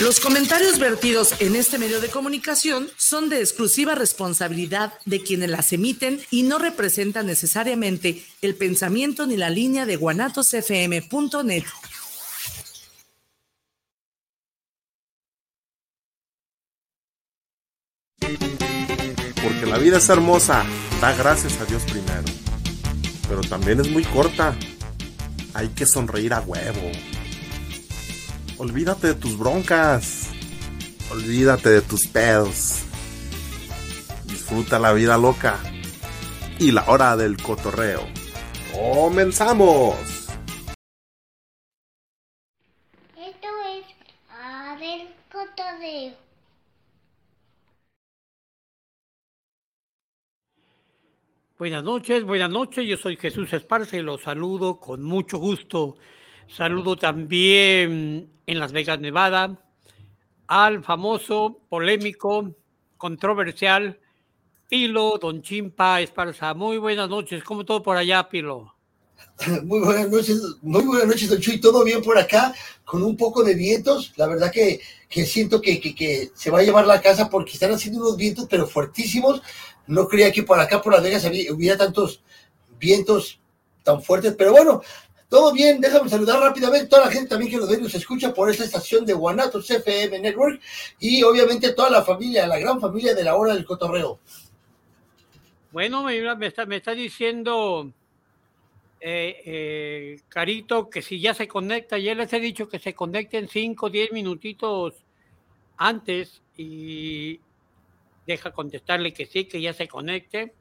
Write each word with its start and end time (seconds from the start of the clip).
Los 0.00 0.18
comentarios 0.18 0.80
vertidos 0.80 1.40
en 1.40 1.54
este 1.54 1.78
medio 1.78 2.00
de 2.00 2.08
comunicación 2.08 2.90
son 2.96 3.28
de 3.28 3.38
exclusiva 3.38 3.94
responsabilidad 3.94 4.94
de 5.04 5.22
quienes 5.22 5.48
las 5.50 5.72
emiten 5.72 6.20
y 6.32 6.42
no 6.42 6.58
representan 6.58 7.26
necesariamente 7.26 8.26
el 8.42 8.56
pensamiento 8.56 9.24
ni 9.24 9.36
la 9.36 9.50
línea 9.50 9.86
de 9.86 9.94
guanatosfm.net. 9.94 11.62
Porque 19.44 19.66
la 19.66 19.78
vida 19.78 19.98
es 19.98 20.08
hermosa, 20.08 20.64
da 21.00 21.12
gracias 21.12 21.60
a 21.60 21.66
Dios 21.66 21.84
primero. 21.84 22.24
Pero 23.28 23.42
también 23.42 23.78
es 23.78 23.88
muy 23.88 24.02
corta. 24.02 24.56
Hay 25.54 25.68
que 25.68 25.86
sonreír 25.86 26.32
a 26.34 26.40
huevo. 26.40 26.90
Olvídate 28.56 29.08
de 29.08 29.14
tus 29.14 29.36
broncas. 29.36 30.30
Olvídate 31.10 31.70
de 31.70 31.80
tus 31.80 32.06
pedos. 32.06 32.84
Disfruta 34.26 34.78
la 34.78 34.92
vida 34.92 35.18
loca. 35.18 35.58
Y 36.60 36.70
la 36.70 36.84
hora 36.88 37.16
del 37.16 37.36
cotorreo. 37.36 38.02
¡Comenzamos! 38.72 39.96
Esto 43.16 43.48
es 43.72 43.84
a 44.30 44.76
del 44.78 45.08
cotorreo. 45.32 46.14
Buenas 51.58 51.82
noches, 51.82 52.22
buenas 52.22 52.50
noches. 52.50 52.86
Yo 52.86 52.96
soy 52.96 53.16
Jesús 53.16 53.52
Esparza 53.52 53.96
y 53.96 54.02
los 54.02 54.22
saludo 54.22 54.78
con 54.78 55.02
mucho 55.02 55.38
gusto. 55.38 55.96
Saludo 56.48 56.96
también 56.96 58.30
en 58.46 58.58
Las 58.58 58.72
Vegas, 58.72 59.00
Nevada, 59.00 59.58
al 60.46 60.84
famoso, 60.84 61.60
polémico, 61.68 62.54
controversial 62.96 63.98
Pilo 64.68 65.18
Don 65.20 65.42
Chimpa 65.42 66.00
Esparza. 66.00 66.54
Muy 66.54 66.78
buenas 66.78 67.08
noches, 67.08 67.42
¿cómo 67.42 67.64
todo 67.64 67.82
por 67.82 67.96
allá, 67.96 68.28
Pilo? 68.28 68.74
Muy 69.64 69.80
buenas 69.80 70.10
noches, 70.10 70.40
muy 70.62 70.84
buenas 70.84 71.08
noches, 71.08 71.28
Don 71.28 71.40
Chuy. 71.40 71.60
Todo 71.60 71.82
bien 71.82 72.02
por 72.02 72.16
acá, 72.16 72.54
con 72.84 73.02
un 73.02 73.16
poco 73.16 73.42
de 73.42 73.54
vientos. 73.54 74.12
La 74.16 74.26
verdad 74.26 74.52
que, 74.52 74.80
que 75.08 75.26
siento 75.26 75.60
que, 75.60 75.80
que, 75.80 75.94
que, 75.94 76.30
se 76.34 76.50
va 76.50 76.60
a 76.60 76.62
llevar 76.62 76.86
la 76.86 77.00
casa 77.00 77.28
porque 77.28 77.52
están 77.52 77.72
haciendo 77.72 78.00
unos 78.00 78.16
vientos, 78.16 78.46
pero 78.48 78.66
fuertísimos. 78.66 79.42
No 79.86 80.06
creía 80.06 80.30
que 80.30 80.44
por 80.44 80.60
acá, 80.60 80.80
por 80.80 80.92
Las 80.92 81.02
Vegas, 81.02 81.24
hubiera 81.50 81.76
tantos 81.76 82.22
vientos 82.78 83.40
tan 83.82 84.02
fuertes, 84.02 84.34
pero 84.36 84.52
bueno, 84.52 84.82
todo 85.34 85.52
bien, 85.52 85.80
déjame 85.80 86.08
saludar 86.08 86.38
rápidamente 86.38 86.86
a 86.86 86.88
toda 86.88 87.06
la 87.06 87.10
gente 87.10 87.30
también 87.30 87.50
que 87.50 87.56
nos 87.56 87.68
ve 87.68 87.76
y 87.76 87.82
nos 87.82 87.92
escucha 87.96 88.32
por 88.32 88.48
esta 88.48 88.62
estación 88.62 89.04
de 89.04 89.14
Guanatos 89.14 89.68
FM 89.68 90.20
Network 90.20 90.60
y 91.00 91.24
obviamente 91.24 91.72
toda 91.72 91.90
la 91.90 92.02
familia, 92.02 92.46
la 92.46 92.60
gran 92.60 92.80
familia 92.80 93.16
de 93.16 93.24
la 93.24 93.34
hora 93.34 93.52
del 93.52 93.64
cotorreo. 93.64 94.20
Bueno, 95.72 96.04
me, 96.04 96.46
está, 96.46 96.94
diciendo 96.94 97.90
eh, 99.00 99.42
eh, 99.44 100.20
Carito 100.28 100.88
que 100.88 101.02
si 101.02 101.18
ya 101.18 101.34
se 101.34 101.48
conecta, 101.48 101.98
ya 101.98 102.14
les 102.14 102.32
he 102.32 102.38
dicho 102.38 102.68
que 102.68 102.78
se 102.78 102.94
conecten 102.94 103.48
5, 103.48 103.90
10 103.90 104.12
minutitos 104.12 104.94
antes 105.76 106.42
y 106.56 107.40
deja 108.24 108.52
contestarle 108.52 109.12
que 109.12 109.26
sí, 109.26 109.46
que 109.46 109.60
ya 109.60 109.72
se 109.72 109.88
conecte. 109.88 110.54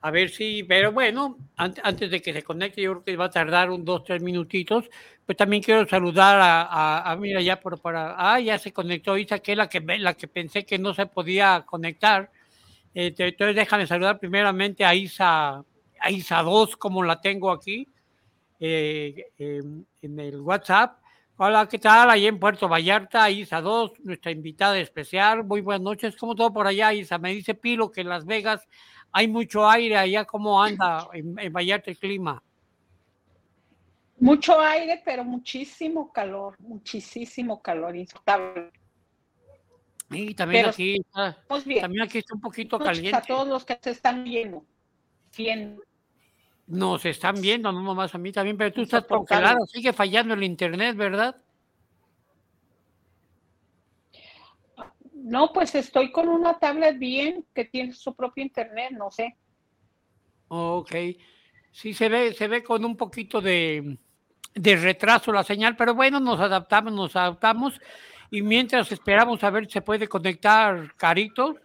A 0.00 0.10
ver 0.10 0.30
si, 0.30 0.64
pero 0.64 0.92
bueno, 0.92 1.38
antes 1.56 2.10
de 2.10 2.20
que 2.20 2.32
se 2.32 2.42
conecte, 2.42 2.82
yo 2.82 2.92
creo 2.92 3.04
que 3.04 3.16
va 3.16 3.26
a 3.26 3.30
tardar 3.30 3.70
un 3.70 3.84
dos, 3.84 4.04
tres 4.04 4.22
minutitos. 4.22 4.88
Pues 5.24 5.36
también 5.38 5.62
quiero 5.62 5.86
saludar 5.86 6.38
a, 6.40 7.10
a, 7.10 7.16
mira, 7.16 7.40
ya 7.40 7.60
por 7.60 7.80
para, 7.80 8.14
ah, 8.16 8.40
ya 8.40 8.58
se 8.58 8.72
conectó 8.72 9.16
Isa, 9.16 9.38
que 9.38 9.52
es 9.52 9.58
la 9.58 9.68
que, 9.68 9.80
la 9.80 10.14
que 10.14 10.28
pensé 10.28 10.64
que 10.64 10.78
no 10.78 10.94
se 10.94 11.06
podía 11.06 11.64
conectar. 11.66 12.30
Eh, 12.94 13.14
entonces 13.16 13.56
déjame 13.56 13.86
saludar 13.86 14.18
primeramente 14.18 14.84
a 14.84 14.94
Isa, 14.94 15.64
a 16.00 16.10
Isa 16.10 16.42
2, 16.42 16.76
como 16.76 17.02
la 17.04 17.20
tengo 17.20 17.50
aquí, 17.50 17.88
eh, 18.60 19.26
eh, 19.38 19.62
en 20.02 20.20
el 20.20 20.40
WhatsApp. 20.40 20.98
Hola, 21.36 21.66
¿qué 21.66 21.78
tal? 21.78 22.10
Ahí 22.10 22.26
en 22.26 22.38
Puerto 22.38 22.68
Vallarta, 22.68 23.30
Isa 23.30 23.60
2, 23.60 23.92
nuestra 24.04 24.30
invitada 24.30 24.78
especial. 24.78 25.44
Muy 25.44 25.60
buenas 25.60 25.82
noches. 25.82 26.16
¿Cómo 26.16 26.34
todo 26.34 26.52
por 26.52 26.66
allá, 26.66 26.92
Isa? 26.92 27.18
Me 27.18 27.32
dice 27.32 27.54
Pilo 27.54 27.90
que 27.90 28.02
en 28.02 28.08
Las 28.08 28.26
Vegas 28.26 28.68
hay 29.12 29.28
mucho 29.28 29.68
aire 29.68 29.96
allá, 29.96 30.24
¿cómo 30.24 30.62
anda 30.62 31.06
en, 31.12 31.38
en 31.38 31.52
Vallarta 31.52 31.90
el 31.90 31.98
clima? 31.98 32.42
Mucho 34.18 34.60
aire, 34.60 35.02
pero 35.04 35.24
muchísimo 35.24 36.12
calor, 36.12 36.56
muchísimo 36.60 37.60
calor, 37.60 37.94
insoportable. 37.96 38.70
Y 40.10 40.34
también 40.34 40.62
pero 40.62 40.70
aquí, 40.70 40.96
está, 41.00 41.36
también 41.80 42.02
aquí 42.02 42.18
está 42.18 42.34
un 42.34 42.40
poquito 42.40 42.78
caliente. 42.78 43.16
A 43.16 43.22
todos 43.22 43.48
los 43.48 43.64
que 43.64 43.78
se 43.80 43.90
están 43.90 44.24
viendo, 44.24 44.64
viendo. 45.36 45.82
Nos 46.66 47.04
están 47.04 47.40
viendo, 47.40 47.72
no 47.72 47.82
nomás 47.82 48.14
a 48.14 48.18
mí 48.18 48.30
también, 48.32 48.56
pero 48.56 48.72
tú 48.72 48.82
estás 48.82 49.04
congelado, 49.04 49.66
sigue 49.66 49.92
fallando 49.92 50.34
el 50.34 50.44
internet, 50.44 50.96
¿verdad? 50.96 51.36
No, 55.32 55.50
pues 55.50 55.74
estoy 55.74 56.12
con 56.12 56.28
una 56.28 56.58
tablet 56.58 56.98
bien 56.98 57.46
que 57.54 57.64
tiene 57.64 57.94
su 57.94 58.14
propio 58.14 58.44
internet, 58.44 58.90
no 58.90 59.10
sé. 59.10 59.34
Ok. 60.48 60.94
Sí, 61.70 61.94
se 61.94 62.10
ve, 62.10 62.34
se 62.34 62.48
ve 62.48 62.62
con 62.62 62.84
un 62.84 62.98
poquito 62.98 63.40
de, 63.40 63.96
de 64.54 64.76
retraso 64.76 65.32
la 65.32 65.42
señal, 65.42 65.74
pero 65.74 65.94
bueno, 65.94 66.20
nos 66.20 66.38
adaptamos, 66.38 66.92
nos 66.92 67.16
adaptamos. 67.16 67.80
Y 68.30 68.42
mientras 68.42 68.92
esperamos 68.92 69.42
a 69.42 69.48
ver 69.48 69.64
si 69.64 69.72
se 69.72 69.80
puede 69.80 70.06
conectar 70.06 70.94
Carito, 70.98 71.56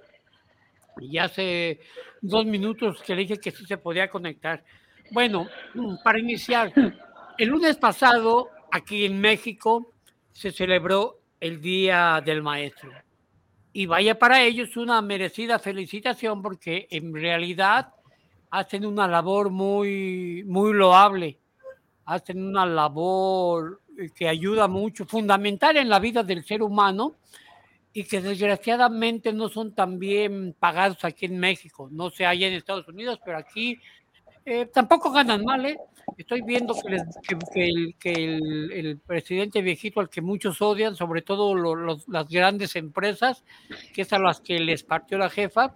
y 1.02 1.18
hace 1.18 1.82
dos 2.22 2.46
minutos 2.46 3.04
que 3.04 3.16
le 3.16 3.24
dije 3.24 3.38
que 3.38 3.52
sí 3.52 3.66
se 3.66 3.78
podía 3.78 4.10
conectar. 4.10 4.64
Bueno, 5.12 5.46
para 6.06 6.20
iniciar, 6.20 6.72
el 7.38 7.50
lunes 7.50 7.76
pasado, 7.76 8.50
aquí 8.72 9.04
en 9.04 9.20
México, 9.20 9.92
se 10.32 10.54
celebró 10.54 11.20
el 11.42 11.60
Día 11.60 12.22
del 12.24 12.42
Maestro 12.42 13.07
y 13.78 13.86
vaya 13.86 14.18
para 14.18 14.42
ellos 14.42 14.76
una 14.76 15.04
merecida 15.04 15.60
felicitación 15.60 16.42
porque 16.42 16.88
en 16.90 17.14
realidad 17.14 17.94
hacen 18.50 18.88
una 18.88 19.08
labor 19.08 19.52
muy, 19.52 20.44
muy 20.48 20.74
loable, 20.74 21.38
hacen 22.06 22.44
una 22.44 22.66
labor 22.66 23.82
que 24.16 24.28
ayuda 24.28 24.68
mucho, 24.68 25.06
fundamental 25.06 25.78
en 25.78 25.90
la 25.90 26.00
vida 26.00 26.24
del 26.24 26.44
ser 26.44 26.64
humano 26.64 27.18
y 27.94 28.04
que 28.04 28.20
desgraciadamente 28.20 29.32
no 29.32 29.48
son 29.48 29.76
tan 29.76 30.00
bien 30.00 30.56
pagados 30.58 31.06
aquí 31.06 31.28
en 31.28 31.38
México, 31.38 31.88
no 31.92 32.10
se 32.10 32.26
hay 32.26 32.46
en 32.46 32.54
Estados 32.54 32.88
Unidos, 32.88 33.20
pero 33.24 33.38
aquí 33.38 33.80
eh, 34.44 34.66
tampoco 34.74 35.12
ganan 35.12 35.46
mal, 35.46 35.64
¿eh? 35.68 35.78
Estoy 36.16 36.42
viendo 36.42 36.74
que, 36.74 36.90
les, 36.90 37.04
el, 38.04 39.00
presidente 39.06 39.62
viejito 39.62 40.00
al 40.00 40.10
que 40.10 40.22
muchos 40.22 40.62
odian, 40.62 40.96
sobre 40.96 41.22
todo 41.22 41.54
las 42.08 42.30
grandes 42.30 42.76
empresas, 42.76 43.44
que 43.94 44.04
es 44.04 44.14
a 44.14 44.20
las 44.20 44.40
que 44.40 44.60
les 44.60 44.84
partió 44.84 45.18
la 45.18 45.30
jefa, 45.30 45.76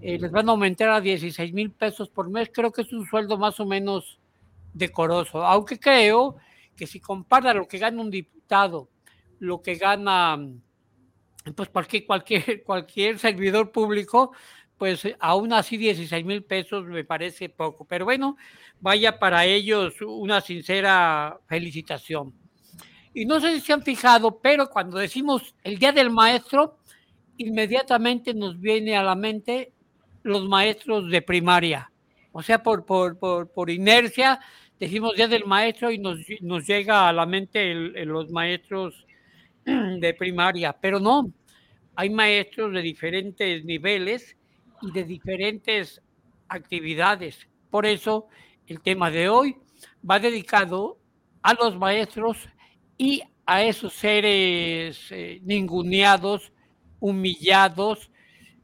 eh, 0.00 0.18
les 0.18 0.30
van 0.30 0.48
a 0.48 0.52
aumentar 0.52 0.88
a 0.88 1.00
16 1.00 1.52
mil 1.52 1.70
pesos 1.72 2.08
por 2.08 2.30
mes. 2.30 2.50
Creo 2.52 2.72
que 2.72 2.82
es 2.82 2.92
un 2.92 3.06
sueldo 3.06 3.36
más 3.36 3.60
o 3.60 3.66
menos 3.66 4.18
decoroso, 4.72 5.44
aunque 5.44 5.78
creo 5.78 6.36
que 6.74 6.86
si 6.86 6.98
compara 6.98 7.52
lo 7.52 7.68
que 7.68 7.78
gana 7.78 8.00
un 8.00 8.10
diputado, 8.10 8.88
lo 9.40 9.60
que 9.60 9.74
gana 9.74 10.38
pues 11.54 11.68
cualquier, 11.68 12.06
cualquier, 12.06 12.62
cualquier 12.64 13.18
servidor 13.18 13.72
público, 13.72 14.32
pues 14.80 15.06
aún 15.18 15.52
así 15.52 15.76
16 15.76 16.24
mil 16.24 16.42
pesos 16.42 16.86
me 16.86 17.04
parece 17.04 17.50
poco. 17.50 17.84
Pero 17.84 18.06
bueno, 18.06 18.38
vaya 18.80 19.18
para 19.18 19.44
ellos 19.44 19.92
una 20.00 20.40
sincera 20.40 21.38
felicitación. 21.46 22.32
Y 23.12 23.26
no 23.26 23.42
sé 23.42 23.52
si 23.56 23.60
se 23.60 23.74
han 23.74 23.82
fijado, 23.82 24.40
pero 24.40 24.70
cuando 24.70 24.96
decimos 24.96 25.54
el 25.64 25.78
Día 25.78 25.92
del 25.92 26.08
Maestro, 26.08 26.78
inmediatamente 27.36 28.32
nos 28.32 28.58
viene 28.58 28.96
a 28.96 29.02
la 29.02 29.14
mente 29.14 29.74
los 30.22 30.48
maestros 30.48 31.10
de 31.10 31.20
primaria. 31.20 31.92
O 32.32 32.42
sea, 32.42 32.62
por, 32.62 32.86
por, 32.86 33.18
por, 33.18 33.52
por 33.52 33.68
inercia 33.68 34.40
decimos 34.78 35.14
Día 35.14 35.28
del 35.28 35.44
Maestro 35.44 35.90
y 35.90 35.98
nos, 35.98 36.20
nos 36.40 36.66
llega 36.66 37.06
a 37.06 37.12
la 37.12 37.26
mente 37.26 37.74
los 38.06 38.30
maestros 38.30 39.06
de 39.66 40.14
primaria, 40.14 40.72
pero 40.72 40.98
no, 40.98 41.30
hay 41.96 42.08
maestros 42.08 42.72
de 42.72 42.80
diferentes 42.80 43.62
niveles 43.66 44.38
y 44.82 44.90
de 44.92 45.04
diferentes 45.04 46.00
actividades. 46.48 47.48
Por 47.70 47.86
eso 47.86 48.28
el 48.66 48.80
tema 48.80 49.10
de 49.10 49.28
hoy 49.28 49.56
va 50.08 50.18
dedicado 50.18 50.98
a 51.42 51.54
los 51.54 51.76
maestros 51.76 52.48
y 52.98 53.22
a 53.46 53.62
esos 53.64 53.92
seres 53.94 55.06
eh, 55.10 55.40
ninguneados, 55.42 56.52
humillados, 57.00 58.10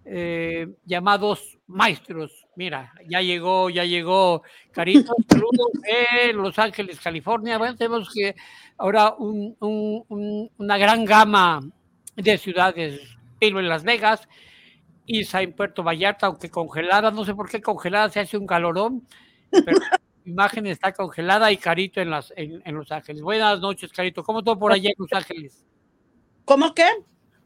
eh, 0.04 0.68
llamados 0.84 1.58
maestros. 1.66 2.46
Mira, 2.54 2.92
ya 3.08 3.20
llegó, 3.20 3.70
ya 3.70 3.84
llegó 3.84 4.42
Carito, 4.70 5.14
saludos 5.28 5.72
de 5.82 6.32
Los 6.32 6.58
Ángeles, 6.58 7.00
California. 7.00 7.58
Bueno, 7.58 7.76
tenemos 7.76 8.10
que 8.12 8.36
ahora 8.78 9.14
un, 9.18 9.56
un, 9.60 10.04
un, 10.08 10.50
una 10.58 10.78
gran 10.78 11.04
gama 11.04 11.60
de 12.14 12.38
ciudades, 12.38 13.00
Pilo 13.38 13.60
en 13.60 13.68
Las 13.68 13.82
Vegas, 13.82 14.28
Isa 15.06 15.42
en 15.42 15.52
Puerto 15.52 15.82
Vallarta, 15.82 16.26
aunque 16.26 16.50
congelada, 16.50 17.10
no 17.10 17.24
sé 17.24 17.34
por 17.34 17.48
qué 17.48 17.60
congelada, 17.60 18.10
se 18.10 18.20
hace 18.20 18.36
un 18.36 18.46
calorón, 18.46 19.06
pero 19.50 19.78
la 19.90 20.00
imagen 20.24 20.66
está 20.66 20.92
congelada 20.92 21.50
y 21.52 21.56
Carito 21.56 22.00
en, 22.00 22.10
las, 22.10 22.32
en, 22.36 22.60
en 22.64 22.74
Los 22.74 22.90
Ángeles. 22.90 23.22
Buenas 23.22 23.60
noches, 23.60 23.92
Carito. 23.92 24.24
¿Cómo 24.24 24.42
todo 24.42 24.58
por 24.58 24.72
allá 24.72 24.90
en 24.90 24.96
Los 24.98 25.12
Ángeles? 25.12 25.64
¿Cómo 26.44 26.74
qué? 26.74 26.88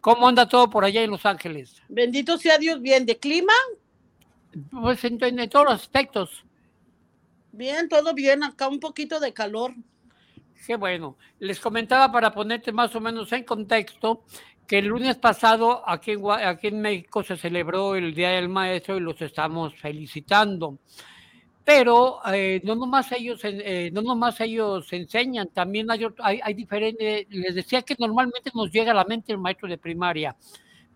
¿Cómo 0.00 0.26
anda 0.28 0.48
todo 0.48 0.70
por 0.70 0.84
allá 0.84 1.02
en 1.02 1.10
Los 1.10 1.26
Ángeles? 1.26 1.82
Bendito 1.88 2.38
sea 2.38 2.56
Dios, 2.58 2.80
bien. 2.80 3.04
¿De 3.04 3.18
clima? 3.18 3.52
Pues 4.70 5.04
en, 5.04 5.22
en 5.22 5.48
todos 5.50 5.66
los 5.66 5.74
aspectos. 5.74 6.44
Bien, 7.52 7.88
todo 7.88 8.14
bien. 8.14 8.42
Acá 8.42 8.68
un 8.68 8.80
poquito 8.80 9.20
de 9.20 9.32
calor. 9.32 9.74
Qué 10.66 10.76
bueno. 10.76 11.16
Les 11.38 11.60
comentaba 11.60 12.10
para 12.12 12.32
ponerte 12.32 12.72
más 12.72 12.94
o 12.94 13.00
menos 13.00 13.32
en 13.32 13.44
contexto 13.44 14.24
que 14.70 14.78
el 14.78 14.86
lunes 14.86 15.16
pasado 15.16 15.82
aquí 15.84 16.12
aquí 16.44 16.68
en 16.68 16.80
México 16.80 17.24
se 17.24 17.36
celebró 17.36 17.96
el 17.96 18.14
Día 18.14 18.30
del 18.30 18.48
Maestro 18.48 18.96
y 18.96 19.00
los 19.00 19.20
estamos 19.20 19.74
felicitando. 19.74 20.78
Pero 21.64 22.20
eh, 22.32 22.60
no 22.62 22.76
nomás 22.76 23.10
ellos, 23.10 23.40
eh, 23.42 23.90
no 23.92 24.00
nomás 24.00 24.40
ellos 24.40 24.92
enseñan, 24.92 25.48
también 25.48 25.88
hay, 25.90 26.54
diferentes, 26.54 27.26
les 27.30 27.52
decía 27.56 27.82
que 27.82 27.96
normalmente 27.98 28.52
nos 28.54 28.70
llega 28.70 28.92
a 28.92 28.94
la 28.94 29.04
mente 29.04 29.32
el 29.32 29.38
maestro 29.38 29.68
de 29.68 29.76
primaria, 29.76 30.36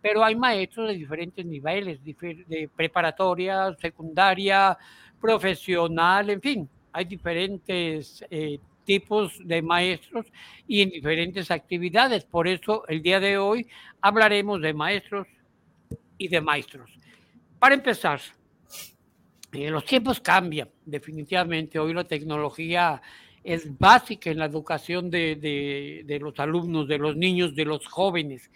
pero 0.01 0.23
hay 0.23 0.37
maestros 0.37 0.87
de 0.87 0.95
diferentes 0.95 1.45
niveles, 1.45 1.99
de 2.05 2.71
preparatoria, 2.77 3.75
secundaria, 3.81 4.79
profesional, 5.21 6.31
en 6.31 6.41
fin, 6.41 6.71
hay 6.93 7.07
diferentes 7.07 8.25
eh, 8.31 8.61
tipos 8.85 9.33
de 9.45 9.63
maestros 9.63 10.27
y 10.67 10.83
en 10.83 10.91
diferentes 10.91 11.51
actividades. 11.51 12.25
Por 12.25 12.47
eso 12.49 12.87
el 12.89 13.03
día 13.03 13.21
de 13.21 13.39
hoy 13.39 13.67
hablaremos 14.01 14.61
de 14.61 14.75
maestros 14.75 15.27
y 16.19 16.29
de 16.29 16.41
maestros. 16.41 16.91
Para 17.59 17.75
empezar, 17.75 18.21
eh, 19.53 19.71
los 19.71 19.85
tiempos 19.85 20.21
cambian, 20.21 20.69
definitivamente. 20.85 21.79
Hoy 21.79 21.95
la 21.95 22.05
tecnología 22.05 23.01
es 23.43 23.77
básica 23.79 24.31
en 24.31 24.39
la 24.39 24.47
educación 24.47 25.11
de, 25.11 25.37
de- 25.37 26.03
de 26.07 26.19
los 26.19 26.39
alumnos, 26.41 26.89
de 26.89 26.99
los 26.99 27.17
niños, 27.17 27.55
de 27.55 27.65
los 27.65 27.87
jóvenes. 27.87 28.51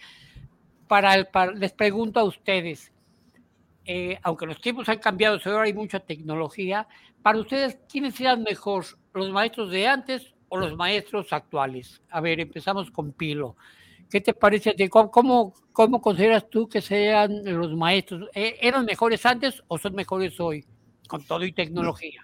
Para, 0.89 1.15
el- 1.15 1.27
para- 1.27 1.53
les 1.53 1.73
pregunto 1.73 2.19
a 2.21 2.25
ustedes, 2.25 2.91
eh, 3.85 4.19
aunque 4.23 4.47
los 4.47 4.61
tiempos 4.61 4.89
han 4.89 4.99
cambiado, 4.99 5.39
ahora 5.45 5.63
hay 5.63 5.73
mucha 5.73 6.01
tecnología, 6.01 6.87
para 7.23 7.39
ustedes, 7.39 7.79
¿quiénes 7.91 8.19
eran 8.21 8.43
mejor, 8.43 8.85
los 9.19 9.31
maestros 9.31 9.70
de 9.70 9.87
antes 9.87 10.35
o 10.49 10.56
los 10.56 10.76
maestros 10.76 11.32
actuales? 11.32 12.00
A 12.11 12.20
ver, 12.20 12.41
empezamos 12.41 12.91
con 12.91 13.12
Pilo. 13.12 13.56
¿Qué 14.11 14.20
te 14.20 14.32
parece? 14.32 14.73
de 14.76 14.88
¿Cómo, 14.88 15.11
cómo, 15.11 15.55
cómo 15.73 16.00
consideras 16.00 16.49
tú 16.49 16.69
que 16.69 16.81
sean 16.81 17.43
los 17.44 17.75
maestros? 17.75 18.29
¿E- 18.35 18.56
¿Eran 18.61 18.87
mejores 18.87 19.25
antes 19.26 19.62
o 19.69 19.76
son 19.76 19.94
mejores 19.94 20.41
hoy? 20.41 20.65
Con 21.06 21.25
todo 21.25 21.44
y 21.44 21.53
tecnología. 21.53 22.23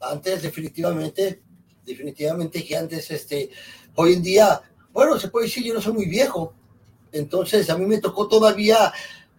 Antes, 0.00 0.42
definitivamente, 0.42 1.42
definitivamente 1.84 2.64
que 2.64 2.76
antes, 2.76 3.10
este, 3.10 3.50
hoy 3.94 4.14
en 4.14 4.22
día, 4.22 4.60
bueno, 4.92 5.18
se 5.18 5.28
puede 5.28 5.46
decir, 5.46 5.64
yo 5.64 5.74
no 5.74 5.80
soy 5.80 5.92
muy 5.92 6.06
viejo. 6.06 6.52
Entonces, 7.12 7.70
a 7.70 7.78
mí 7.78 7.86
me 7.86 7.98
tocó 7.98 8.28
todavía 8.28 8.92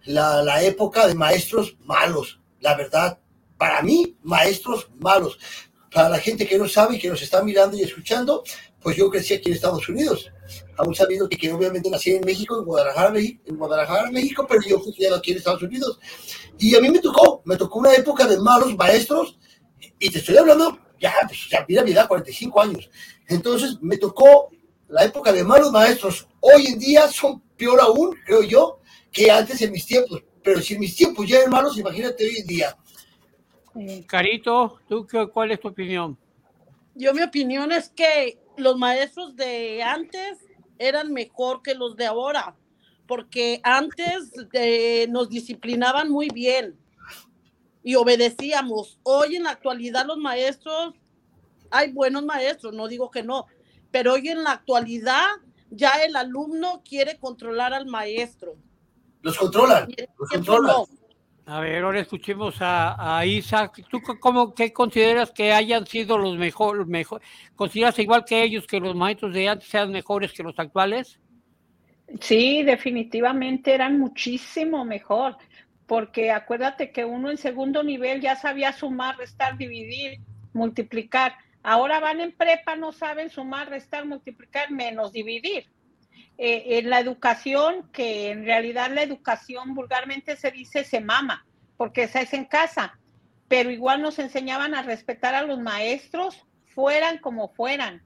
la, 0.06 0.42
la 0.42 0.62
época 0.62 1.06
de 1.06 1.14
maestros 1.14 1.76
malos, 1.84 2.40
la 2.60 2.74
verdad. 2.74 3.18
Para 3.58 3.82
mí, 3.82 4.16
maestros 4.22 4.88
malos. 4.98 5.38
Para 5.92 6.08
la 6.08 6.18
gente 6.18 6.46
que 6.46 6.58
no 6.58 6.68
sabe 6.68 6.96
y 6.96 6.98
que 6.98 7.08
nos 7.08 7.22
está 7.22 7.42
mirando 7.42 7.76
y 7.76 7.82
escuchando, 7.82 8.42
pues 8.80 8.96
yo 8.96 9.10
crecí 9.10 9.34
aquí 9.34 9.48
en 9.48 9.54
Estados 9.54 9.88
Unidos. 9.88 10.30
Aún 10.76 10.94
sabiendo 10.94 11.28
que, 11.28 11.36
que 11.36 11.52
obviamente 11.52 11.90
nací 11.90 12.12
en 12.12 12.24
México, 12.24 12.58
en 12.58 12.64
Guadalajara, 12.64 13.10
México, 13.10 13.42
en 13.46 13.56
Guadalajara, 13.56 14.10
México, 14.10 14.46
pero 14.48 14.60
yo 14.62 14.78
fui 14.80 14.92
criado 14.92 15.16
aquí 15.16 15.32
en 15.32 15.38
Estados 15.38 15.62
Unidos. 15.62 15.98
Y 16.58 16.74
a 16.74 16.80
mí 16.80 16.90
me 16.90 16.98
tocó, 16.98 17.42
me 17.44 17.56
tocó 17.56 17.78
una 17.78 17.94
época 17.94 18.26
de 18.26 18.38
malos 18.38 18.76
maestros, 18.76 19.38
y 19.98 20.10
te 20.10 20.18
estoy 20.18 20.36
hablando, 20.36 20.78
ya, 21.00 21.12
pues, 21.26 21.48
ya 21.50 21.64
mira 21.68 21.82
mi 21.82 21.92
edad, 21.92 22.08
45 22.08 22.60
años. 22.60 22.90
Entonces 23.28 23.78
me 23.80 23.96
tocó 23.96 24.50
la 24.88 25.04
época 25.04 25.32
de 25.32 25.44
malos 25.44 25.72
maestros. 25.72 26.28
Hoy 26.40 26.66
en 26.66 26.78
día 26.78 27.08
son 27.08 27.40
peor 27.56 27.80
aún, 27.80 28.14
creo 28.24 28.42
yo, 28.42 28.80
que 29.10 29.30
antes 29.30 29.60
en 29.62 29.72
mis 29.72 29.86
tiempos. 29.86 30.22
Pero 30.42 30.60
si 30.60 30.74
en 30.74 30.80
mis 30.80 30.94
tiempos 30.94 31.26
ya 31.26 31.38
eran 31.38 31.50
malos, 31.50 31.76
imagínate 31.78 32.24
hoy 32.24 32.36
en 32.38 32.46
día. 32.46 32.76
Carito, 34.06 34.80
¿tú 34.88 35.06
qué, 35.06 35.26
cuál 35.28 35.50
es 35.50 35.60
tu 35.60 35.68
opinión? 35.68 36.16
Yo 36.94 37.12
mi 37.12 37.22
opinión 37.22 37.72
es 37.72 37.90
que 37.90 38.38
los 38.56 38.76
maestros 38.78 39.36
de 39.36 39.82
antes 39.82 40.38
eran 40.78 41.12
mejor 41.12 41.62
que 41.62 41.74
los 41.74 41.96
de 41.96 42.06
ahora, 42.06 42.54
porque 43.06 43.60
antes 43.62 44.32
eh, 44.52 45.06
nos 45.08 45.28
disciplinaban 45.28 46.10
muy 46.10 46.28
bien 46.28 46.76
y 47.82 47.94
obedecíamos. 47.94 48.98
Hoy 49.02 49.36
en 49.36 49.44
la 49.44 49.50
actualidad 49.50 50.06
los 50.06 50.18
maestros, 50.18 50.94
hay 51.70 51.92
buenos 51.92 52.24
maestros, 52.24 52.74
no 52.74 52.88
digo 52.88 53.10
que 53.10 53.22
no, 53.22 53.46
pero 53.90 54.14
hoy 54.14 54.28
en 54.28 54.42
la 54.42 54.52
actualidad 54.52 55.26
ya 55.70 56.02
el 56.04 56.16
alumno 56.16 56.82
quiere 56.88 57.18
controlar 57.18 57.74
al 57.74 57.86
maestro. 57.86 58.56
Los 59.22 59.36
controlan, 59.36 59.88
los 60.18 60.30
controlan. 60.30 60.76
no. 60.76 60.95
A 61.48 61.60
ver, 61.60 61.84
ahora 61.84 62.00
escuchemos 62.00 62.60
a, 62.60 63.18
a 63.18 63.24
Isa. 63.24 63.70
¿Tú 63.88 64.00
cómo, 64.18 64.52
qué 64.52 64.72
consideras 64.72 65.30
que 65.30 65.52
hayan 65.52 65.86
sido 65.86 66.18
los 66.18 66.36
mejores? 66.36 66.88
Mejor, 66.88 67.22
¿Consideras 67.54 67.96
igual 68.00 68.24
que 68.24 68.42
ellos 68.42 68.66
que 68.66 68.80
los 68.80 68.96
maestros 68.96 69.32
de 69.32 69.48
antes 69.48 69.68
sean 69.68 69.92
mejores 69.92 70.32
que 70.32 70.42
los 70.42 70.58
actuales? 70.58 71.20
Sí, 72.20 72.64
definitivamente 72.64 73.72
eran 73.72 73.96
muchísimo 73.96 74.84
mejor, 74.84 75.36
porque 75.86 76.32
acuérdate 76.32 76.90
que 76.90 77.04
uno 77.04 77.30
en 77.30 77.38
segundo 77.38 77.84
nivel 77.84 78.20
ya 78.20 78.34
sabía 78.34 78.72
sumar, 78.72 79.16
restar, 79.16 79.56
dividir, 79.56 80.18
multiplicar. 80.52 81.36
Ahora 81.62 82.00
van 82.00 82.20
en 82.20 82.32
prepa, 82.32 82.74
no 82.74 82.90
saben 82.90 83.30
sumar, 83.30 83.68
restar, 83.68 84.04
multiplicar, 84.04 84.72
menos 84.72 85.12
dividir. 85.12 85.66
Eh, 86.38 86.78
en 86.78 86.90
la 86.90 87.00
educación, 87.00 87.88
que 87.92 88.30
en 88.30 88.44
realidad 88.44 88.90
la 88.92 89.02
educación 89.02 89.74
vulgarmente 89.74 90.36
se 90.36 90.50
dice 90.50 90.84
se 90.84 91.00
mama, 91.00 91.46
porque 91.78 92.02
esa 92.02 92.20
es 92.20 92.34
en 92.34 92.44
casa, 92.44 92.98
pero 93.48 93.70
igual 93.70 94.02
nos 94.02 94.18
enseñaban 94.18 94.74
a 94.74 94.82
respetar 94.82 95.34
a 95.34 95.42
los 95.42 95.58
maestros, 95.58 96.44
fueran 96.66 97.18
como 97.18 97.48
fueran. 97.48 98.02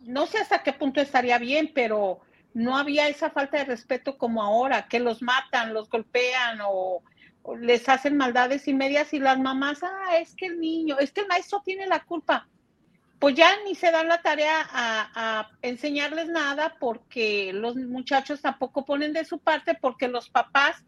No 0.00 0.26
sé 0.26 0.38
hasta 0.38 0.62
qué 0.62 0.74
punto 0.74 1.00
estaría 1.00 1.38
bien, 1.38 1.72
pero 1.74 2.20
no 2.52 2.76
había 2.76 3.08
esa 3.08 3.30
falta 3.30 3.56
de 3.58 3.64
respeto 3.64 4.18
como 4.18 4.42
ahora, 4.42 4.86
que 4.86 5.00
los 5.00 5.22
matan, 5.22 5.72
los 5.72 5.88
golpean 5.88 6.58
o, 6.66 7.02
o 7.42 7.56
les 7.56 7.88
hacen 7.88 8.16
maldades 8.18 8.68
y 8.68 8.74
medias 8.74 9.14
y 9.14 9.20
las 9.20 9.38
mamás, 9.38 9.82
ah, 9.82 10.18
es 10.18 10.34
que 10.34 10.46
el 10.46 10.60
niño, 10.60 10.98
es 10.98 11.12
que 11.12 11.22
el 11.22 11.28
maestro 11.28 11.62
tiene 11.64 11.86
la 11.86 12.04
culpa. 12.04 12.46
Pues 13.22 13.36
ya 13.36 13.56
ni 13.64 13.76
se 13.76 13.92
dan 13.92 14.08
la 14.08 14.20
tarea 14.20 14.68
a, 14.68 15.12
a 15.14 15.50
enseñarles 15.62 16.26
nada 16.26 16.74
porque 16.80 17.52
los 17.52 17.76
muchachos 17.76 18.40
tampoco 18.42 18.84
ponen 18.84 19.12
de 19.12 19.24
su 19.24 19.38
parte 19.38 19.78
porque 19.80 20.08
los 20.08 20.28
papás 20.28 20.84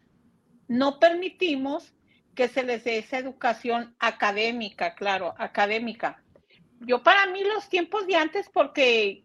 no 0.67 0.99
permitimos 0.99 1.95
que 2.35 2.49
se 2.49 2.65
les 2.65 2.83
dé 2.83 2.99
esa 2.99 3.19
educación 3.19 3.95
académica, 4.01 4.97
claro, 4.97 5.33
académica. 5.39 6.25
Yo 6.81 7.05
para 7.05 7.27
mí 7.27 7.45
los 7.45 7.69
tiempos 7.69 8.05
de 8.09 8.17
antes, 8.17 8.51
porque 8.53 9.23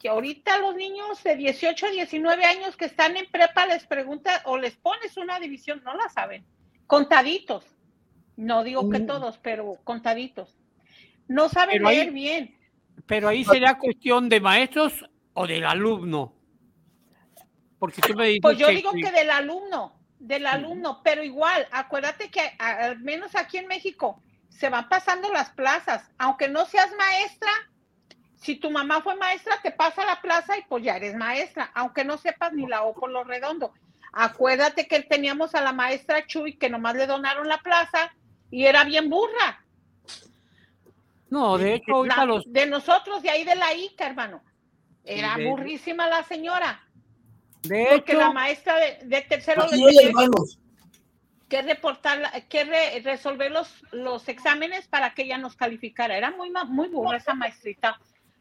que 0.00 0.08
ahorita 0.08 0.58
los 0.58 0.74
niños 0.74 1.22
de 1.22 1.36
18 1.36 1.86
a 1.86 1.90
19 1.90 2.44
años 2.44 2.76
que 2.76 2.86
están 2.86 3.16
en 3.16 3.30
prepa 3.30 3.66
les 3.68 3.86
pregunta 3.86 4.42
o 4.46 4.58
les 4.58 4.76
pones 4.76 5.16
una 5.16 5.38
división, 5.38 5.80
no 5.84 5.94
la 5.94 6.08
saben, 6.08 6.44
contaditos. 6.88 7.64
No 8.34 8.64
digo 8.64 8.88
que 8.88 8.98
Mm. 8.98 9.06
todos, 9.06 9.38
pero 9.38 9.76
contaditos. 9.84 10.57
No 11.28 11.48
saben 11.48 11.76
Pero 11.76 11.88
ahí- 11.88 11.96
leer 11.96 12.12
bien. 12.12 12.58
Pero 13.06 13.28
ahí 13.28 13.44
sería 13.44 13.74
cuestión 13.78 14.28
de 14.28 14.40
maestros 14.40 14.92
o 15.34 15.46
del 15.46 15.64
alumno. 15.64 16.34
Porque 17.78 18.00
tú 18.02 18.14
me 18.14 18.26
dices 18.26 18.40
Pues 18.42 18.58
yo 18.58 18.66
que- 18.66 18.74
digo 18.74 18.90
que 18.92 19.12
del 19.12 19.30
alumno, 19.30 19.98
del 20.18 20.46
alumno, 20.46 21.00
pero 21.04 21.22
igual, 21.22 21.66
acuérdate 21.70 22.28
que 22.30 22.40
al 22.58 22.98
menos 23.00 23.36
aquí 23.36 23.56
en 23.58 23.68
México 23.68 24.20
se 24.48 24.68
van 24.68 24.88
pasando 24.88 25.32
las 25.32 25.50
plazas, 25.50 26.10
aunque 26.18 26.48
no 26.48 26.66
seas 26.66 26.90
maestra, 26.98 27.50
si 28.34 28.56
tu 28.56 28.70
mamá 28.70 29.00
fue 29.00 29.14
maestra, 29.16 29.54
te 29.62 29.70
pasa 29.70 30.04
la 30.04 30.20
plaza 30.20 30.58
y 30.58 30.62
pues 30.68 30.82
ya 30.82 30.96
eres 30.96 31.14
maestra, 31.14 31.70
aunque 31.74 32.04
no 32.04 32.18
sepas 32.18 32.52
ni 32.52 32.66
la 32.66 32.82
O 32.82 32.94
por 32.94 33.10
lo 33.10 33.22
redondo. 33.24 33.72
Acuérdate 34.12 34.88
que 34.88 35.00
teníamos 35.02 35.54
a 35.54 35.60
la 35.60 35.72
maestra 35.72 36.26
Chuy 36.26 36.56
que 36.56 36.68
nomás 36.70 36.96
le 36.96 37.06
donaron 37.06 37.46
la 37.46 37.58
plaza 37.58 38.12
y 38.50 38.64
era 38.64 38.82
bien 38.84 39.08
burra. 39.08 39.64
No, 41.30 41.58
de 41.58 41.74
hecho, 41.74 41.94
ahorita 41.94 42.16
La- 42.16 42.24
los... 42.26 42.44
De 42.52 42.66
nosotros, 42.66 43.22
de 43.22 43.30
ahí 43.30 43.44
de 43.44 43.54
la 43.54 43.74
ICA, 43.74 44.06
hermano. 44.06 44.42
Era 45.04 45.36
de- 45.36 45.46
burrísima 45.46 46.06
la 46.08 46.22
señora, 46.24 46.80
De 47.62 47.86
porque 47.90 48.12
hecho, 48.12 48.20
la 48.20 48.32
maestra 48.32 48.76
de, 48.76 48.98
de 49.04 49.22
tercero 49.22 49.64
Aquí 49.64 49.82
hay 49.84 50.12
que 51.48 51.62
reportar, 51.62 52.46
que 52.48 52.64
re- 52.64 53.00
resolver 53.02 53.50
los, 53.50 53.72
los 53.92 54.28
exámenes 54.28 54.86
para 54.86 55.14
que 55.14 55.22
ella 55.22 55.38
nos 55.38 55.56
calificara. 55.56 56.16
Era 56.16 56.30
muy, 56.30 56.50
muy 56.68 56.88
burra 56.88 57.16
esa 57.16 57.34
maestrita. 57.34 57.98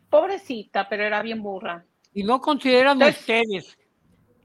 Pobrecita, 0.09 0.87
pero 0.89 1.03
era 1.05 1.21
bien 1.21 1.41
burra. 1.41 1.85
y 2.13 2.23
no 2.23 2.39
consideran 2.41 3.01
Entonces- 3.01 3.19
ustedes 3.21 3.77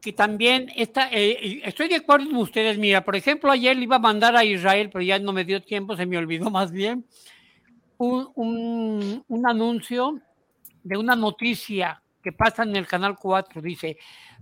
que 0.01 0.13
también 0.13 0.69
está, 0.75 1.09
eh, 1.13 1.61
estoy 1.65 1.87
de 1.89 1.95
acuerdo 1.95 2.27
con 2.27 2.37
ustedes, 2.39 2.77
mira, 2.77 3.05
por 3.05 3.15
ejemplo, 3.15 3.53
ayer 3.53 3.77
le 3.77 3.85
iba 3.85 3.97
a 3.97 4.01
mandar 4.01 4.35
a 4.35 4.45
Israel, 4.45 4.91
pero 4.93 5.01
ya 5.03 5.21
no 5.21 5.33
me 5.33 5.45
dio 5.45 5.63
tiempo, 5.63 5.97
se 5.97 6.07
me 6.07 6.19
olvidó 6.19 6.51
más 6.51 6.73
bien, 6.73 7.07
un, 8.03 9.25
un 9.27 9.47
anuncio 9.49 10.21
de 10.83 10.97
una 10.97 11.15
noticia 11.15 12.03
que 12.23 12.33
pasa 12.33 12.63
en 12.63 12.77
el 12.77 12.87
Canal 12.87 13.17
4, 13.17 13.61
dice, 13.61 13.99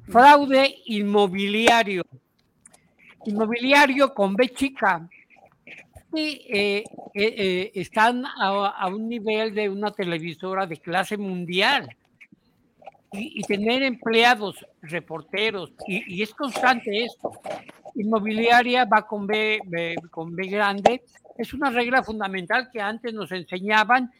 fraude 0.08 0.76
inmobiliario, 0.86 2.02
inmobiliario 3.24 4.12
con 4.14 4.34
B 4.34 4.50
chica, 4.50 5.08
y 6.12 6.46
eh, 6.48 6.84
eh, 6.84 6.84
eh, 7.14 7.72
están 7.74 8.24
a, 8.26 8.66
a, 8.66 8.88
un 8.88 9.08
nivel 9.08 9.54
de 9.54 9.68
una 9.68 9.90
televisora 9.92 10.66
de 10.66 10.76
clase 10.76 11.16
mundial. 11.16 11.96
Y, 13.12 13.40
y 13.40 13.42
tener 13.42 13.82
empleados, 13.82 14.64
reporteros, 14.82 15.72
y, 15.86 16.14
y, 16.14 16.22
es 16.22 16.32
constante 16.32 17.04
esto. 17.04 17.32
Inmobiliaria 17.96 18.84
va 18.84 19.06
con 19.06 19.26
B, 19.26 19.60
B, 19.66 19.96
con 20.10 20.36
B 20.36 20.46
grande, 20.46 21.02
es 21.36 21.52
una 21.52 21.70
regla 21.70 22.04
fundamental 22.04 22.70
que 22.72 22.80
antes 22.80 23.12
nos 23.12 23.32
enseñaban, 23.32 24.12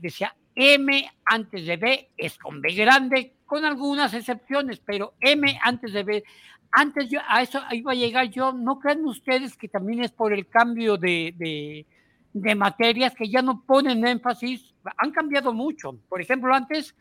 decía 0.00 0.34
M 0.56 1.08
antes 1.24 1.66
de 1.66 1.76
B 1.76 2.10
es 2.16 2.38
con 2.38 2.60
B 2.60 2.72
grande, 2.72 3.34
con 3.44 3.64
algunas 3.64 4.14
excepciones, 4.14 4.80
pero 4.80 5.14
M 5.20 5.58
antes 5.62 5.92
de 5.92 6.02
B 6.02 6.24
antes 6.72 7.08
yo 7.08 7.20
a 7.28 7.42
eso 7.42 7.60
iba 7.72 7.92
a 7.92 7.94
llegar 7.94 8.28
yo, 8.30 8.52
¿no 8.52 8.78
creen 8.78 9.04
ustedes 9.06 9.56
que 9.56 9.68
también 9.68 10.02
es 10.02 10.12
por 10.12 10.32
el 10.32 10.46
cambio 10.46 10.96
de, 10.96 11.32
de, 11.36 11.86
de, 12.32 12.54
materias 12.54 13.14
que 13.14 13.28
ya 13.28 13.40
no 13.40 13.62
ponen 13.62 14.06
énfasis? 14.06 14.74
Han 14.98 15.10
cambiado 15.10 15.54
mucho. 15.54 15.96
Por 16.08 16.20
ejemplo, 16.20 16.54
antes 16.54 16.94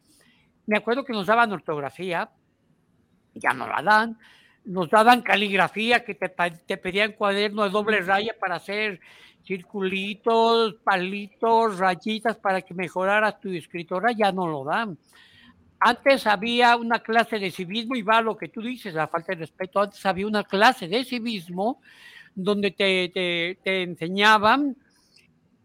me 0.67 0.77
acuerdo 0.77 1.03
que 1.03 1.13
nos 1.13 1.27
daban 1.27 1.51
ortografía, 1.51 2.29
ya 3.33 3.53
no 3.53 3.67
la 3.67 3.81
dan, 3.81 4.17
nos 4.65 4.89
daban 4.89 5.21
caligrafía, 5.21 6.03
que 6.03 6.15
te, 6.15 6.29
te 6.65 6.77
pedían 6.77 7.13
cuaderno 7.13 7.63
de 7.63 7.69
doble 7.69 8.01
raya 8.01 8.35
para 8.39 8.55
hacer 8.55 8.99
circulitos, 9.45 10.75
palitos, 10.83 11.77
rayitas 11.77 12.37
para 12.37 12.61
que 12.61 12.73
mejoraras 12.73 13.39
tu 13.39 13.49
escritora, 13.49 14.11
ya 14.11 14.31
no 14.31 14.47
lo 14.47 14.63
dan. 14.63 14.97
Antes 15.79 16.25
había 16.25 16.75
una 16.77 16.99
clase 16.99 17.37
de 17.37 17.51
civismo 17.51 17.95
y 17.95 18.01
va 18.01 18.21
lo 18.21 18.35
que 18.35 18.47
tú 18.47 18.61
dices, 18.61 18.93
la 18.93 19.07
falta 19.07 19.33
de 19.33 19.39
respeto. 19.39 19.81
Antes 19.81 20.03
había 20.05 20.25
una 20.25 20.43
clase 20.43 20.87
de 20.87 21.03
civismo 21.03 21.79
donde 22.33 22.71
te, 22.71 23.09
te, 23.09 23.59
te 23.63 23.83
enseñaban 23.83 24.75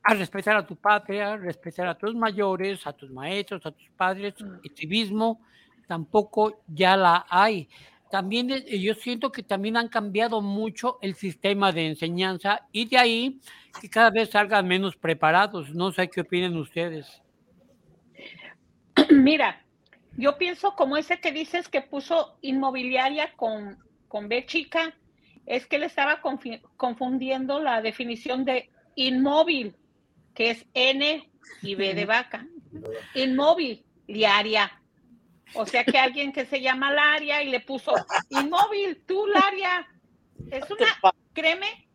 a 0.03 0.15
respetar 0.15 0.57
a 0.57 0.67
tu 0.67 0.77
patria, 0.77 1.37
respetar 1.37 1.87
a 1.87 1.95
tus 1.97 2.15
mayores, 2.15 2.87
a 2.87 2.93
tus 2.93 3.11
maestros, 3.11 3.65
a 3.67 3.71
tus 3.71 3.89
padres. 3.91 4.35
El 4.63 4.75
civismo 4.75 5.41
tampoco 5.87 6.63
ya 6.67 6.97
la 6.97 7.27
hay. 7.29 7.69
También 8.11 8.49
yo 8.49 8.95
siento 8.95 9.31
que 9.31 9.43
también 9.43 9.77
han 9.77 9.89
cambiado 9.89 10.41
mucho 10.41 10.99
el 11.01 11.15
sistema 11.15 11.71
de 11.71 11.87
enseñanza 11.87 12.67
y 12.73 12.87
de 12.87 12.99
ahí 12.99 13.41
que 13.81 13.89
cada 13.89 14.11
vez 14.11 14.31
salgan 14.31 14.67
menos 14.67 14.97
preparados. 14.97 15.73
No 15.75 15.93
sé 15.93 16.09
qué 16.09 16.23
opinan 16.23 16.57
ustedes. 16.57 17.23
Mira, 19.11 19.63
yo 20.17 20.37
pienso 20.39 20.75
como 20.75 20.97
ese 20.97 21.21
que 21.21 21.31
dices 21.31 21.69
que 21.69 21.83
puso 21.83 22.37
inmobiliaria 22.41 23.33
con, 23.37 23.79
con 24.09 24.29
B 24.29 24.45
chica, 24.47 24.95
es 25.47 25.67
que 25.67 25.79
le 25.79 25.87
estaba 25.87 26.21
confundiendo 26.77 27.61
la 27.61 27.81
definición 27.81 28.45
de 28.45 28.71
inmóvil, 28.97 29.75
que 30.41 30.53
es 30.53 30.67
N 30.73 31.31
y 31.61 31.75
B 31.75 31.93
de 31.93 32.07
vaca. 32.07 32.47
Inmóvil, 33.15 33.85
diaria. 34.07 34.73
O 35.53 35.67
sea 35.67 35.85
que 35.85 35.99
alguien 35.99 36.33
que 36.33 36.47
se 36.47 36.63
llama 36.63 36.91
Laria 36.91 37.43
y 37.43 37.51
le 37.51 37.61
puso 37.61 37.93
inmóvil, 38.31 39.03
tú 39.07 39.27
Laria. 39.27 39.87
Es 40.51 40.65
una, 40.71 40.87
créeme 41.35 41.87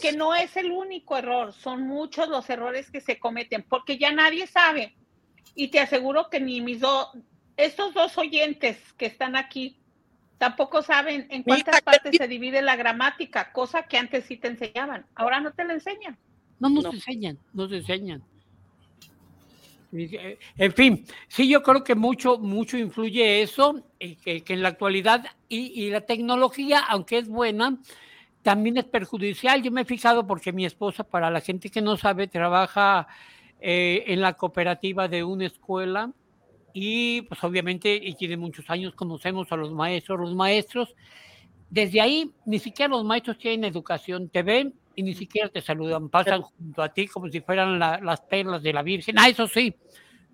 que 0.00 0.14
no 0.14 0.34
es 0.34 0.56
el 0.56 0.70
único 0.70 1.18
error, 1.18 1.52
son 1.52 1.86
muchos 1.86 2.30
los 2.30 2.48
errores 2.48 2.90
que 2.90 3.02
se 3.02 3.18
cometen, 3.18 3.62
porque 3.62 3.98
ya 3.98 4.10
nadie 4.10 4.46
sabe. 4.46 4.96
Y 5.54 5.68
te 5.68 5.78
aseguro 5.78 6.30
que 6.30 6.40
ni 6.40 6.62
mis 6.62 6.80
dos, 6.80 7.10
estos 7.58 7.92
dos 7.92 8.16
oyentes 8.16 8.78
que 8.94 9.04
están 9.04 9.36
aquí 9.36 9.82
tampoco 10.38 10.80
saben 10.80 11.26
en 11.28 11.42
cuántas 11.42 11.74
Mira, 11.74 11.82
partes 11.82 12.16
se 12.16 12.26
divide 12.26 12.62
la 12.62 12.74
gramática, 12.74 13.52
cosa 13.52 13.82
que 13.82 13.98
antes 13.98 14.24
sí 14.24 14.38
te 14.38 14.48
enseñaban. 14.48 15.04
Ahora 15.14 15.40
no 15.40 15.52
te 15.52 15.64
la 15.64 15.74
enseñan. 15.74 16.16
No 16.62 16.70
nos 16.70 16.84
no. 16.84 16.92
enseñan, 16.92 17.38
nos 17.52 17.72
enseñan. 17.72 18.22
En 19.92 20.72
fin, 20.72 21.04
sí, 21.26 21.48
yo 21.48 21.62
creo 21.62 21.82
que 21.82 21.94
mucho, 21.96 22.38
mucho 22.38 22.78
influye 22.78 23.42
eso, 23.42 23.82
que, 23.98 24.42
que 24.42 24.52
en 24.54 24.62
la 24.62 24.68
actualidad 24.68 25.26
y, 25.48 25.84
y, 25.84 25.90
la 25.90 26.02
tecnología, 26.02 26.78
aunque 26.88 27.18
es 27.18 27.28
buena, 27.28 27.78
también 28.42 28.78
es 28.78 28.84
perjudicial. 28.84 29.60
Yo 29.60 29.72
me 29.72 29.80
he 29.80 29.84
fijado 29.84 30.24
porque 30.24 30.52
mi 30.52 30.64
esposa, 30.64 31.02
para 31.02 31.30
la 31.30 31.40
gente 31.40 31.68
que 31.68 31.82
no 31.82 31.96
sabe, 31.96 32.28
trabaja 32.28 33.08
eh, 33.60 34.04
en 34.06 34.20
la 34.20 34.34
cooperativa 34.34 35.08
de 35.08 35.24
una 35.24 35.46
escuela 35.46 36.12
y 36.72 37.22
pues 37.22 37.42
obviamente 37.44 37.92
y 37.94 38.14
tiene 38.14 38.36
muchos 38.36 38.70
años, 38.70 38.94
conocemos 38.94 39.50
a 39.50 39.56
los 39.56 39.72
maestros, 39.72 40.20
los 40.20 40.34
maestros. 40.34 40.94
Desde 41.68 42.00
ahí, 42.00 42.30
ni 42.46 42.60
siquiera 42.60 42.88
los 42.88 43.04
maestros 43.04 43.36
tienen 43.36 43.64
educación, 43.64 44.28
te 44.28 44.42
ven 44.44 44.74
y 44.94 45.02
ni 45.02 45.14
siquiera 45.14 45.48
te 45.48 45.60
saludan, 45.60 46.08
pasan 46.08 46.42
junto 46.42 46.82
a 46.82 46.88
ti 46.88 47.06
como 47.06 47.28
si 47.28 47.40
fueran 47.40 47.78
la, 47.78 47.98
las 48.00 48.20
perlas 48.22 48.62
de 48.62 48.72
la 48.72 48.82
Virgen. 48.82 49.18
Ah, 49.18 49.28
eso 49.28 49.46
sí, 49.46 49.74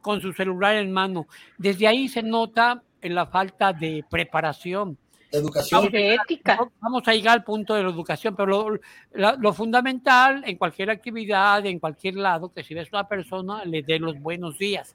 con 0.00 0.20
su 0.20 0.32
celular 0.32 0.76
en 0.76 0.92
mano. 0.92 1.26
Desde 1.56 1.86
ahí 1.86 2.08
se 2.08 2.22
nota 2.22 2.82
la 3.02 3.26
falta 3.26 3.72
de 3.72 4.04
preparación. 4.08 4.98
Educación. 5.30 5.84
Y 5.84 5.88
de 5.90 6.14
ética. 6.14 6.58
Vamos 6.80 7.02
a 7.06 7.12
llegar 7.12 7.34
al 7.34 7.44
punto 7.44 7.74
de 7.74 7.82
la 7.82 7.90
educación, 7.90 8.34
pero 8.34 8.46
lo, 8.46 8.80
lo, 9.12 9.36
lo, 9.36 9.52
fundamental 9.52 10.42
en 10.46 10.56
cualquier 10.56 10.90
actividad, 10.90 11.64
en 11.66 11.78
cualquier 11.78 12.16
lado, 12.16 12.52
que 12.52 12.64
si 12.64 12.74
ves 12.74 12.88
a 12.92 12.98
una 12.98 13.08
persona, 13.08 13.64
le 13.64 13.82
dé 13.82 13.98
los 13.98 14.18
buenos 14.18 14.58
días. 14.58 14.94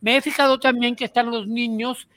Me 0.00 0.16
he 0.16 0.20
fijado 0.20 0.58
también 0.60 0.94
que 0.94 1.06
están 1.06 1.30
los 1.30 1.48
niños 1.48 2.08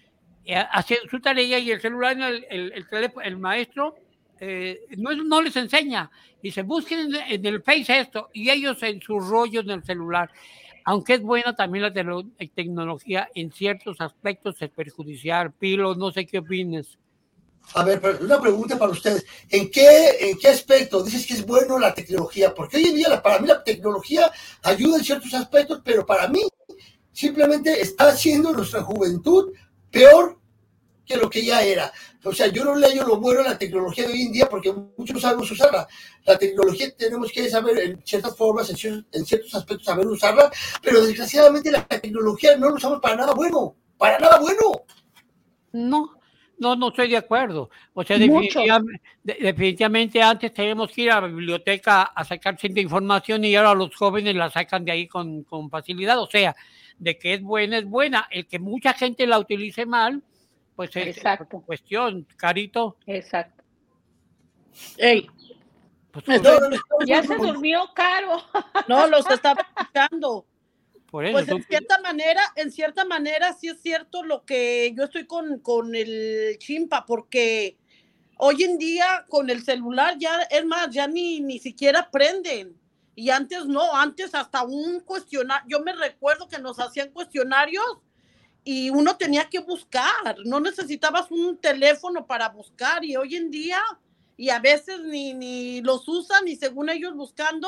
eh, 0.46 0.64
haciendo 0.72 1.10
su 1.10 1.20
tarea 1.20 1.60
y 1.60 1.72
el 1.72 1.82
celular, 1.82 2.20
el, 2.20 2.46
el, 2.50 2.72
el, 2.74 2.88
teléfono, 2.88 3.26
el 3.26 3.38
maestro 3.38 3.96
eh, 4.40 4.86
no, 4.98 5.14
no, 5.16 5.42
les 5.42 5.56
enseña. 5.56 6.10
Dice, 6.42 6.62
busquen 6.62 7.14
en, 7.14 7.16
en, 7.16 7.46
el 7.46 7.62
Face 7.62 8.00
esto 8.00 8.30
y 8.34 8.50
ellos 8.50 8.82
en 8.84 9.02
sus 9.02 9.28
rollos 9.28 9.66
en 9.66 9.72
el 9.72 9.84
celular. 9.84 10.30
Aunque 10.86 11.16
es 11.16 11.22
buena 11.22 11.56
también 11.56 11.84
la 11.84 11.94
te 11.94 12.04
tecnología, 12.48 13.30
en 13.36 13.52
ciertos 13.52 14.00
aspectos 14.02 14.62
es 14.62 14.70
perjudicial. 14.70 15.52
Pilo, 15.52 15.94
no 15.96 16.12
sé 16.12 16.26
qué 16.26 16.40
opines. 16.40 16.98
A 17.76 17.84
ver, 17.84 18.02
una 18.22 18.42
pregunta 18.42 18.78
para 18.78 18.92
ustedes. 18.92 19.26
¿En 19.50 19.70
qué, 19.70 20.18
¿En 20.20 20.38
qué 20.40 20.48
aspecto 20.48 21.04
dices 21.04 21.28
que 21.28 21.34
es 21.34 21.46
bueno 21.46 21.78
la 21.78 21.94
tecnología? 21.94 22.54
Porque 22.56 22.78
hoy 22.78 22.86
en 22.86 22.96
día, 22.96 23.22
para 23.22 23.40
mí, 23.40 23.48
la 23.48 23.64
tecnología 23.64 24.32
ayuda 24.64 24.98
en 24.98 25.04
ciertos 25.04 25.34
aspectos, 25.34 25.82
pero 25.84 26.06
para 26.06 26.28
mí 26.28 26.42
simplemente 27.12 27.82
está 27.82 28.10
haciendo 28.10 28.54
nuestra 28.54 28.82
juventud 28.82 29.54
peor 29.92 30.40
que 31.06 31.18
lo 31.18 31.30
que 31.30 31.44
ya 31.44 31.62
era. 31.62 31.92
O 32.24 32.34
sea, 32.34 32.48
yo 32.48 32.66
no 32.66 32.76
leo 32.76 33.08
lo 33.08 33.18
bueno 33.18 33.44
de 33.44 33.50
la 33.50 33.58
tecnología 33.58 34.06
de 34.06 34.14
hoy 34.14 34.24
en 34.24 34.32
día 34.34 34.50
porque 34.50 34.74
muchos 34.74 35.16
no 35.16 35.20
sabemos 35.22 35.50
usarla. 35.52 35.88
La 36.26 36.38
tecnología 36.38 36.94
tenemos 36.98 37.32
que 37.32 37.50
saber 37.50 37.80
en 37.80 38.02
ciertas 38.06 38.36
formas, 38.36 38.70
en 38.70 38.76
ciertos, 38.76 39.06
en 39.14 39.26
ciertos 39.26 39.56
aspectos 39.56 39.86
saber 39.86 40.06
usarla, 40.06 40.52
pero 40.82 41.02
desgraciadamente 41.06 41.72
la 41.72 41.86
tecnología 41.86 42.58
no 42.58 42.70
la 42.70 42.76
usamos 42.76 43.00
para 43.00 43.16
nada 43.16 43.34
bueno, 43.34 43.76
para 43.98 44.20
nada 44.20 44.38
bueno. 44.40 44.84
No, 45.72 46.20
no, 46.58 46.76
no 46.76 46.90
estoy 46.90 47.08
de 47.08 47.18
acuerdo. 47.18 47.70
O 47.94 48.04
sea, 48.04 48.18
definitivamente, 48.18 49.02
definitivamente, 49.24 50.22
antes 50.22 50.54
teníamos 50.54 50.92
que 50.92 51.04
ir 51.04 51.12
a 51.12 51.22
la 51.22 51.28
biblioteca 51.28 52.02
a 52.04 52.26
sacar 52.26 52.58
cierta 52.60 52.82
información 52.82 53.46
y 53.46 53.56
ahora 53.56 53.74
los 53.74 53.96
jóvenes 53.96 54.36
la 54.36 54.50
sacan 54.50 54.84
de 54.84 54.92
ahí 54.92 55.08
con, 55.08 55.44
con 55.44 55.70
facilidad. 55.70 56.20
O 56.20 56.30
sea, 56.30 56.54
de 56.98 57.18
que 57.18 57.36
es 57.36 57.42
buena, 57.42 57.78
es 57.78 57.86
buena. 57.86 58.28
El 58.30 58.46
que 58.46 58.60
mucha 58.60 58.94
gente 58.94 59.26
la 59.26 59.40
utilice 59.40 59.86
mal, 59.86 60.22
pues 60.80 60.96
es 60.96 61.18
Exacto. 61.18 61.62
cuestión, 61.66 62.26
Carito. 62.38 62.96
Exacto. 63.06 63.66
Ey. 64.96 65.30
Pues, 66.10 66.42
no, 66.42 66.58
no, 66.58 66.70
no, 66.70 66.78
ya 67.06 67.22
se 67.22 67.36
durmió 67.36 67.92
caro. 67.94 68.42
No, 68.88 69.06
los 69.08 69.30
estaba 69.30 69.68
escuchando. 69.76 70.46
Por 71.12 71.26
eso, 71.26 71.34
pues 71.34 71.50
en 71.50 71.64
cierta 71.64 72.00
manera, 72.00 72.42
en 72.56 72.72
cierta 72.72 73.04
manera 73.04 73.52
sí 73.52 73.68
es 73.68 73.82
cierto 73.82 74.24
lo 74.24 74.46
que 74.46 74.94
yo 74.96 75.04
estoy 75.04 75.28
con, 75.28 75.60
con 75.60 75.94
el 75.96 76.56
chimpa, 76.60 77.06
porque 77.06 77.78
hoy 78.38 78.64
en 78.64 78.78
día 78.78 79.26
con 79.28 79.50
el 79.50 79.62
celular 79.64 80.16
ya, 80.18 80.44
es 80.44 80.64
más, 80.64 80.92
ya 80.92 81.08
ni, 81.10 81.42
ni 81.42 81.60
siquiera 81.60 82.10
prenden. 82.10 82.74
Y 83.16 83.32
antes 83.32 83.66
no, 83.66 83.94
antes 83.94 84.34
hasta 84.34 84.64
un 84.64 85.02
cuestionario, 85.02 85.68
yo 85.68 85.84
me 85.84 85.92
recuerdo 85.92 86.48
que 86.48 86.58
nos 86.58 86.80
hacían 86.80 87.10
cuestionarios 87.10 87.84
y 88.72 88.92
uno 88.92 89.18
tenía 89.18 89.50
que 89.50 89.62
buscar, 89.62 90.38
no 90.46 90.60
necesitabas 90.60 91.32
un 91.32 91.58
teléfono 91.58 92.28
para 92.28 92.50
buscar 92.50 93.04
y 93.04 93.16
hoy 93.16 93.36
en 93.36 93.50
día, 93.50 93.82
y 94.38 94.52
a 94.52 94.60
veces 94.60 95.00
ni, 95.00 95.34
ni 95.34 95.82
los 95.82 96.08
usan 96.08 96.48
y 96.48 96.56
según 96.56 96.92
ellos 96.92 97.16
buscando, 97.16 97.68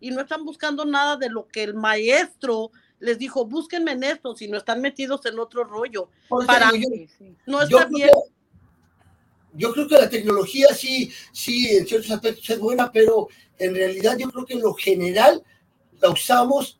y 0.00 0.10
no 0.10 0.20
están 0.20 0.44
buscando 0.44 0.84
nada 0.84 1.16
de 1.16 1.30
lo 1.30 1.48
que 1.48 1.62
el 1.62 1.72
maestro 1.72 2.72
les 2.98 3.18
dijo, 3.18 3.46
búsquenme 3.46 3.92
en 3.92 4.04
esto, 4.04 4.36
si 4.36 4.46
no 4.46 4.58
están 4.58 4.82
metidos 4.82 5.24
en 5.24 5.38
otro 5.38 5.64
rollo. 5.64 6.10
Para, 6.46 6.72
yo, 6.72 6.90
no 7.46 7.62
está 7.62 7.86
bien. 7.86 8.10
yo 9.54 9.72
creo 9.72 9.88
que 9.88 9.94
la 9.94 10.10
tecnología 10.10 10.74
sí, 10.74 11.10
sí, 11.32 11.74
en 11.74 11.86
ciertos 11.86 12.10
aspectos 12.10 12.50
es 12.50 12.58
buena, 12.58 12.92
pero 12.92 13.28
en 13.58 13.74
realidad 13.74 14.18
yo 14.18 14.30
creo 14.30 14.44
que 14.44 14.52
en 14.52 14.60
lo 14.60 14.74
general 14.74 15.42
la 16.02 16.10
usamos 16.10 16.78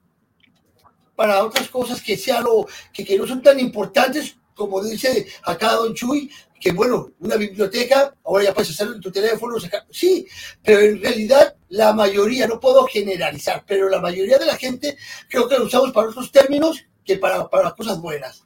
para 1.14 1.44
otras 1.44 1.68
cosas 1.68 2.02
que, 2.02 2.16
sea 2.16 2.40
lo, 2.40 2.66
que, 2.92 3.04
que 3.04 3.16
no 3.16 3.26
son 3.26 3.42
tan 3.42 3.58
importantes, 3.60 4.36
como 4.54 4.82
dice 4.82 5.26
acá 5.44 5.72
Don 5.72 5.94
Chuy, 5.94 6.30
que 6.60 6.72
bueno, 6.72 7.10
una 7.20 7.36
biblioteca, 7.36 8.14
ahora 8.24 8.44
ya 8.44 8.54
puedes 8.54 8.70
hacerlo 8.70 8.94
en 8.94 9.00
tu 9.00 9.12
teléfono, 9.12 9.56
sí, 9.90 10.26
pero 10.62 10.80
en 10.80 11.02
realidad 11.02 11.56
la 11.68 11.92
mayoría, 11.92 12.46
no 12.46 12.58
puedo 12.58 12.86
generalizar, 12.86 13.64
pero 13.66 13.88
la 13.88 14.00
mayoría 14.00 14.38
de 14.38 14.46
la 14.46 14.56
gente 14.56 14.96
creo 15.28 15.48
que 15.48 15.58
lo 15.58 15.64
usamos 15.64 15.92
para 15.92 16.08
otros 16.08 16.32
términos 16.32 16.82
que 17.04 17.16
para, 17.16 17.48
para 17.50 17.72
cosas 17.72 18.00
buenas. 18.00 18.44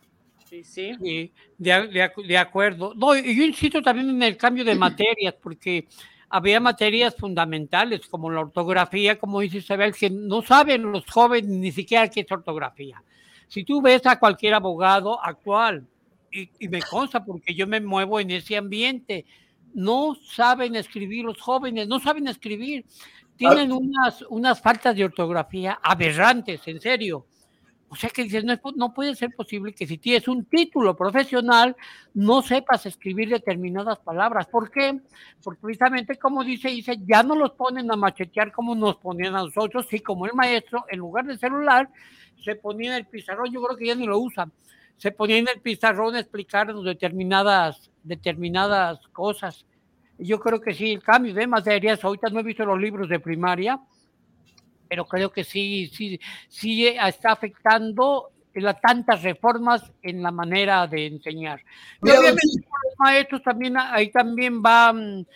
Sí, 0.49 0.65
sí. 0.65 1.33
de, 1.59 2.11
de, 2.27 2.39
acuerdo. 2.39 2.95
No, 2.97 3.15
yo 3.15 3.45
insisto 3.45 3.83
también 3.83 4.09
en 4.11 4.23
el 4.23 4.37
cambio 4.37 4.65
de 4.65 4.75
materias, 4.75 5.35
porque 5.41 5.87
había 6.31 6.61
materias 6.61 7.15
fundamentales 7.17 8.07
como 8.07 8.31
la 8.31 8.41
ortografía, 8.41 9.19
como 9.19 9.41
dice 9.41 9.59
Isabel, 9.59 9.95
que 9.95 10.11
no 10.11 10.43
saben 10.43 10.83
los 10.83 11.05
jóvenes 11.07 11.51
ni 11.51 11.73
siquiera 11.73 12.09
qué 12.09 12.21
es 12.21 12.33
ortografía. 12.33 13.03
Si 13.47 13.65
tú 13.65 13.81
ves 13.81 14.05
a 14.07 14.19
cualquier 14.19 14.55
abogado 14.55 15.23
actual, 15.25 15.87
y, 16.31 16.51
y, 16.59 16.69
me 16.69 16.83
consta 16.83 17.25
porque 17.25 17.55
yo 17.55 17.67
me 17.67 17.81
muevo 17.81 18.21
en 18.21 18.31
ese 18.31 18.59
ambiente, 18.59 19.25
no 19.73 20.15
saben 20.15 20.77
escribir 20.77 21.25
los 21.25 21.41
jóvenes, 21.41 21.89
no 21.89 22.01
saben 22.01 22.29
escribir, 22.29 22.85
tienen 23.37 23.73
unas, 23.73 24.23
unas 24.29 24.61
faltas 24.61 24.97
de 24.97 25.05
ortografía 25.05 25.79
aberrantes, 25.83 26.61
en 26.67 26.81
serio. 26.81 27.27
O 27.91 27.97
sea 27.97 28.11
que 28.11 28.25
dices, 28.25 28.45
no, 28.45 28.55
no 28.77 28.93
puede 28.93 29.15
ser 29.15 29.31
posible 29.35 29.73
que 29.73 29.87
si 29.87 29.97
tienes 29.97 30.29
un 30.29 30.45
título 30.45 30.95
profesional 30.95 31.75
no 32.13 32.43
sepas 32.43 32.85
escribir 32.85 33.31
determinadas 33.31 33.99
palabras. 33.99 34.47
¿Por 34.47 34.71
qué? 34.71 35.01
Porque 35.43 35.63
precisamente 35.63 36.19
como 36.19 36.45
dice, 36.45 36.69
dice, 36.69 36.99
ya 37.07 37.23
no 37.23 37.35
los 37.35 37.53
ponen 37.53 37.91
a 37.91 37.97
machetear 37.97 38.53
como 38.53 38.75
nos 38.75 38.97
ponían 38.97 39.35
a 39.35 39.45
nosotros, 39.45 39.87
sí, 39.89 40.01
como 40.01 40.27
el 40.27 40.35
maestro, 40.35 40.85
en 40.91 40.99
lugar 40.99 41.25
de 41.25 41.39
celular, 41.39 41.89
se 42.43 42.57
ponía 42.57 42.91
en 42.91 42.97
el 42.99 43.07
pizarrón, 43.07 43.51
yo 43.51 43.63
creo 43.63 43.77
que 43.77 43.87
ya 43.87 43.95
ni 43.95 44.07
lo 44.07 44.19
usan, 44.19 44.53
se 44.97 45.11
ponía 45.11 45.39
en 45.39 45.49
el 45.49 45.61
pizarrón 45.61 46.15
a 46.15 46.21
explicarnos 46.21 46.85
determinadas, 46.85 47.91
determinadas 48.03 48.99
cosas. 49.09 49.65
Yo 50.19 50.41
creo 50.41 50.61
que 50.61 50.75
sí, 50.75 50.93
el 50.93 51.03
cambio 51.03 51.33
de 51.33 51.47
materias, 51.47 52.05
ahorita 52.05 52.29
no 52.29 52.41
he 52.41 52.43
visto 52.43 52.65
los 52.67 52.79
libros 52.79 53.09
de 53.09 53.21
primaria, 53.21 53.81
pero 54.89 55.07
creo 55.07 55.31
que 55.31 55.45
sí, 55.45 55.91
sí, 55.93 56.21
sí 56.49 56.87
está 56.87 57.33
afectando 57.33 58.33
las 58.61 58.81
tantas 58.81 59.23
reformas 59.23 59.83
en 60.03 60.23
la 60.23 60.31
manera 60.31 60.87
de 60.87 61.07
enseñar. 61.07 61.61
Y 62.03 62.11
obviamente 62.11 62.47
los 62.47 62.95
maestros 62.99 63.43
también 63.43 63.77
ahí 63.77 64.11
también 64.11 64.63
van, 64.63 65.27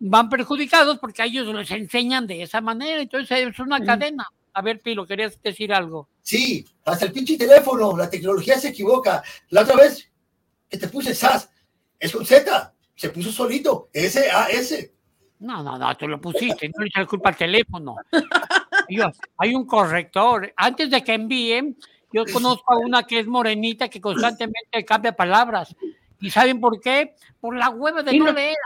van 0.00 0.28
perjudicados 0.28 0.98
porque 0.98 1.22
a 1.22 1.26
ellos 1.26 1.46
les 1.54 1.70
enseñan 1.70 2.26
de 2.26 2.42
esa 2.42 2.60
manera, 2.60 3.00
entonces 3.00 3.48
es 3.48 3.58
una 3.58 3.80
cadena. 3.84 4.26
A 4.54 4.60
ver, 4.60 4.80
Pilo, 4.80 5.06
¿querías 5.06 5.40
decir 5.42 5.72
algo? 5.72 6.08
Sí, 6.20 6.66
hasta 6.84 7.06
el 7.06 7.12
pinche 7.12 7.38
teléfono, 7.38 7.96
la 7.96 8.10
tecnología 8.10 8.58
se 8.58 8.68
equivoca. 8.68 9.22
La 9.48 9.62
otra 9.62 9.76
vez 9.76 10.10
que 10.68 10.76
te 10.76 10.88
puse 10.88 11.14
SAS, 11.14 11.50
es 11.98 12.12
con 12.12 12.26
Z, 12.26 12.74
se 12.94 13.08
puso 13.10 13.32
solito, 13.32 13.88
S-A-S. 13.92 14.92
No, 15.40 15.62
no, 15.62 15.78
no, 15.78 15.96
tú 15.96 16.06
lo 16.06 16.20
pusiste, 16.20 16.68
no 16.68 16.82
le 16.82 16.88
eches 16.88 17.06
culpa 17.06 17.30
al 17.30 17.36
teléfono. 17.36 17.96
hay 19.38 19.54
un 19.54 19.66
corrector. 19.66 20.52
Antes 20.56 20.90
de 20.90 21.02
que 21.02 21.14
envíen, 21.14 21.76
yo 22.12 22.24
conozco 22.32 22.72
a 22.72 22.78
una 22.78 23.04
que 23.04 23.20
es 23.20 23.26
morenita 23.26 23.88
que 23.88 24.00
constantemente 24.00 24.84
cambia 24.84 25.12
palabras. 25.12 25.74
¿Y 26.20 26.30
saben 26.30 26.60
por 26.60 26.80
qué? 26.80 27.16
Por 27.40 27.56
la 27.56 27.68
hueva 27.70 28.02
de 28.02 28.16
no 28.16 28.30
leer. 28.30 28.56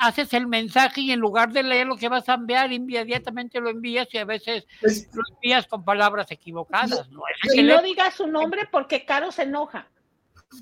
Haces 0.00 0.34
el 0.34 0.46
mensaje 0.46 1.00
y 1.00 1.12
en 1.12 1.20
lugar 1.20 1.50
de 1.50 1.62
leer 1.62 1.86
lo 1.86 1.96
que 1.96 2.08
vas 2.08 2.28
a 2.28 2.34
enviar, 2.34 2.70
inmediatamente 2.72 3.58
lo 3.58 3.70
envías 3.70 4.08
y 4.12 4.18
a 4.18 4.26
veces 4.26 4.66
lo 4.82 5.22
envías 5.34 5.66
con 5.66 5.82
palabras 5.82 6.30
equivocadas. 6.30 7.08
¿no? 7.10 7.22
Y 7.54 7.62
no 7.62 7.80
digas 7.80 8.14
su 8.14 8.26
nombre 8.26 8.68
porque 8.70 9.06
Caro 9.06 9.32
se 9.32 9.44
enoja. 9.44 9.88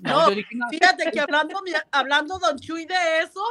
No, 0.01 0.29
fíjate 0.71 1.11
que 1.11 1.21
hablando, 1.21 1.61
hablando, 1.91 2.39
Don 2.39 2.59
Chuy, 2.59 2.87
de 2.87 3.21
eso, 3.23 3.43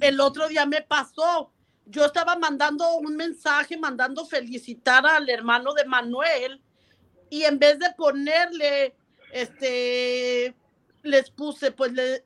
el 0.00 0.20
otro 0.20 0.48
día 0.48 0.66
me 0.66 0.82
pasó 0.82 1.52
yo 1.90 2.04
estaba 2.04 2.36
mandando 2.36 2.96
un 2.98 3.16
mensaje, 3.16 3.76
mandando 3.76 4.24
felicitar 4.24 5.04
al 5.06 5.28
hermano 5.28 5.72
de 5.74 5.84
Manuel 5.84 6.62
y 7.28 7.42
en 7.42 7.58
vez 7.58 7.78
de 7.78 7.90
ponerle, 7.96 8.94
este, 9.32 10.54
les 11.02 11.30
puse, 11.30 11.72
pues 11.72 11.92
le, 11.92 12.24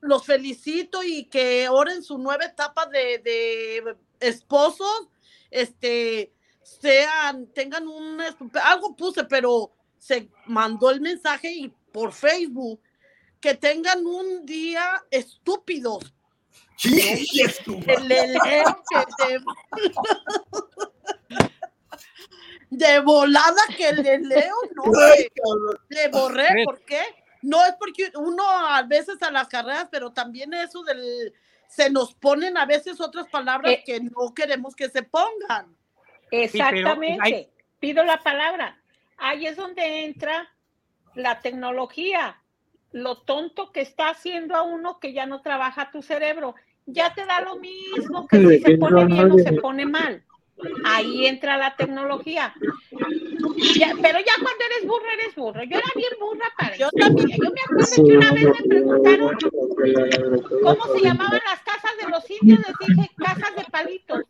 los 0.00 0.24
felicito 0.24 1.02
y 1.02 1.24
que 1.24 1.66
ahora 1.66 1.92
en 1.92 2.02
su 2.02 2.18
nueva 2.18 2.44
etapa 2.44 2.86
de, 2.86 3.18
de 3.18 3.96
esposos, 4.20 5.08
este, 5.50 6.32
sean, 6.62 7.46
tengan 7.52 7.86
un, 7.86 8.20
algo 8.62 8.96
puse, 8.96 9.24
pero 9.24 9.72
se 9.98 10.28
mandó 10.46 10.90
el 10.90 11.00
mensaje 11.00 11.52
y 11.52 11.72
por 11.92 12.12
Facebook, 12.12 12.80
que 13.40 13.54
tengan 13.54 14.06
un 14.06 14.44
día 14.44 15.04
estúpidos, 15.10 16.12
el 16.84 18.32
leo 18.32 18.82
que 18.90 19.38
de... 22.70 23.00
volada 23.00 23.62
que 23.76 23.92
le 23.92 24.18
leo, 24.18 24.54
no, 24.74 24.84
le, 25.88 26.08
borré, 26.08 26.64
¿por 26.64 26.80
qué? 26.84 27.02
No 27.42 27.64
es 27.64 27.74
porque 27.78 28.10
uno 28.16 28.42
a 28.48 28.82
veces 28.82 29.22
a 29.22 29.30
las 29.30 29.48
carreras, 29.48 29.88
pero 29.90 30.12
también 30.12 30.52
eso 30.52 30.82
del, 30.82 31.32
se 31.68 31.90
nos 31.90 32.14
ponen 32.14 32.56
a 32.56 32.66
veces 32.66 33.00
otras 33.00 33.28
palabras 33.28 33.72
eh. 33.72 33.82
que 33.84 34.00
no 34.00 34.34
queremos 34.34 34.74
que 34.74 34.88
se 34.88 35.02
pongan. 35.02 35.76
Exactamente, 36.30 37.50
pido 37.78 38.04
la 38.04 38.22
palabra. 38.22 38.80
Ahí 39.16 39.46
es 39.46 39.56
donde 39.56 40.04
entra 40.04 40.48
la 41.14 41.40
tecnología, 41.40 42.42
lo 42.96 43.16
tonto 43.16 43.72
que 43.72 43.82
está 43.82 44.08
haciendo 44.08 44.56
a 44.56 44.62
uno 44.62 44.98
que 45.00 45.12
ya 45.12 45.26
no 45.26 45.42
trabaja 45.42 45.90
tu 45.90 46.00
cerebro 46.00 46.54
ya 46.86 47.12
te 47.12 47.26
da 47.26 47.42
lo 47.42 47.56
mismo 47.56 48.26
que 48.26 48.38
si 48.38 48.58
se 48.60 48.78
pone 48.78 49.04
bien 49.04 49.30
o 49.32 49.38
se 49.38 49.52
pone 49.54 49.84
mal. 49.84 50.24
Ahí 50.84 51.26
entra 51.26 51.58
la 51.58 51.76
tecnología. 51.76 52.54
pero 52.56 54.18
ya 54.18 54.32
cuando 54.42 54.64
eres 54.64 54.86
burro, 54.86 55.04
eres 55.20 55.34
burro. 55.34 55.62
Yo 55.64 55.76
era 55.76 55.90
bien 55.94 56.12
burra 56.18 56.46
para 56.56 56.76
yo 56.76 56.88
también. 56.98 57.28
Yo 57.28 57.50
me 57.50 57.60
acuerdo 57.60 57.94
que 57.94 58.16
una 58.16 58.32
vez 58.32 58.44
me 58.44 58.68
preguntaron 58.68 59.36
cómo 60.62 60.94
se 60.94 61.00
llamaban 61.02 61.40
las 61.44 61.60
casas 61.60 61.92
de 62.00 62.10
los 62.10 62.30
indios. 62.30 62.60
Les 62.66 62.88
dije 62.88 63.10
casas 63.16 63.56
de 63.56 63.64
palitos. 63.70 64.20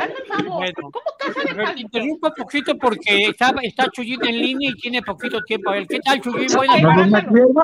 Hazme 0.00 0.14
el 0.18 0.26
favor. 0.26 0.74
¿Cómo 0.74 1.04
casa 1.18 1.40
de 1.40 1.54
palitos? 1.54 1.80
Interrumpo 1.80 2.28
un 2.28 2.34
poquito 2.34 2.76
porque 2.76 3.26
está, 3.28 3.54
está 3.62 3.88
Chuyín 3.90 4.24
en 4.26 4.38
línea 4.38 4.70
y 4.70 4.74
tiene 4.74 5.02
poquito 5.02 5.40
tiempo. 5.42 5.70
A 5.70 5.74
ver, 5.74 5.86
¿qué 5.86 6.00
tal, 6.00 6.20
Chuyín? 6.20 6.46
Buenas 6.54 6.82
tardes. 6.82 7.54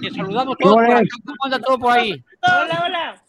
Te 0.00 0.10
saludamos 0.10 0.56
todos 0.58 0.74
por 0.74 0.84
ahí. 0.84 1.08
¿Cómo 1.24 1.36
anda 1.44 1.58
todo 1.58 1.78
por 1.78 1.92
ahí? 1.92 2.24
Hola, 2.42 2.82
hola. 2.86 3.22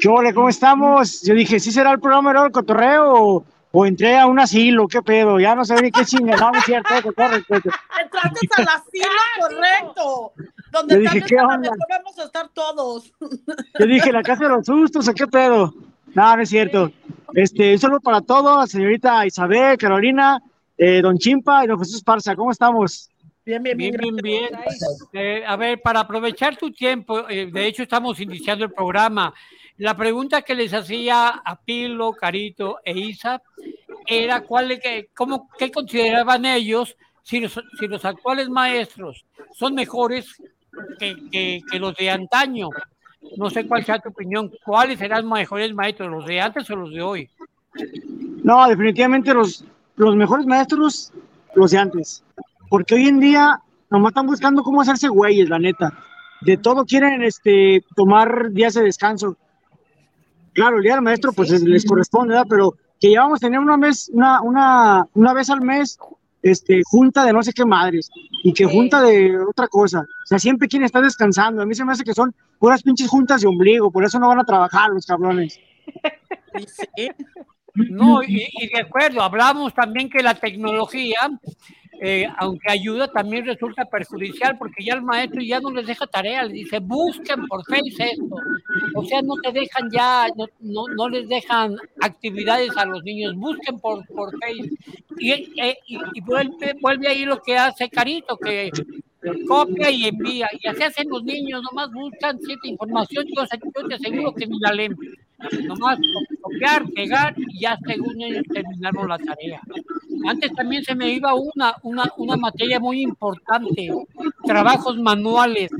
¿Qué 0.00 0.08
ole, 0.08 0.32
¿Cómo 0.32 0.48
estamos? 0.48 1.22
Yo 1.22 1.34
dije, 1.34 1.60
¿sí 1.60 1.72
será 1.72 1.92
el 1.92 2.00
programa 2.00 2.32
de 2.32 2.46
el 2.46 2.52
cotorreo 2.52 3.44
o, 3.72 3.86
entré 3.86 4.18
a 4.18 4.26
un 4.26 4.38
asilo? 4.38 4.88
¿Qué 4.88 5.02
pedo? 5.02 5.38
Ya 5.38 5.54
no 5.54 5.64
sé 5.64 5.74
ni 5.82 5.90
qué 5.90 6.04
chingada, 6.04 6.50
no 6.50 6.58
es 6.58 6.64
cierto, 6.64 6.88
correcto. 7.14 7.54
Entraste 7.54 8.48
al 8.56 8.68
asilo, 8.68 9.20
correcto. 9.40 10.32
Donde 10.72 10.94
Yo 10.94 11.00
dije, 11.00 11.22
¿qué 11.22 11.36
onda? 11.36 11.70
vamos 11.88 12.18
a 12.18 12.24
estar 12.24 12.48
todos. 12.48 13.12
Yo 13.78 13.86
dije, 13.86 14.12
¿la 14.12 14.22
casa 14.22 14.44
de 14.44 14.50
los 14.50 14.66
sustos 14.66 15.08
o 15.08 15.12
qué 15.12 15.26
pedo? 15.26 15.74
No, 16.14 16.36
no 16.36 16.42
es 16.42 16.48
cierto. 16.48 16.90
Este, 17.34 17.74
un 17.74 17.78
saludo 17.78 18.00
para 18.00 18.20
todos, 18.20 18.70
señorita 18.70 19.26
Isabel, 19.26 19.76
Carolina, 19.76 20.42
eh, 20.76 21.00
don 21.02 21.18
Chimpa 21.18 21.64
y 21.64 21.68
don 21.68 21.78
Jesús 21.78 22.02
Parza. 22.02 22.34
¿Cómo 22.34 22.50
estamos? 22.50 23.09
Bien, 23.44 23.62
bien, 23.62 23.76
bien. 23.76 23.96
bien, 23.96 24.16
bien. 24.16 24.48
Eh, 25.12 25.42
a 25.46 25.56
ver, 25.56 25.80
para 25.80 26.00
aprovechar 26.00 26.56
tu 26.56 26.70
tiempo, 26.70 27.28
eh, 27.28 27.50
de 27.50 27.66
hecho 27.66 27.82
estamos 27.82 28.20
iniciando 28.20 28.64
el 28.66 28.72
programa. 28.72 29.32
La 29.78 29.96
pregunta 29.96 30.42
que 30.42 30.54
les 30.54 30.74
hacía 30.74 31.28
a 31.28 31.58
Pilo, 31.58 32.12
Carito 32.12 32.80
e 32.84 32.98
Isa 32.98 33.42
era 34.06 34.42
cuál, 34.42 34.78
cómo, 35.14 35.48
qué 35.58 35.70
consideraban 35.70 36.44
ellos 36.44 36.96
si 37.22 37.40
los, 37.40 37.58
si 37.78 37.86
los 37.86 38.04
actuales 38.04 38.50
maestros 38.50 39.24
son 39.54 39.74
mejores 39.74 40.36
que, 40.98 41.16
que, 41.30 41.78
los 41.78 41.96
de 41.96 42.10
antaño. 42.10 42.68
No 43.36 43.48
sé 43.48 43.66
cuál 43.66 43.84
sea 43.84 43.98
tu 43.98 44.10
opinión. 44.10 44.52
¿Cuáles 44.64 44.98
serán 44.98 45.26
mejores 45.26 45.72
maestros, 45.72 46.10
los 46.10 46.26
de 46.26 46.40
antes 46.40 46.68
o 46.70 46.76
los 46.76 46.90
de 46.92 47.00
hoy? 47.00 47.30
No, 48.42 48.68
definitivamente 48.68 49.32
los, 49.32 49.64
los 49.96 50.14
mejores 50.14 50.44
maestros, 50.46 51.10
los 51.54 51.70
de 51.70 51.78
antes 51.78 52.22
porque 52.70 52.94
hoy 52.94 53.08
en 53.08 53.20
día 53.20 53.60
nomás 53.90 54.12
están 54.12 54.26
buscando 54.26 54.62
cómo 54.62 54.80
hacerse 54.80 55.08
güeyes, 55.08 55.50
la 55.50 55.58
neta. 55.58 55.92
De 56.40 56.56
todo 56.56 56.86
quieren 56.86 57.22
este, 57.22 57.84
tomar 57.94 58.50
días 58.52 58.72
de 58.72 58.82
descanso. 58.84 59.36
Claro, 60.54 60.78
el 60.78 60.82
día 60.82 60.94
del 60.94 61.02
maestro 61.02 61.32
pues 61.34 61.50
les 61.50 61.84
corresponde, 61.84 62.32
¿verdad? 62.32 62.46
Pero 62.48 62.74
que 62.98 63.10
ya 63.12 63.20
vamos 63.20 63.38
a 63.42 63.46
tener 63.46 63.60
una 63.60 63.76
vez, 63.76 64.10
una, 64.14 64.40
una, 64.40 65.06
una 65.14 65.34
vez 65.34 65.50
al 65.50 65.60
mes 65.60 65.98
este, 66.42 66.80
junta 66.84 67.24
de 67.26 67.32
no 67.34 67.42
sé 67.42 67.52
qué 67.52 67.66
madres 67.66 68.10
y 68.42 68.52
que 68.54 68.64
Sí. 68.66 68.72
junta 68.72 69.02
de 69.02 69.38
otra 69.38 69.68
cosa. 69.68 70.00
O 70.00 70.26
sea, 70.26 70.38
siempre 70.38 70.68
quieren 70.68 70.86
estar 70.86 71.02
descansando. 71.02 71.60
A 71.62 71.66
mí 71.66 71.74
se 71.74 71.84
me 71.84 71.92
hace 71.92 72.04
que 72.04 72.14
son 72.14 72.34
puras 72.58 72.82
pinches 72.82 73.08
juntas 73.08 73.42
de 73.42 73.48
ombligo, 73.48 73.90
por 73.90 74.04
eso 74.04 74.18
no 74.18 74.28
van 74.28 74.40
a 74.40 74.44
trabajar 74.44 74.90
los 74.90 75.04
cabrones. 75.06 75.58
Sí, 76.96 77.10
No, 77.74 78.22
y, 78.22 78.46
y 78.52 78.66
de 78.68 78.80
acuerdo, 78.80 79.22
hablamos 79.22 79.72
también 79.74 80.10
que 80.10 80.22
la 80.22 80.34
tecnología, 80.34 81.18
eh, 82.02 82.26
aunque 82.38 82.70
ayuda, 82.70 83.08
también 83.08 83.44
resulta 83.44 83.84
perjudicial 83.84 84.56
porque 84.56 84.82
ya 84.82 84.94
el 84.94 85.02
maestro 85.02 85.42
ya 85.42 85.60
no 85.60 85.70
les 85.70 85.86
deja 85.86 86.06
tarea, 86.06 86.44
les 86.44 86.54
dice, 86.54 86.78
busquen 86.78 87.46
por 87.46 87.62
Face 87.66 88.12
esto. 88.12 88.36
O 88.94 89.04
sea, 89.04 89.20
no 89.20 89.34
te 89.42 89.52
dejan 89.52 89.90
ya, 89.90 90.28
no, 90.34 90.46
no, 90.60 90.84
no 90.96 91.08
les 91.10 91.28
dejan 91.28 91.76
actividades 92.00 92.74
a 92.78 92.86
los 92.86 93.02
niños, 93.04 93.34
busquen 93.36 93.78
por, 93.78 94.06
por 94.06 94.30
Face. 94.40 94.70
Y, 95.18 95.32
eh, 95.32 95.76
y, 95.86 95.98
y 96.14 96.20
vuelve, 96.22 96.74
vuelve 96.80 97.08
ahí 97.08 97.26
lo 97.26 97.42
que 97.42 97.58
hace 97.58 97.90
Carito, 97.90 98.38
que 98.38 98.70
copia 99.46 99.90
y 99.90 100.06
envía. 100.06 100.48
Y 100.60 100.68
así 100.68 100.82
hacen 100.82 101.08
los 101.08 101.22
niños, 101.24 101.62
nomás 101.62 101.90
buscan 101.92 102.38
cierta 102.40 102.68
información, 102.68 103.24
yo, 103.34 103.44
yo 103.44 103.88
te 103.88 103.94
aseguro 103.94 104.34
que 104.34 104.46
ni 104.46 104.58
la 104.58 104.72
leen. 104.72 104.96
Nomás 105.62 105.98
copiar, 106.40 106.86
pegar 106.90 107.34
y 107.36 107.60
ya 107.60 107.78
según 107.86 108.20
ellos 108.20 108.44
terminaron 108.52 109.08
la 109.08 109.18
tarea. 109.18 109.60
Antes 110.26 110.52
también 110.52 110.84
se 110.84 110.94
me 110.94 111.10
iba 111.10 111.34
una, 111.34 111.74
una, 111.82 112.04
una 112.18 112.36
materia 112.36 112.78
muy 112.78 113.00
importante, 113.02 113.90
trabajos 114.44 114.98
manuales. 114.98 115.70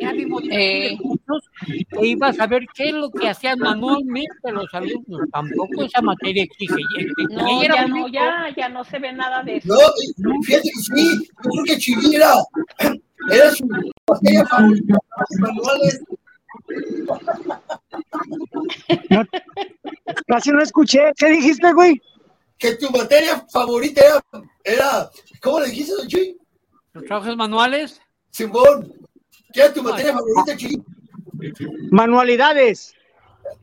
Ya 0.00 0.12
vimos 0.12 0.42
Eh. 0.50 0.96
que 1.90 2.06
ibas 2.06 2.40
a 2.40 2.46
ver 2.46 2.64
qué 2.74 2.88
es 2.88 2.94
lo 2.94 3.10
que 3.10 3.28
hacían 3.28 3.58
manualmente 3.58 4.50
los 4.50 4.72
alumnos. 4.72 5.20
Tampoco 5.32 5.84
esa 5.84 6.00
materia 6.00 6.44
exige. 6.44 6.74
No, 7.30 7.62
era 7.62 7.74
ya 7.74 7.86
no, 7.86 8.08
ya, 8.08 8.54
ya 8.56 8.68
no 8.68 8.82
se 8.84 8.98
ve 8.98 9.12
nada 9.12 9.42
de 9.42 9.56
eso. 9.56 9.68
No, 10.16 10.42
fíjate 10.42 10.70
que 10.70 10.80
sí, 10.80 11.28
yo 11.44 11.50
creo 11.50 11.64
que 11.64 11.78
Chile 11.78 12.16
era, 13.30 13.50
su 13.54 13.66
materia 14.06 14.46
favorita, 14.46 14.98
manuales. 15.38 16.02
Casi 20.26 20.50
no 20.50 20.62
escuché. 20.62 21.12
¿Qué 21.16 21.26
dijiste, 21.30 21.72
güey? 21.72 22.00
Que 22.58 22.74
tu 22.76 22.90
materia 22.90 23.44
favorita 23.52 24.00
era, 24.02 24.22
era 24.64 25.10
¿cómo 25.42 25.60
le 25.60 25.66
dijiste, 25.68 25.92
Chuy? 26.08 26.38
Los 26.92 27.04
trabajos 27.04 27.36
manuales. 27.36 28.00
Simón, 28.30 28.92
¿qué 29.52 29.60
era 29.60 29.72
tu 29.72 29.82
materia 29.82 30.12
favorita, 30.14 30.56
Chuy? 30.56 30.82
Manualidades. 31.90 32.94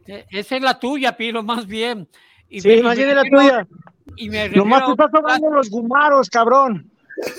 eh, 0.08 0.26
Esa 0.32 0.56
es 0.58 0.62
la 0.62 0.80
tuya, 0.80 1.16
Piro, 1.16 1.44
más 1.44 1.66
bien. 1.66 2.08
Y 2.50 2.62
Sí, 2.62 2.68
me- 2.68 2.82
más 2.84 2.96
bien 2.98 3.10
de 3.10 3.16
la 3.16 3.24
tuya. 3.24 3.68
Y 4.16 4.30
me 4.30 4.44
refiero 4.46 4.64
Nomás 4.64 4.82
a 4.82 4.86
te 4.86 4.92
otra 4.94 5.06
estás 5.06 5.22
tomando 5.22 5.50
los 5.52 5.70
gumaros, 5.70 6.30
cabrón. 6.30 6.90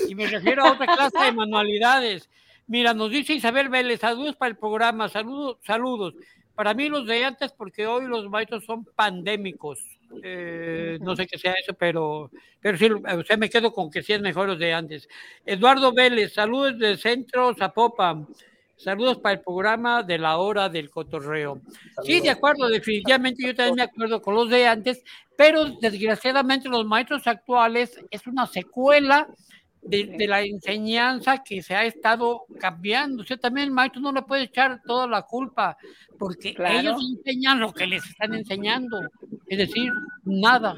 Y 0.07 0.15
me 0.15 0.27
refiero 0.27 0.63
a 0.63 0.73
otra 0.73 0.85
clase 0.85 1.17
de 1.25 1.31
manualidades. 1.31 2.29
Mira, 2.67 2.93
nos 2.93 3.09
dice 3.09 3.33
Isabel 3.33 3.69
Vélez, 3.69 3.99
saludos 3.99 4.35
para 4.35 4.49
el 4.51 4.57
programa, 4.57 5.09
saludos, 5.09 5.57
saludos. 5.65 6.13
Para 6.55 6.73
mí 6.73 6.89
los 6.89 7.05
de 7.07 7.25
antes, 7.25 7.51
porque 7.51 7.87
hoy 7.87 8.05
los 8.07 8.29
maestros 8.29 8.65
son 8.65 8.85
pandémicos. 8.95 9.79
Eh, 10.23 10.97
no 11.01 11.15
sé 11.15 11.27
qué 11.27 11.37
sea 11.37 11.53
eso, 11.53 11.73
pero, 11.73 12.31
pero 12.61 12.77
sí, 12.77 12.89
o 12.89 13.23
sea, 13.23 13.37
me 13.37 13.49
quedo 13.49 13.71
con 13.71 13.89
que 13.89 14.03
sí 14.03 14.13
es 14.13 14.21
mejor 14.21 14.47
los 14.47 14.59
de 14.59 14.73
antes. 14.73 15.07
Eduardo 15.45 15.93
Vélez, 15.93 16.33
saludos 16.33 16.77
del 16.79 16.97
centro 16.97 17.53
Zapopan. 17.55 18.27
Saludos 18.75 19.17
para 19.17 19.35
el 19.35 19.41
programa 19.41 20.03
de 20.03 20.17
la 20.17 20.37
hora 20.37 20.69
del 20.69 20.89
cotorreo. 20.89 21.59
Sí, 22.03 22.21
de 22.21 22.29
acuerdo, 22.29 22.69
definitivamente 22.69 23.45
yo 23.45 23.53
también 23.53 23.75
me 23.75 23.81
acuerdo 23.83 24.21
con 24.21 24.35
los 24.35 24.49
de 24.49 24.65
antes, 24.65 25.03
pero 25.35 25.65
desgraciadamente 25.81 26.69
los 26.69 26.85
maestros 26.85 27.27
actuales 27.27 27.99
es 28.09 28.25
una 28.25 28.47
secuela 28.47 29.27
de, 29.81 30.05
de 30.17 30.27
la 30.27 30.41
enseñanza 30.41 31.41
que 31.43 31.61
se 31.61 31.73
ha 31.75 31.85
estado 31.85 32.43
cambiando. 32.59 33.23
O 33.23 33.25
sea, 33.25 33.37
también 33.37 33.67
el 33.67 33.73
maestro 33.73 34.01
no 34.01 34.11
le 34.11 34.21
puede 34.21 34.43
echar 34.43 34.81
toda 34.85 35.07
la 35.07 35.23
culpa, 35.23 35.77
porque 36.17 36.53
Claro. 36.53 36.79
ellos 36.79 37.01
enseñan 37.17 37.59
lo 37.59 37.73
que 37.73 37.87
les 37.87 38.05
están 38.05 38.33
enseñando, 38.33 38.99
es 39.47 39.57
decir, 39.57 39.91
nada. 40.23 40.75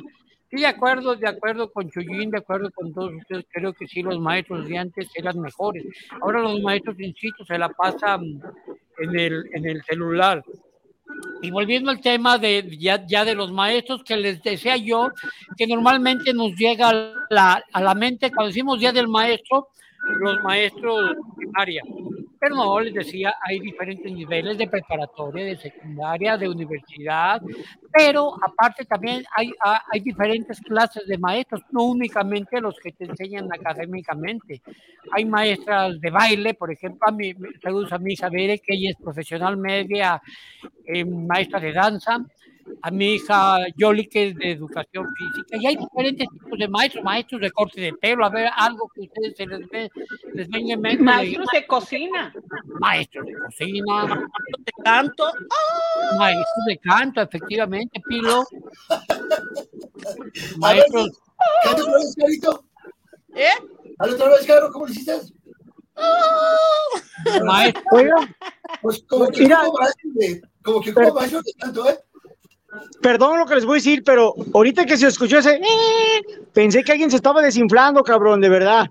Sí, 0.50 0.58
de 0.58 0.68
acuerdo, 0.68 1.16
de 1.16 1.30
acuerdo 1.30 1.72
con 1.72 1.90
Chuyín, 1.90 2.30
de 2.30 2.40
acuerdo 2.40 2.70
con 2.72 2.94
todos 2.94 3.14
ustedes, 3.14 3.46
creo 3.50 3.74
que 3.74 3.88
sí, 3.88 4.02
los 4.04 4.20
maestros 4.20 4.68
de 4.68 4.78
antes 4.78 5.10
eran 5.16 5.40
mejores. 5.40 5.86
Ahora 6.22 6.42
los 6.42 6.62
maestros, 6.62 7.00
insisto, 7.00 7.46
se 7.46 7.58
la 7.58 7.70
pasan 7.70 8.42
en 9.00 9.18
el, 9.20 9.46
en 9.54 9.66
el 9.66 9.82
celular. 9.84 10.44
Y 11.41 11.50
volviendo 11.50 11.89
al 11.89 12.02
tema 12.02 12.38
de 12.38 12.78
ya, 12.80 13.06
ya 13.06 13.26
de 13.26 13.36
los 13.36 13.52
maestros, 13.52 14.04
que 14.04 14.15
les 14.15 14.41
decía 14.43 14.78
yo, 14.78 15.10
que 15.58 15.67
normalmente 15.67 16.34
nos 16.34 16.56
llega 16.56 16.89
a 16.89 17.13
la, 17.30 17.63
a 17.71 17.82
la 17.82 17.95
mente 17.95 18.32
cuando 18.32 18.47
decimos 18.47 18.80
día 18.80 18.91
del 18.91 19.08
maestro, 19.08 19.69
los 20.20 20.42
maestros 20.44 21.16
primaria. 21.36 21.84
Pero 22.40 22.56
no, 22.56 22.80
les 22.80 22.94
decía, 22.94 23.36
hay 23.48 23.60
diferentes 23.60 24.12
niveles 24.12 24.58
de 24.58 24.68
preparatoria, 24.68 25.46
de 25.46 25.58
secundaria, 25.58 26.38
de 26.38 26.50
universidad, 26.50 27.40
pero 27.94 28.34
aparte 28.44 28.84
también 28.86 29.24
hay, 29.36 29.52
ha- 29.64 29.84
hay 29.92 30.00
diferentes 30.00 30.60
clases 30.62 31.06
de 31.06 31.20
maestros, 31.20 31.62
no 31.72 31.84
únicamente 31.84 32.60
los 32.60 32.80
que 32.80 32.94
te 32.94 33.04
enseñan 33.06 33.48
académicamente. 33.54 34.60
Hay 35.12 35.26
maestras 35.26 36.02
de 36.02 36.10
baile, 36.10 36.56
por 36.56 36.72
ejemplo, 36.72 37.08
a 37.08 37.12
mi- 37.12 37.36
saludos 37.62 37.92
a 37.92 38.00
mi 38.00 38.14
hija 38.14 38.28
Bere, 38.30 38.58
que 38.58 38.74
ella 38.74 38.90
es 38.90 38.96
profesional 38.98 39.56
media, 39.58 40.20
eh, 40.86 41.06
maestra 41.06 41.60
de 41.60 41.74
danza, 41.74 42.18
a 42.82 42.91
mi 42.91 43.15
hija 43.15 43.58
Yoli, 43.78 44.08
que 44.08 44.30
es 44.30 44.36
de 44.36 44.52
educación 44.52 45.06
física, 45.15 45.58
y 45.60 45.67
hay 45.67 45.76
diferentes 45.78 46.28
tipos 46.30 46.58
de 46.60 46.67
maestros, 46.67 47.04
maestros 47.04 47.41
de 47.41 47.52
corte 47.52 47.82
de 47.82 47.93
pelo, 47.93 48.26
a 48.26 48.30
ver, 48.30 48.50
algo 48.56 48.89
que 48.93 49.02
ustedes 49.02 49.36
se 49.38 49.45
les, 49.45 49.67
ve, 49.69 49.89
les 50.34 50.50
venga 50.50 50.74
en 50.74 50.82
mente. 50.82 50.97
de- 50.97 51.04
Maestros 51.04 51.47
de 51.54 51.67
cocina. 51.67 52.34
maestros 52.80 53.26
de 53.26 53.34
cocina, 53.34 54.28
te 54.65 54.71
canto. 54.84 55.26
maestros 56.17 56.65
de 56.67 56.78
canto, 56.80 57.21
efectivamente, 57.21 58.02
Pilo. 58.08 58.43
Maestros, 60.58 61.10
¿canta 61.63 61.82
otra 61.82 61.93
vez, 61.93 62.15
Carito? 62.17 62.65
¿Eh? 63.36 63.50
¿Hazlo 64.00 64.15
otra 64.15 64.30
vez, 64.30 64.45
Caro? 64.47 64.71
¿Cómo 64.71 64.86
lo 64.86 64.91
hiciste? 64.91 65.13
maestros, 67.43 67.86
Oiga, 67.91 68.36
Pues 68.82 69.04
como 69.08 69.28
que 69.30 69.41
Mira. 69.41 69.60
como 69.65 69.78
maestro 69.78 70.10
de, 70.13 70.41
como 70.63 70.82
que 70.82 70.93
como 70.93 71.13
maestro 71.13 71.41
de 71.41 71.54
canto, 71.54 71.89
¿eh? 71.89 72.00
Perdón 73.01 73.39
lo 73.39 73.45
que 73.45 73.55
les 73.55 73.65
voy 73.65 73.75
a 73.75 73.81
decir, 73.81 74.03
pero 74.03 74.34
ahorita 74.53 74.86
que 74.86 74.97
se 74.97 75.07
escuchó 75.07 75.39
ese, 75.39 75.55
"eh", 75.55 76.21
pensé 76.53 76.84
que 76.84 76.91
alguien 76.91 77.10
se 77.10 77.17
estaba 77.17 77.41
desinflando, 77.41 78.03
cabrón, 78.03 78.41
de 78.41 78.49
verdad. 78.49 78.89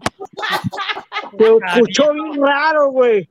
Se 1.39 1.57
escuchó 1.75 2.13
bien 2.13 2.43
raro, 2.43 2.91
güey. 2.91 3.29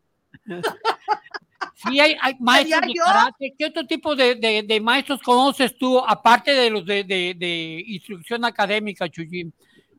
sí 1.75 1.99
hay, 1.99 2.15
hay 2.21 2.35
maestros 2.39 2.81
¿Ya 2.81 2.87
de 2.87 2.93
karate. 2.93 3.53
¿Qué 3.57 3.65
otro 3.65 3.85
tipo 3.85 4.15
de, 4.15 4.35
de- 4.35 4.63
de 4.63 4.81
maestros 4.81 5.21
conoces 5.21 5.77
tú, 5.77 5.99
aparte 5.99 6.51
de 6.51 6.69
los 6.69 6.85
de, 6.85 7.03
de- 7.03 7.35
de 7.37 7.83
instrucción 7.87 8.43
académica, 8.45 9.07
Chuyín? 9.09 9.53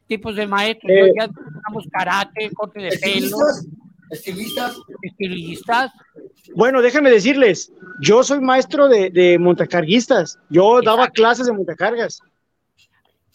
Tipos 0.07 0.35
de 0.35 0.47
maestros, 0.47 0.91
Eh. 0.91 1.13
ya 1.17 1.29
tenemos 1.29 1.85
karate, 1.93 2.51
corte 2.53 2.81
de 2.81 2.99
pelo, 2.99 3.37
Estilistas, 4.11 4.77
estilistas. 5.03 5.93
Bueno, 6.55 6.83
déjenme 6.83 7.11
decirles, 7.11 7.73
yo 8.01 8.23
soy 8.25 8.41
maestro 8.41 8.89
de, 8.89 9.11
de 9.11 9.39
montacarguistas. 9.39 10.39
Yo 10.49 10.83
daba 10.83 11.09
clases 11.09 11.47
de 11.47 11.53
montacargas. 11.53 12.21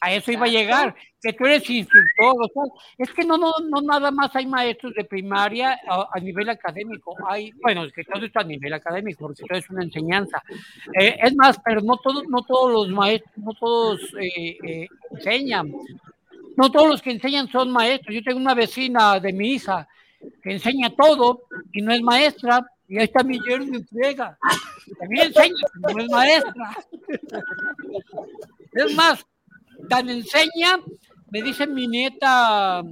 A 0.02 0.14
eso 0.14 0.32
iba 0.32 0.46
a 0.46 0.50
llegar, 0.50 0.94
que 1.22 1.34
tú 1.34 1.46
eres 1.46 1.68
instructor. 1.70 2.36
o 2.40 2.48
sea, 2.54 2.64
es 2.98 3.12
que 3.14 3.24
no, 3.24 3.38
no, 3.38 3.54
no 3.70 3.82
nada 3.82 4.12
más 4.12 4.36
hay 4.36 4.46
maestros 4.46 4.94
de 4.94 5.06
primaria 5.06 5.80
a, 5.88 6.10
a 6.12 6.20
nivel 6.20 6.50
académico. 6.50 7.16
Hay, 7.28 7.52
bueno, 7.64 7.86
es 7.86 7.94
que 7.94 8.04
todo 8.04 8.24
esto 8.24 8.40
a 8.40 8.44
nivel 8.44 8.74
académico, 8.74 9.26
porque 9.26 9.44
todo 9.48 9.58
es 9.58 9.70
una 9.70 9.84
enseñanza. 9.84 10.44
Eh, 11.00 11.18
es 11.24 11.36
más, 11.36 11.58
pero 11.64 11.82
no 11.82 11.98
todos, 11.98 12.28
no 12.28 12.44
todos 12.44 12.72
los 12.72 12.90
maestros, 12.90 13.34
no 13.38 13.54
todos 13.54 14.02
eh, 14.22 14.58
eh, 14.64 14.88
enseñan. 15.12 15.72
No 16.58 16.70
todos 16.70 16.88
los 16.88 17.02
que 17.02 17.12
enseñan 17.12 17.48
son 17.48 17.72
maestros. 17.72 18.14
Yo 18.14 18.24
tengo 18.24 18.40
una 18.40 18.54
vecina 18.54 19.20
de 19.20 19.34
mi 19.34 19.54
hija 19.54 19.88
que 20.44 20.52
enseña 20.54 20.90
todo 20.96 21.42
y 21.74 21.82
no 21.82 21.94
es 21.94 22.02
maestra. 22.02 22.66
Y 22.88 22.98
ahí 23.00 23.06
está 23.06 23.24
mi 23.24 23.40
yerno 23.42 23.80
friega. 23.90 24.38
También 25.00 25.28
enseña, 25.28 25.56
pero 25.82 25.96
no 25.98 26.04
es 26.04 26.10
maestra. 26.12 26.78
Es 28.74 28.96
más, 28.96 29.26
tan 29.90 30.10
enseña, 30.10 30.80
me 31.32 31.42
dice 31.42 31.66
mi 31.68 31.88
nieta, 31.88 32.84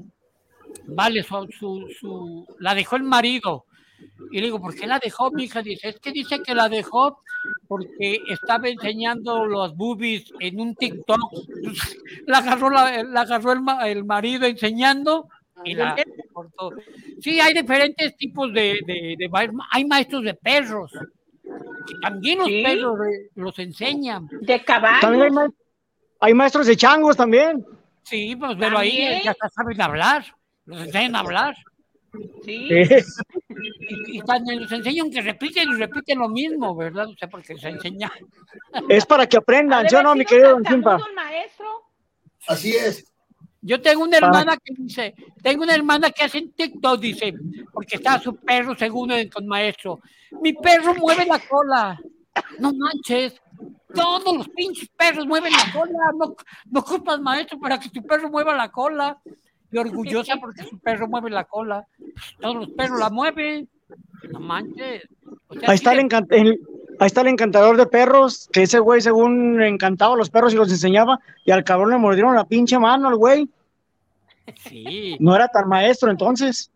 vale, 0.88 1.24
su, 1.24 1.48
su, 1.60 1.88
su- 2.00 2.48
la 2.60 2.74
dejó 2.74 2.96
el 2.96 3.04
marido. 3.04 3.65
Y 4.32 4.38
le 4.39 4.46
digo, 4.46 4.60
¿por 4.60 4.76
qué 4.76 4.88
la 4.88 5.00
dejó? 5.00 5.32
Mi 5.32 5.43
hija 5.46 5.62
dice, 5.62 5.89
es 5.89 6.00
que 6.00 6.12
dice 6.12 6.41
que 6.41 6.56
la 6.56 6.67
dejó 6.69 7.19
porque 7.67 8.19
estaba 8.30 8.67
enseñando 8.69 9.46
los 9.46 9.76
boobies 9.76 10.26
en 10.39 10.60
un 10.60 10.76
TikTok. 10.76 11.19
La 12.28 12.38
agarró, 12.39 12.69
la, 12.69 13.04
la 13.04 13.22
agarró 13.22 13.52
el, 13.52 13.62
el 13.86 14.06
marido 14.06 14.46
enseñando 14.46 15.28
y 15.65 15.73
la 15.76 15.95
cortó. 16.32 16.71
Sí, 17.21 17.39
hay 17.39 17.54
diferentes 17.54 18.15
tipos 18.17 18.52
de, 18.54 18.80
de, 18.86 19.30
Hay 19.71 19.86
maestros 19.86 20.23
de 20.23 20.34
perros. 20.34 20.91
que 21.86 21.93
también 22.02 22.39
los 22.39 22.47
Sí. 22.47 22.63
perros 22.63 22.97
los 23.36 23.60
enseñan. 23.60 24.28
De 24.28 24.60
También 24.60 24.60
hay, 24.60 24.65
caballos. 24.65 25.32
ma- 25.34 25.49
hay 26.21 26.34
maestros 26.34 26.67
de 26.67 26.76
changos 26.78 27.17
también. 27.17 27.65
Sí, 28.04 28.36
pues 28.36 28.58
velo 28.58 28.78
ahí, 28.78 29.21
ya 29.23 29.34
saben 29.54 29.82
hablar, 29.82 30.26
los 30.65 30.82
enseñan 30.82 31.15
a 31.15 31.19
hablar. 31.19 31.56
Sí. 32.45 32.67
Y, 32.69 34.17
y 34.17 34.21
también 34.21 34.62
los 34.62 34.71
enseñan 34.71 35.10
que 35.10 35.21
repiten 35.21 35.69
y 35.71 35.76
repiten 35.76 36.19
lo 36.19 36.30
mismo, 36.30 36.76
¿verdad? 36.76 37.08
No 37.08 37.13
sé 37.19 37.28
por 37.28 37.41
qué 37.41 37.58
se 37.58 37.69
enseña. 37.69 38.12
Es 38.89 39.06
para 39.06 39.28
que 39.28 39.38
aprendan, 39.38 39.84
de 39.84 39.89
¿sí 39.89 39.95
o 39.95 39.99
haber 39.99 40.10
no, 40.10 40.15
mi 40.15 40.26
querido 40.26 40.49
Don 40.52 40.65
Simpa? 40.65 40.99
Así 42.47 42.71
es. 42.76 43.12
Yo 43.63 43.82
tengo 43.82 44.04
una 44.04 44.17
hermana 44.17 44.58
que 44.58 44.73
dice, 44.78 45.15
tengo 45.41 45.63
una 45.63 45.73
hermana 45.73 46.12
que 46.12 46.23
hace 46.23 46.39
en 46.39 46.52
TikTok, 46.52 46.99
dice, 46.99 47.34
porque 47.71 47.95
está 47.95 48.19
su 48.19 48.36
perro 48.36 48.76
según 48.76 49.12
el 49.12 49.30
con 49.30 49.47
maestro. 49.47 50.02
Mi 50.41 50.54
perro 50.54 50.93
mueve 50.95 51.26
la 51.26 51.39
cola. 51.39 51.99
No 52.60 52.73
manches. 52.73 53.39
Todos 53.93 54.36
los 54.36 54.49
pinches 54.49 54.89
perros 54.97 55.26
mueven 55.28 55.52
la 55.54 55.71
cola. 55.71 55.99
No, 56.17 56.36
no 56.71 56.80
ocupas 56.80 57.19
maestro 57.21 57.60
para 57.60 57.80
que 57.80 57.89
tu 57.89 58.04
perro 58.04 58.30
mueva 58.30 58.56
la 58.56 58.69
cola. 58.69 59.17
Y 59.71 59.78
orgullosa 59.78 60.36
porque 60.41 60.63
su 60.63 60.80
perro 60.80 61.08
mueve 61.08 61.30
la 61.30 61.45
cola. 61.45 61.88
Todos 62.41 62.56
los 62.56 62.69
perros 62.71 62.99
la 62.99 63.10
mueven. 63.10 63.69
No 64.32 64.39
manches. 64.39 65.04
O 65.47 65.54
sea, 65.54 65.69
Ahí 65.69 65.76
está, 65.76 65.93
el- 65.93 66.60
ahí 66.99 67.08
está 67.08 67.21
el 67.21 67.27
encantador 67.27 67.77
de 67.77 67.86
perros, 67.86 68.49
que 68.51 68.63
ese 68.63 68.79
güey 68.79 69.01
según 69.01 69.62
encantaba 69.62 70.15
a 70.15 70.17
los 70.17 70.29
perros 70.29 70.53
y 70.53 70.58
los 70.58 70.71
enseñaba, 70.71 71.19
y 71.45 71.51
al 71.51 71.63
cabrón 71.63 71.91
le 71.91 71.97
mordieron 71.97 72.36
la 72.36 72.45
pinche 72.45 72.77
mano 72.79 73.08
al 73.08 73.15
güey. 73.15 73.49
Sí. 74.67 75.15
No 75.19 75.36
era 75.36 75.47
tan 75.47 75.67
maestro 75.67 76.12
entonces. 76.12 76.69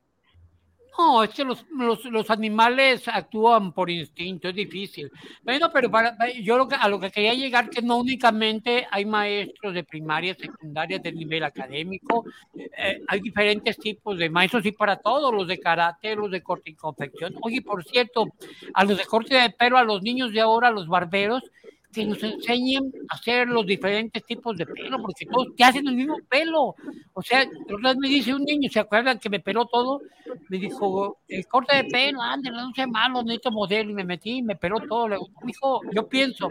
No, 0.98 1.24
es 1.24 1.30
que 1.30 1.44
los, 1.44 1.64
los, 1.70 2.04
los 2.06 2.30
animales 2.32 3.08
actúan 3.08 3.72
por 3.72 3.90
instinto, 3.90 4.50
es 4.50 4.56
difícil. 4.56 5.12
Bueno, 5.44 5.70
pero 5.72 5.92
para, 5.92 6.18
yo 6.42 6.58
lo 6.58 6.68
que, 6.68 6.76
a 6.76 6.90
lo 6.90 7.00
que 7.00 7.12
quería 7.12 7.36
llegar 7.36 7.70
que 7.70 7.84
no 7.84 7.98
únicamente 7.98 8.88
hay 8.90 9.06
maestros 9.06 9.76
de 9.76 9.84
primaria, 9.84 10.34
secundaria, 10.34 10.98
de 10.98 11.12
nivel 11.12 11.44
académico, 11.44 12.26
eh, 12.56 13.02
hay 13.08 13.20
diferentes 13.22 13.78
tipos 13.78 14.18
de 14.18 14.30
maestros 14.30 14.66
y 14.66 14.72
para 14.72 14.96
todos, 14.96 15.32
los 15.32 15.48
de 15.48 15.60
karate, 15.60 16.16
los 16.16 16.32
de 16.32 16.42
corte 16.42 16.72
y 16.72 16.74
confección. 16.74 17.36
Oye, 17.42 17.62
por 17.62 17.84
cierto, 17.84 18.26
a 18.74 18.84
los 18.84 18.98
de 18.98 19.06
corte 19.06 19.36
de 19.36 19.52
pelo, 19.52 19.78
a 19.78 19.84
los 19.84 20.02
niños 20.02 20.32
de 20.34 20.42
ahora, 20.42 20.70
a 20.70 20.72
los 20.72 20.88
barberos, 20.88 21.44
que 21.98 22.06
nos 22.06 22.24
enseñen 22.24 22.92
a 23.10 23.16
hacer 23.16 23.48
los 23.48 23.66
diferentes 23.66 24.24
tipos 24.24 24.56
de 24.56 24.66
pelo, 24.66 25.02
porque 25.02 25.26
todos 25.26 25.48
te 25.56 25.64
hacen 25.64 25.88
el 25.88 25.96
mismo 25.96 26.18
pelo. 26.30 26.76
O 27.14 27.22
sea, 27.24 27.44
otra 27.74 27.90
vez 27.90 27.98
me 27.98 28.08
dice 28.08 28.34
un 28.36 28.44
niño, 28.44 28.70
¿se 28.72 28.80
acuerdan 28.80 29.18
que 29.20 29.30
me 29.30 29.40
peló 29.40 29.66
todo? 29.66 30.02
Me 30.50 30.60
dijo, 30.60 31.18
el 31.28 31.48
corte 31.48 31.76
de 31.76 31.86
pelo, 31.86 32.22
ándale, 32.22 32.58
no 32.58 32.72
sea 32.76 32.86
malo, 32.86 33.24
necesito 33.24 33.52
modelo. 33.52 33.90
Y 33.90 33.94
me 33.96 34.04
metí 34.04 34.38
y 34.38 34.42
me 34.44 34.56
peló 34.56 34.80
todo. 34.88 35.08
Le 35.08 35.16
digo, 35.16 35.28
hijo, 35.48 35.82
yo 35.92 36.08
pienso 36.08 36.50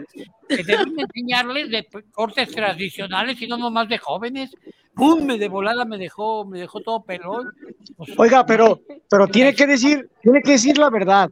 que 0.49 0.63
deben 0.63 0.99
enseñarles 0.99 1.69
de 1.69 1.87
cortes 2.11 2.51
tradicionales 2.51 3.41
y 3.41 3.47
no 3.47 3.57
nomás 3.57 3.87
de 3.87 3.97
jóvenes. 3.97 4.51
¡Pum! 4.93 5.23
Me 5.23 5.37
de 5.37 5.47
volada 5.47 5.85
me 5.85 5.97
dejó, 5.97 6.43
me 6.43 6.59
dejó 6.59 6.81
todo 6.81 7.03
pelón. 7.03 7.53
Pues, 7.95 8.09
Oiga, 8.17 8.45
pero, 8.45 8.81
pero 9.09 9.27
tiene 9.27 9.53
que 9.53 9.65
decir, 9.65 10.09
tiene 10.21 10.41
que 10.41 10.51
decir 10.51 10.77
la 10.77 10.89
verdad. 10.89 11.29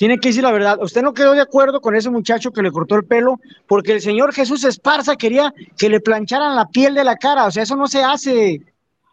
Tiene 0.00 0.18
que 0.18 0.30
decir 0.30 0.42
la 0.42 0.50
verdad. 0.50 0.78
Usted 0.80 1.02
no 1.02 1.12
quedó 1.12 1.32
de 1.34 1.42
acuerdo 1.42 1.82
con 1.82 1.94
ese 1.94 2.08
muchacho 2.08 2.52
que 2.52 2.62
le 2.62 2.70
cortó 2.72 2.94
el 2.96 3.04
pelo 3.04 3.38
porque 3.66 3.92
el 3.92 4.00
señor 4.00 4.32
Jesús 4.32 4.64
Esparza 4.64 5.14
quería 5.14 5.52
que 5.76 5.90
le 5.90 6.00
plancharan 6.00 6.56
la 6.56 6.64
piel 6.68 6.94
de 6.94 7.04
la 7.04 7.16
cara. 7.16 7.44
O 7.44 7.50
sea, 7.50 7.64
eso 7.64 7.76
no 7.76 7.86
se 7.86 8.02
hace. 8.02 8.62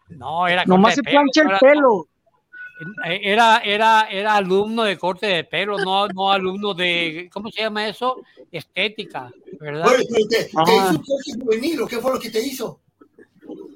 no, 0.08 0.46
era 0.48 0.62
corte 0.62 0.70
Nomás 0.70 0.96
de 0.96 1.02
se 1.04 1.10
plancha 1.10 1.42
el 1.42 1.48
era- 1.48 1.58
pelo. 1.58 2.08
Era, 3.04 3.58
era, 3.58 4.08
era 4.10 4.36
alumno 4.36 4.84
de 4.84 4.96
corte 4.96 5.26
de 5.26 5.44
pelo, 5.44 5.76
no, 5.78 6.08
no 6.08 6.32
alumno 6.32 6.72
de, 6.72 7.28
¿cómo 7.34 7.50
se 7.50 7.60
llama 7.60 7.86
eso? 7.86 8.22
Estética, 8.50 9.30
¿verdad? 9.60 9.84
Te, 9.94 10.24
te 10.46 10.50
Ah. 10.56 10.62
hizo 10.66 10.90
un 10.90 10.96
corte 11.04 11.32
juvenil, 11.38 11.82
¿o 11.82 11.86
qué 11.86 11.98
fue 11.98 12.12
lo 12.14 12.18
que 12.20 12.30
te 12.30 12.40
hizo? 12.40 12.80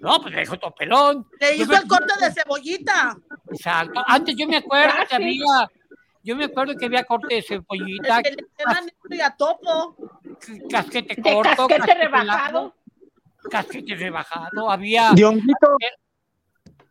No, 0.00 0.18
pues 0.22 0.32
me 0.32 0.40
dejó 0.40 0.56
todo 0.58 0.74
pelón. 0.74 1.26
Te 1.38 1.56
hizo 1.56 1.66
me- 1.72 1.76
el 1.76 1.86
corte 1.88 2.14
de 2.24 2.32
cebollita. 2.32 3.18
Exacto. 3.50 4.00
Antes 4.06 4.34
yo 4.34 4.46
me 4.46 4.56
acuerdo 4.56 4.94
que 5.10 5.14
había, 5.16 5.68
yo 6.22 6.36
me 6.36 6.44
acuerdo 6.44 6.76
que 6.76 6.86
había 6.86 7.04
corte 7.04 7.34
de 7.36 7.42
cebollita, 7.42 8.18
El 8.18 8.36
que 8.36 9.14
le 9.16 9.22
a 9.22 9.36
Topo. 9.36 9.96
casquete 10.70 11.20
De 11.20 11.22
corto, 11.22 11.66
casquete 11.66 11.94
largo, 11.94 12.02
rebajado. 12.02 12.74
casquete 13.50 13.94
rebajado, 13.96 14.70
había 14.70 15.10
De 15.12 15.24
honguito, 15.24 15.76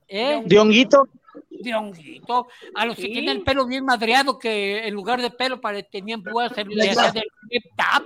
¿eh? 0.08 0.42
de 0.46 0.60
honguito. 0.60 1.08
de 1.50 1.74
honguito, 1.76 2.48
a 2.76 2.86
los 2.86 2.96
que 2.96 3.04
tenían 3.04 3.38
el 3.38 3.44
pelo 3.44 3.66
bien 3.66 3.86
madreado, 3.86 4.38
que 4.38 4.86
en 4.88 4.94
lugar 4.94 5.22
de 5.22 5.32
pelo 5.32 5.60
tenían 5.90 6.24
púas, 6.24 6.52
se 6.54 6.66
les 6.66 6.98
hacían 6.98 7.24
el 7.24 7.50
clip 7.50 7.64
tap, 7.76 8.04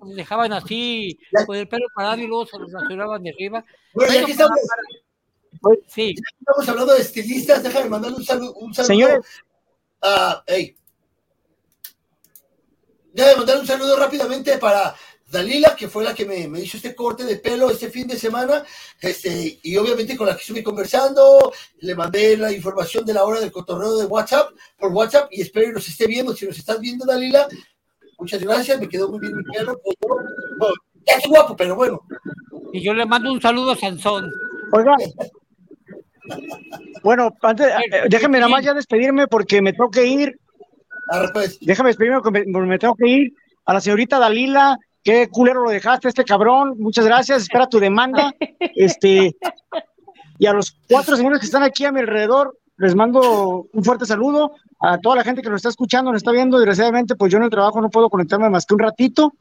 los 0.00 0.14
dejaban 0.14 0.52
así, 0.52 1.18
con 1.46 1.56
el 1.56 1.68
pelo 1.68 1.86
parado 1.94 2.20
y 2.22 2.26
luego 2.26 2.46
se 2.46 2.58
los 2.58 2.72
rasuraban 2.72 3.22
de 3.22 3.30
arriba. 3.30 3.64
Bueno, 3.94 4.26
que 4.26 4.32
estamos, 4.32 4.58
Sí, 5.86 6.14
estamos 6.40 6.68
hablando 6.68 6.94
de 6.94 7.02
estilistas, 7.02 7.62
déjame 7.62 7.88
mandarle 7.88 8.16
un 8.16 8.24
saludo. 8.24 8.54
Un 8.54 8.74
saludo 8.74 8.86
Señores. 8.88 9.26
A- 10.02 10.42
ey. 10.46 10.74
Déjame 13.12 13.36
mandar 13.36 13.58
un 13.58 13.66
saludo 13.66 13.96
rápidamente 13.96 14.56
para 14.58 14.94
Dalila, 15.30 15.76
que 15.76 15.88
fue 15.88 16.02
la 16.04 16.14
que 16.14 16.24
me, 16.24 16.48
me 16.48 16.60
hizo 16.60 16.76
este 16.78 16.94
corte 16.94 17.24
de 17.24 17.36
pelo 17.36 17.70
este 17.70 17.90
fin 17.90 18.06
de 18.06 18.16
semana. 18.18 18.64
Este, 19.00 19.58
y 19.62 19.76
obviamente 19.76 20.16
con 20.16 20.26
la 20.26 20.34
que 20.34 20.40
estuve 20.40 20.62
conversando, 20.62 21.52
le 21.80 21.94
mandé 21.94 22.36
la 22.36 22.52
información 22.52 23.04
de 23.04 23.14
la 23.14 23.24
hora 23.24 23.40
del 23.40 23.52
cotorreo 23.52 23.96
de 23.98 24.06
WhatsApp, 24.06 24.50
por 24.78 24.92
WhatsApp, 24.92 25.28
y 25.30 25.42
espero 25.42 25.66
que 25.68 25.72
nos 25.74 25.88
esté 25.88 26.06
viendo. 26.06 26.34
Si 26.34 26.46
nos 26.46 26.58
estás 26.58 26.80
viendo, 26.80 27.04
Dalila, 27.04 27.48
muchas 28.18 28.42
gracias, 28.42 28.78
me 28.80 28.88
quedó 28.88 29.08
muy 29.10 29.20
bien 29.20 29.36
mi 29.36 29.44
pelo. 29.44 29.80
Bueno, 30.58 30.74
es 31.06 31.26
guapo, 31.28 31.54
pero 31.56 31.76
bueno. 31.76 32.00
y 32.72 32.82
yo 32.82 32.94
le 32.94 33.04
mando 33.04 33.30
un 33.32 33.40
saludo 33.42 33.72
a 33.72 33.76
Sansón. 33.76 34.30
Oiga. 34.72 34.96
Bueno, 37.02 37.34
antes, 37.42 37.66
eh, 37.66 38.02
déjeme 38.08 38.38
nada 38.38 38.50
más 38.50 38.64
ya 38.64 38.74
despedirme 38.74 39.26
porque 39.26 39.60
me 39.60 39.72
tengo 39.72 39.90
que 39.90 40.06
ir. 40.06 40.38
Pues. 41.32 41.58
Déjame 41.60 41.90
despedirme 41.90 42.20
porque 42.20 42.44
me, 42.44 42.66
me 42.66 42.78
tengo 42.78 42.94
que 42.94 43.08
ir. 43.08 43.34
A 43.64 43.74
la 43.74 43.80
señorita 43.80 44.18
Dalila, 44.18 44.78
qué 45.02 45.28
culero 45.28 45.62
lo 45.62 45.70
dejaste, 45.70 46.08
este 46.08 46.24
cabrón. 46.24 46.74
Muchas 46.78 47.04
gracias, 47.04 47.42
espera 47.42 47.68
tu 47.68 47.78
demanda. 47.78 48.32
Este, 48.74 49.36
y 50.38 50.46
a 50.46 50.52
los 50.52 50.76
cuatro 50.88 51.14
señores 51.16 51.40
que 51.40 51.46
están 51.46 51.62
aquí 51.62 51.84
a 51.84 51.92
mi 51.92 52.00
alrededor, 52.00 52.58
les 52.78 52.94
mando 52.94 53.68
un 53.72 53.84
fuerte 53.84 54.06
saludo. 54.06 54.54
A 54.80 54.98
toda 54.98 55.16
la 55.16 55.24
gente 55.24 55.42
que 55.42 55.48
nos 55.48 55.58
está 55.58 55.68
escuchando, 55.68 56.10
nos 56.10 56.18
está 56.18 56.32
viendo. 56.32 56.58
Desgraciadamente, 56.58 57.14
pues 57.14 57.30
yo 57.30 57.38
en 57.38 57.44
el 57.44 57.50
trabajo 57.50 57.80
no 57.80 57.90
puedo 57.90 58.08
conectarme 58.08 58.48
más 58.50 58.66
que 58.66 58.74
un 58.74 58.80
ratito. 58.80 59.32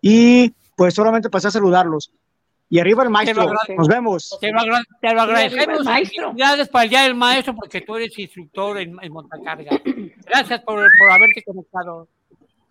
Y 0.00 0.54
pues 0.76 0.94
solamente 0.94 1.30
pasé 1.30 1.48
a 1.48 1.52
saludarlos. 1.52 2.12
Y 2.74 2.80
arriba 2.80 3.04
el 3.04 3.10
maestro. 3.10 3.52
Nos 3.76 3.86
vemos. 3.86 4.36
Te 4.40 4.50
lo, 4.50 4.58
agra- 4.58 4.82
te 5.00 5.14
lo 5.14 5.20
agradecemos. 5.22 5.84
maestro. 5.84 6.32
Felicidades 6.32 6.68
para 6.68 6.82
el 6.82 6.90
Día 6.90 7.02
del 7.04 7.14
Maestro 7.14 7.54
porque 7.54 7.82
tú 7.82 7.94
eres 7.94 8.18
instructor 8.18 8.80
en, 8.80 8.96
en 9.00 9.12
montacarga. 9.12 9.80
Gracias 10.26 10.60
por, 10.62 10.84
por 10.98 11.10
haberte 11.12 11.44
conectado. 11.44 12.08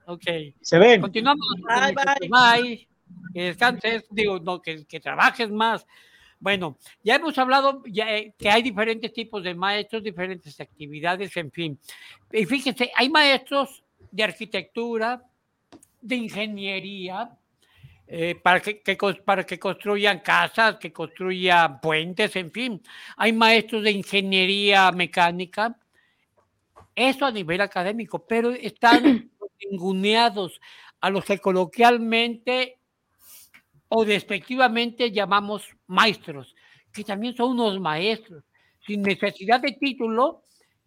Ok. 0.08 0.26
Se 0.60 0.78
ven. 0.78 1.00
Continuamos. 1.00 1.48
Bye, 1.56 1.94
bye. 1.96 2.30
Bye. 2.30 2.88
Que 3.34 3.44
descanses, 3.44 4.04
digo, 4.10 4.40
no, 4.40 4.62
que, 4.62 4.86
que 4.86 5.00
trabajes 5.00 5.50
más. 5.50 5.88
Bueno, 6.38 6.78
ya 7.02 7.16
hemos 7.16 7.38
hablado 7.38 7.82
ya, 7.86 8.14
eh, 8.14 8.34
que 8.38 8.50
hay 8.50 8.62
diferentes 8.62 9.14
tipos 9.14 9.42
de 9.42 9.56
maestros, 9.56 10.04
diferentes 10.04 10.60
actividades, 10.60 11.38
en 11.38 11.50
fin. 11.50 11.80
Y 12.34 12.44
fíjense, 12.46 12.92
hay 12.94 13.08
maestros 13.10 13.82
de 14.12 14.24
arquitectura, 14.26 15.24
de 16.02 16.16
ingeniería, 16.18 17.30
eh, 18.16 18.36
para, 18.36 18.62
que, 18.62 18.80
para 19.26 19.44
que 19.44 19.58
construyan 19.58 20.20
casas, 20.20 20.76
que 20.76 20.94
construyan 20.94 21.82
puentes, 21.82 22.36
en 22.36 22.52
fin. 22.52 22.80
Hay 23.18 23.34
maestros 23.34 23.82
de 23.82 23.90
ingeniería 23.90 24.92
mecánica. 24.92 25.76
Eso 26.94 27.26
a 27.26 27.32
nivel 27.32 27.60
académico, 27.62 28.24
pero 28.28 28.52
están 28.52 29.32
ninguneados 29.72 30.62
a 31.02 31.10
los 31.10 31.26
que 31.26 31.40
coloquialmente 31.40 32.78
o 33.90 34.06
despectivamente 34.06 35.12
llamamos 35.12 35.64
maestros, 35.88 36.56
que 36.94 37.04
también 37.04 37.36
son 37.36 37.54
unos 37.54 37.80
maestros. 37.80 38.44
Sin 38.86 39.02
necesidad 39.02 39.60
de 39.60 39.72
título, 39.72 40.44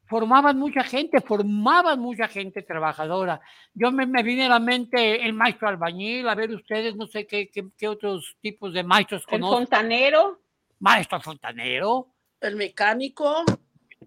formaban 0.08 0.58
mucha 0.58 0.82
gente, 0.84 1.20
formaban 1.20 1.98
mucha 2.00 2.28
gente 2.28 2.62
trabajadora. 2.62 3.40
Yo 3.74 3.90
me, 3.92 4.06
me 4.06 4.22
viene 4.22 4.46
a 4.46 4.50
la 4.50 4.58
mente 4.60 5.24
el 5.26 5.32
maestro 5.32 5.68
albañil, 5.68 6.28
a 6.28 6.34
ver 6.34 6.50
ustedes, 6.54 6.94
no 6.96 7.06
sé 7.06 7.26
qué, 7.26 7.48
qué, 7.48 7.66
qué 7.76 7.88
otros 7.88 8.36
tipos 8.40 8.72
de 8.72 8.82
maestros 8.84 9.22
El 9.28 9.40
conocen. 9.40 9.58
fontanero. 9.58 10.40
Maestro 10.78 11.20
fontanero, 11.20 12.08
El 12.40 12.56
mecánico. 12.56 13.44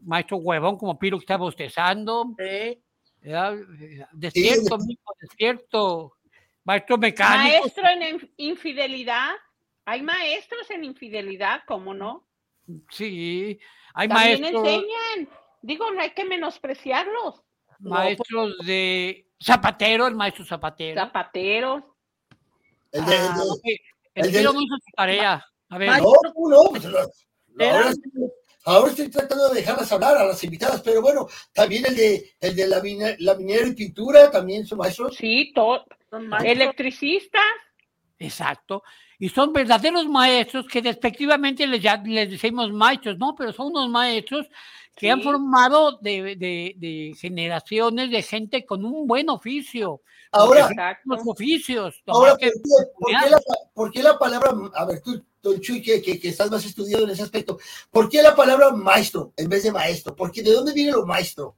maestro 0.03 0.37
huevón, 0.37 0.77
como 0.77 0.97
Piro 0.99 1.17
que 1.17 1.23
está 1.23 1.37
bostezando. 1.37 2.35
eh, 2.37 2.79
¿verdad? 3.21 3.55
Desierto, 4.13 4.77
mijo, 4.77 5.13
desierto. 5.19 6.13
Maestro 6.63 6.97
mecánico. 6.97 7.59
Maestro 7.61 7.83
en 7.89 8.01
inf- 8.19 8.31
infidelidad. 8.37 9.31
Hay 9.85 10.03
maestros 10.03 10.69
en 10.69 10.83
infidelidad, 10.83 11.61
¿cómo 11.65 11.93
no? 11.95 12.27
Sí, 12.91 13.59
hay 13.95 14.07
También 14.07 14.41
maestros, 14.41 14.67
enseñan. 14.67 15.29
Digo, 15.61 15.91
no 15.91 16.01
hay 16.01 16.11
que 16.11 16.25
menospreciarlos. 16.25 17.41
maestros 17.79 18.57
de 18.65 19.25
zapatero, 19.41 20.07
el 20.07 20.15
maestro 20.15 20.43
zapatero. 20.45 20.99
Zapateros. 20.99 21.83
El 22.91 23.05
de, 23.05 23.15
el 23.15 23.21
de- 23.21 23.27
Ah, 23.29 23.43
ok, 23.49 23.61
El 24.15 24.25
el 24.25 24.31
del- 24.31 24.41
Piro 24.41 24.53
no 24.53 24.61
hizo 24.61 24.75
su 24.75 24.91
tarea. 24.95 25.45
A 25.69 25.77
ver. 25.77 25.89
No, 25.89 25.97
no, 26.49 26.69
pues, 26.71 26.85
ahora, 26.85 27.93
ahora, 28.65 28.89
estoy 28.89 29.09
tratando 29.09 29.49
de 29.49 29.55
dejarlas 29.61 29.91
hablar 29.91 30.17
a 30.17 30.25
las 30.25 30.43
invitadas, 30.43 30.81
pero 30.81 31.01
bueno, 31.01 31.27
también 31.53 31.85
el 31.85 31.95
de 31.95 32.31
el 32.41 32.55
de 32.55 32.67
la, 32.67 32.81
la 33.19 33.35
minera 33.35 33.67
y 33.67 33.75
pintura, 33.75 34.29
también 34.31 34.65
son 34.65 34.79
maestros. 34.79 35.15
Sí, 35.15 35.51
todos. 35.53 35.83
Electricistas. 36.43 37.41
Exacto. 38.17 38.83
Y 39.19 39.29
son 39.29 39.53
verdaderos 39.53 40.05
maestros 40.07 40.67
que 40.67 40.81
despectivamente 40.81 41.65
les, 41.67 41.81
ya, 41.81 41.97
les 42.03 42.29
decimos 42.31 42.71
maestros, 42.71 43.17
no, 43.17 43.35
pero 43.37 43.53
son 43.53 43.67
unos 43.67 43.89
maestros 43.89 44.47
que 44.99 45.09
han 45.09 45.21
formado 45.21 45.97
de, 46.01 46.35
de, 46.35 46.75
de, 46.75 47.13
generaciones 47.17 48.11
de 48.11 48.21
gente 48.21 48.65
con 48.65 48.83
un 48.83 49.07
buen 49.07 49.29
oficio. 49.29 50.01
Ahora, 50.31 50.69
los 51.05 51.21
oficios. 51.25 52.03
Ahora, 52.05 52.31
¿por, 52.31 52.39
qué, 52.39 52.51
por, 52.99 53.07
qué 53.07 53.29
la, 53.29 53.41
¿por, 53.73 53.91
qué 53.91 54.03
la, 54.03 54.19
palabra, 54.19 54.51
a 54.75 54.85
ver, 54.85 55.01
tú, 55.01 55.23
don 55.41 55.59
Chuy, 55.61 55.81
que, 55.81 56.01
que, 56.01 56.19
que, 56.19 56.27
estás 56.27 56.51
más 56.51 56.65
estudiado 56.65 57.05
en 57.05 57.11
ese 57.11 57.23
aspecto, 57.23 57.57
¿por 57.89 58.09
qué 58.09 58.21
la 58.21 58.35
palabra 58.35 58.71
maestro 58.71 59.31
en 59.37 59.47
vez 59.47 59.63
de 59.63 59.71
maestro? 59.71 60.13
Porque 60.13 60.43
¿de 60.43 60.51
dónde 60.51 60.73
viene 60.73 60.91
lo 60.91 61.05
maestro? 61.05 61.55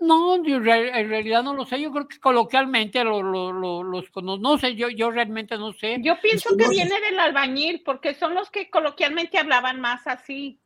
No, 0.00 0.42
yo 0.44 0.56
en 0.56 0.64
realidad 1.08 1.42
no 1.42 1.54
lo 1.54 1.64
sé. 1.64 1.80
Yo 1.80 1.90
creo 1.90 2.08
que 2.08 2.18
coloquialmente 2.18 3.02
lo, 3.04 3.22
lo, 3.22 3.52
lo, 3.52 3.82
los 3.82 4.10
no 4.40 4.58
sé, 4.58 4.74
yo, 4.74 4.88
yo 4.90 5.10
realmente 5.10 5.56
no 5.56 5.72
sé. 5.72 5.98
Yo 6.00 6.20
pienso 6.20 6.56
que 6.56 6.68
viene 6.68 7.00
del 7.00 7.18
albañil, 7.18 7.82
porque 7.84 8.14
son 8.14 8.34
los 8.34 8.50
que 8.50 8.68
coloquialmente 8.68 9.38
hablaban 9.38 9.80
más 9.80 10.06
así. 10.06 10.60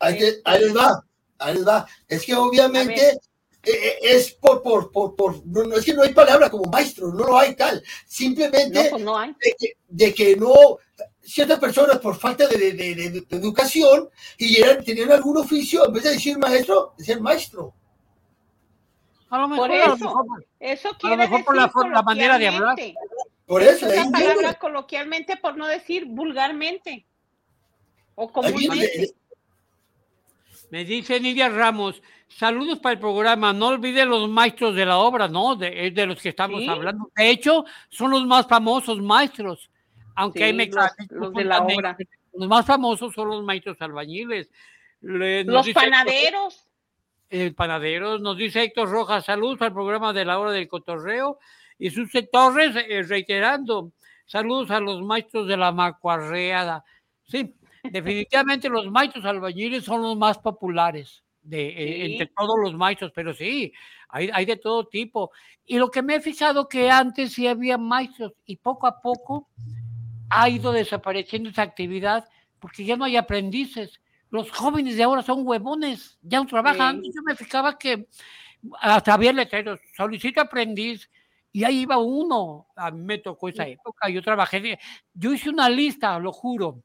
Ahí, 0.00 0.18
ahí 0.44 0.60
les 0.60 0.76
va, 0.76 1.04
ahí 1.38 1.54
les 1.54 1.66
va. 1.66 1.86
Es 2.08 2.24
que 2.24 2.34
obviamente 2.34 3.20
es 3.62 4.32
por, 4.32 4.62
por, 4.62 4.90
por, 4.90 5.14
por 5.14 5.46
no, 5.46 5.76
es 5.76 5.84
que 5.84 5.94
no 5.94 6.02
hay 6.02 6.14
palabra 6.14 6.50
como 6.50 6.70
maestro, 6.70 7.12
no 7.12 7.24
lo 7.24 7.38
hay 7.38 7.54
tal. 7.54 7.82
Simplemente 8.06 8.84
no, 8.84 8.90
pues 8.90 9.02
no 9.04 9.18
hay. 9.18 9.34
De, 9.40 9.54
que, 9.58 9.72
de, 9.88 10.14
que, 10.14 10.36
no, 10.36 10.78
ciertas 11.22 11.58
personas 11.58 11.98
por 11.98 12.16
falta 12.16 12.46
de, 12.46 12.72
de, 12.72 12.94
de 12.94 13.26
educación 13.36 14.08
y 14.38 14.60
eran, 14.60 14.82
tenían 14.82 15.12
algún 15.12 15.36
oficio, 15.36 15.86
en 15.86 15.92
vez 15.92 16.04
de 16.04 16.10
decir 16.10 16.38
maestro, 16.38 16.94
decían 16.96 17.22
maestro. 17.22 17.74
A 19.28 19.38
lo 19.38 19.48
mejor, 19.48 19.68
por 19.68 19.76
eso, 19.76 19.92
a 19.92 19.96
lo 19.96 20.24
mejor, 20.24 20.46
eso 20.58 20.88
a 20.88 20.92
lo 20.92 20.98
quiere 20.98 21.16
mejor 21.16 21.44
por 21.44 21.56
la, 21.56 21.66
decir 21.66 21.92
la 21.92 22.02
manera 22.02 22.38
de 22.38 22.48
hablar. 22.48 22.76
Por 23.46 23.62
eso, 23.62 23.86
es 23.86 24.06
una 24.06 24.18
palabra 24.18 24.54
coloquialmente 24.54 25.36
por 25.36 25.56
no 25.56 25.66
decir 25.66 26.06
vulgarmente. 26.06 27.06
O 28.14 28.32
comúnmente. 28.32 29.14
Me 30.70 30.84
dice 30.84 31.18
Nidia 31.20 31.48
Ramos, 31.48 32.00
saludos 32.28 32.78
para 32.78 32.92
el 32.94 33.00
programa, 33.00 33.52
no 33.52 33.68
olviden 33.68 34.08
los 34.08 34.28
maestros 34.28 34.74
de 34.74 34.86
la 34.86 34.98
obra, 34.98 35.26
¿no? 35.28 35.56
De, 35.56 35.90
de 35.90 36.06
los 36.06 36.20
que 36.22 36.28
estamos 36.30 36.60
Sí. 36.60 36.68
hablando. 36.68 37.10
De 37.16 37.30
hecho, 37.30 37.64
son 37.88 38.10
los 38.12 38.24
más 38.26 38.46
famosos 38.46 39.00
maestros, 39.00 39.68
aunque 40.14 40.38
Sí, 40.38 40.44
hay 40.44 40.52
los- 40.52 40.56
mecánicos. 40.58 41.06
los 41.18 41.32
de 41.34 41.44
la 41.44 41.56
también, 41.58 41.78
obra. 41.80 41.96
Los 42.34 42.48
más 42.48 42.64
famosos 42.64 43.12
son 43.12 43.28
los 43.28 43.42
maestros 43.42 43.76
albañiles. 43.80 44.50
Le- 45.00 45.44
Los 45.44 45.68
panaderos. 45.70 46.66
el 47.30 47.54
panadero, 47.54 48.18
nos 48.18 48.36
dice 48.36 48.62
Héctor 48.62 48.90
Rojas, 48.90 49.24
saludos 49.24 49.60
al 49.62 49.72
programa 49.72 50.12
de 50.12 50.24
la 50.24 50.38
hora 50.38 50.50
del 50.52 50.68
cotorreo. 50.68 51.38
Y 51.78 51.90
Suce 51.90 52.22
Torres, 52.24 52.74
eh, 52.76 53.02
reiterando, 53.02 53.92
saludos 54.26 54.70
a 54.70 54.78
los 54.80 55.00
maestros 55.02 55.46
de 55.48 55.56
la 55.56 55.72
macuarreada. 55.72 56.84
Sí, 57.24 57.54
definitivamente 57.84 58.68
los 58.68 58.90
maestros 58.90 59.24
albañiles 59.24 59.84
son 59.84 60.02
los 60.02 60.16
más 60.16 60.38
populares 60.38 61.22
de, 61.42 61.68
eh, 61.68 62.06
Sí. 62.06 62.12
entre 62.12 62.26
todos 62.36 62.58
los 62.60 62.74
maestros, 62.74 63.12
pero 63.14 63.32
sí, 63.32 63.72
hay, 64.08 64.30
hay 64.32 64.44
de 64.44 64.56
todo 64.56 64.86
tipo. 64.86 65.30
Y 65.64 65.78
lo 65.78 65.90
que 65.90 66.02
me 66.02 66.16
he 66.16 66.20
fijado 66.20 66.68
que 66.68 66.90
antes 66.90 67.32
sí 67.32 67.46
había 67.46 67.78
maestros 67.78 68.32
y 68.44 68.56
poco 68.56 68.86
a 68.86 69.00
poco 69.00 69.48
ha 70.30 70.48
ido 70.48 70.72
desapareciendo 70.72 71.48
esa 71.50 71.62
actividad 71.62 72.28
porque 72.58 72.84
ya 72.84 72.96
no 72.96 73.04
hay 73.04 73.16
aprendices. 73.16 74.00
Los 74.30 74.50
jóvenes 74.50 74.96
de 74.96 75.02
ahora 75.02 75.22
son 75.22 75.46
huevones, 75.46 76.18
ya 76.22 76.38
no 76.38 76.46
trabajan. 76.46 77.00
Sí. 77.02 77.10
Yo 77.14 77.22
me 77.22 77.34
fijaba 77.34 77.78
que 77.78 78.06
hasta 78.80 79.14
había 79.14 79.32
letreros, 79.32 79.80
solicita 79.96 80.42
aprendiz, 80.42 81.10
y 81.52 81.64
ahí 81.64 81.80
iba 81.80 81.98
uno. 81.98 82.66
A 82.76 82.90
mí 82.90 83.00
me 83.00 83.18
tocó 83.18 83.48
esa 83.48 83.66
época, 83.66 84.08
yo 84.08 84.22
trabajé, 84.22 84.78
yo 85.14 85.32
hice 85.32 85.50
una 85.50 85.68
lista, 85.68 86.18
lo 86.18 86.32
juro. 86.32 86.82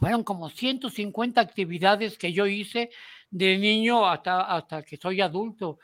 Fueron 0.00 0.24
como 0.24 0.48
150 0.48 1.42
actividades 1.42 2.16
que 2.16 2.32
yo 2.32 2.46
hice 2.46 2.88
de 3.30 3.58
niño 3.58 4.08
hasta, 4.08 4.40
hasta 4.56 4.82
que 4.82 4.96
soy 4.96 5.20
adulto. 5.20 5.78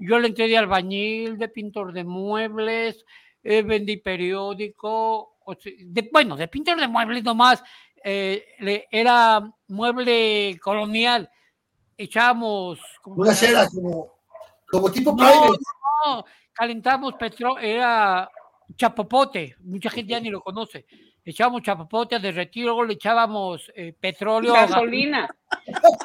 Yo 0.00 0.18
le 0.18 0.26
entré 0.26 0.48
de 0.48 0.58
albañil, 0.58 1.38
de 1.38 1.48
pintor 1.48 1.92
de 1.92 2.02
muebles, 2.02 3.04
eh, 3.44 3.62
vendí 3.62 3.96
periódico, 3.98 5.36
de- 5.64 6.08
bueno, 6.12 6.36
de 6.36 6.48
pintor 6.48 6.80
de 6.80 6.88
muebles 6.88 7.22
nomás, 7.22 7.62
eh, 8.02 8.44
le- 8.58 8.88
era 8.90 9.40
mueble 9.68 10.58
colonial, 10.60 11.30
echábamos... 11.96 12.80
¿cómo 13.00 13.22
Una 13.22 13.34
cera 13.34 13.68
como, 13.68 14.14
como 14.68 14.90
tipo 14.90 15.12
No, 15.12 15.46
no, 16.06 16.24
calentamos 16.52 17.14
petróleo, 17.14 17.58
era 17.58 18.28
chapopote, 18.76 19.54
mucha 19.60 19.90
gente 19.90 20.10
ya 20.10 20.18
ni 20.20 20.28
lo 20.30 20.40
conoce. 20.40 20.86
Echábamos 21.24 21.62
chapopote 21.62 22.18
de 22.18 22.32
retiro, 22.32 22.66
luego 22.68 22.84
le 22.84 22.94
echábamos 22.94 23.70
eh, 23.74 23.92
petróleo, 23.98 24.52
Gasolina. 24.54 25.28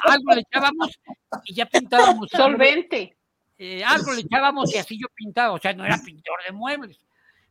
algo 0.04 0.32
le 0.34 0.40
echábamos 0.42 0.98
y 1.44 1.54
ya 1.54 1.66
pintábamos. 1.66 2.28
Solvente. 2.30 3.16
eh, 3.58 3.82
algo 3.84 4.12
le 4.12 4.20
echábamos 4.20 4.74
y 4.74 4.78
así 4.78 4.98
yo 5.00 5.06
pintaba, 5.14 5.54
o 5.54 5.58
sea, 5.58 5.72
no 5.72 5.84
era 5.84 5.98
pintor 6.04 6.36
de 6.46 6.52
muebles. 6.52 7.00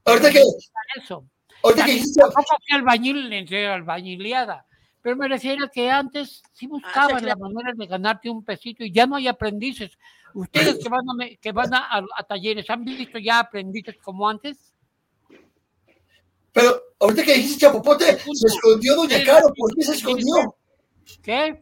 Ahorita 0.05 0.31
que, 0.31 0.41
Eso. 0.95 1.25
ahorita 1.63 1.85
que 1.85 1.91
dijiste, 1.93 2.21
Tampoco 2.21 2.55
fui 2.67 2.77
albañil, 2.77 3.29
le 3.29 3.39
entré 3.39 3.67
albañileada. 3.67 4.65
Pero 5.01 5.15
me 5.17 5.27
refiero 5.27 5.65
a 5.65 5.69
que 5.69 5.89
antes 5.89 6.41
sí 6.53 6.67
buscaban 6.67 7.19
sí, 7.19 7.25
la 7.25 7.35
manera 7.35 7.71
de 7.75 7.85
ganarte 7.87 8.29
un 8.29 8.43
pesito 8.43 8.83
y 8.83 8.91
ya 8.91 9.05
no 9.07 9.15
hay 9.15 9.27
aprendices. 9.27 9.97
Ustedes 10.33 10.79
que 10.83 10.89
van 10.89 11.07
a, 11.09 11.13
me- 11.15 11.37
que 11.37 11.51
van 11.51 11.73
a, 11.73 11.77
a- 11.97 12.05
a 12.17 12.23
talleres, 12.23 12.69
¿han 12.69 12.83
visto 12.83 13.17
ya 13.19 13.39
aprendices 13.39 13.97
como 14.03 14.27
antes? 14.29 14.73
Pero 16.55 16.81
ahorita 17.01 17.23
que 17.25 17.33
dijiste 17.33 17.65
chapopote, 17.65 18.17
se 18.17 18.47
escondió 18.47 18.95
Doña 18.95 19.21
Caro. 19.25 19.47
¿Por 19.53 19.75
qué 19.75 19.83
se 19.83 19.91
escondió? 19.95 20.55
¿Qué? 21.21 21.61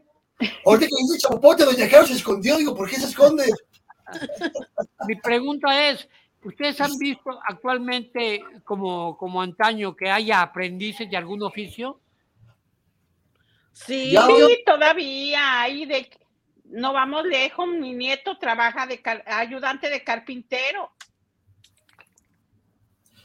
Ahorita 0.64 0.86
que 0.86 0.96
dijiste 1.02 1.18
chapopote, 1.28 1.66
Doña 1.66 1.90
Caro 1.90 2.06
se 2.06 2.14
escondió. 2.14 2.58
Digo, 2.58 2.76
¿por 2.76 2.88
qué 2.88 2.98
se 2.98 3.08
esconde? 3.08 3.52
Mi 5.08 5.16
pregunta 5.16 5.90
es, 5.90 6.08
¿ustedes 6.44 6.80
han 6.80 6.96
visto 7.00 7.40
actualmente 7.48 8.44
como, 8.64 9.18
como 9.18 9.42
antaño 9.42 9.96
que 9.96 10.12
haya 10.12 10.44
aprendices 10.44 11.10
de 11.10 11.18
algún 11.18 11.42
oficio? 11.42 12.00
Sí, 13.72 14.16
todavía 14.64 15.62
hay 15.62 15.88
de 15.88 16.08
no 16.66 16.94
vamos 16.94 17.26
lejos, 17.26 17.68
mi 17.68 17.94
nieto 17.94 18.38
trabaja 18.38 18.86
de 18.86 19.02
car- 19.02 19.24
ayudante 19.26 19.90
de 19.90 20.04
carpintero. 20.04 20.92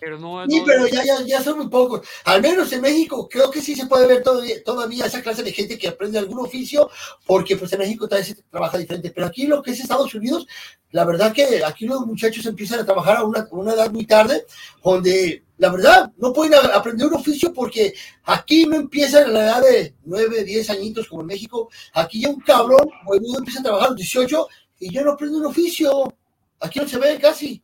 Pero 0.00 0.18
no, 0.18 0.44
Sí, 0.48 0.58
no- 0.60 0.64
pero 0.64 0.86
ya, 0.86 1.04
ya, 1.04 1.20
ya 1.26 1.42
son 1.42 1.58
muy 1.58 1.68
pocos. 1.68 2.06
Al 2.24 2.40
menos 2.40 2.72
en 2.72 2.80
México 2.80 3.28
creo 3.28 3.50
que 3.50 3.60
sí 3.60 3.74
se 3.74 3.86
puede 3.86 4.06
ver 4.06 4.22
todavía, 4.22 4.62
todavía 4.64 5.06
esa 5.06 5.22
clase 5.22 5.42
de 5.42 5.52
gente 5.52 5.76
que 5.78 5.88
aprende 5.88 6.18
algún 6.18 6.38
oficio, 6.38 6.88
porque 7.26 7.56
pues 7.56 7.72
en 7.72 7.80
México 7.80 8.06
todavía 8.06 8.26
se 8.34 8.42
trabaja 8.50 8.78
diferente. 8.78 9.10
Pero 9.10 9.26
aquí 9.26 9.46
lo 9.46 9.62
que 9.62 9.72
es 9.72 9.80
Estados 9.80 10.14
Unidos, 10.14 10.46
la 10.92 11.04
verdad 11.04 11.32
que 11.32 11.64
aquí 11.64 11.86
los 11.86 12.06
muchachos 12.06 12.46
empiezan 12.46 12.80
a 12.80 12.84
trabajar 12.84 13.18
a 13.18 13.24
una, 13.24 13.46
una 13.50 13.72
edad 13.74 13.90
muy 13.90 14.06
tarde, 14.06 14.46
donde 14.82 15.42
la 15.58 15.70
verdad 15.70 16.12
no 16.18 16.32
pueden 16.32 16.54
aprender 16.72 17.08
un 17.08 17.14
oficio 17.14 17.52
porque 17.52 17.92
aquí 18.24 18.64
no 18.66 18.76
empiezan 18.76 19.24
a 19.24 19.28
la 19.28 19.40
edad 19.44 19.62
de 19.62 19.94
9, 20.04 20.44
10 20.44 20.70
añitos 20.70 21.08
como 21.08 21.22
en 21.22 21.26
México. 21.26 21.68
Aquí 21.94 22.20
ya 22.22 22.28
un 22.30 22.40
cabrón, 22.40 22.88
bueno, 23.04 23.26
empieza 23.36 23.60
a 23.60 23.64
trabajar 23.64 23.88
a 23.88 23.90
los 23.90 23.96
18 23.98 24.46
y 24.78 24.92
ya 24.94 25.02
no 25.02 25.12
aprende 25.12 25.38
un 25.38 25.46
oficio. 25.46 26.14
Aquí 26.60 26.78
no 26.78 26.86
se 26.88 26.98
ve 26.98 27.18
casi. 27.20 27.62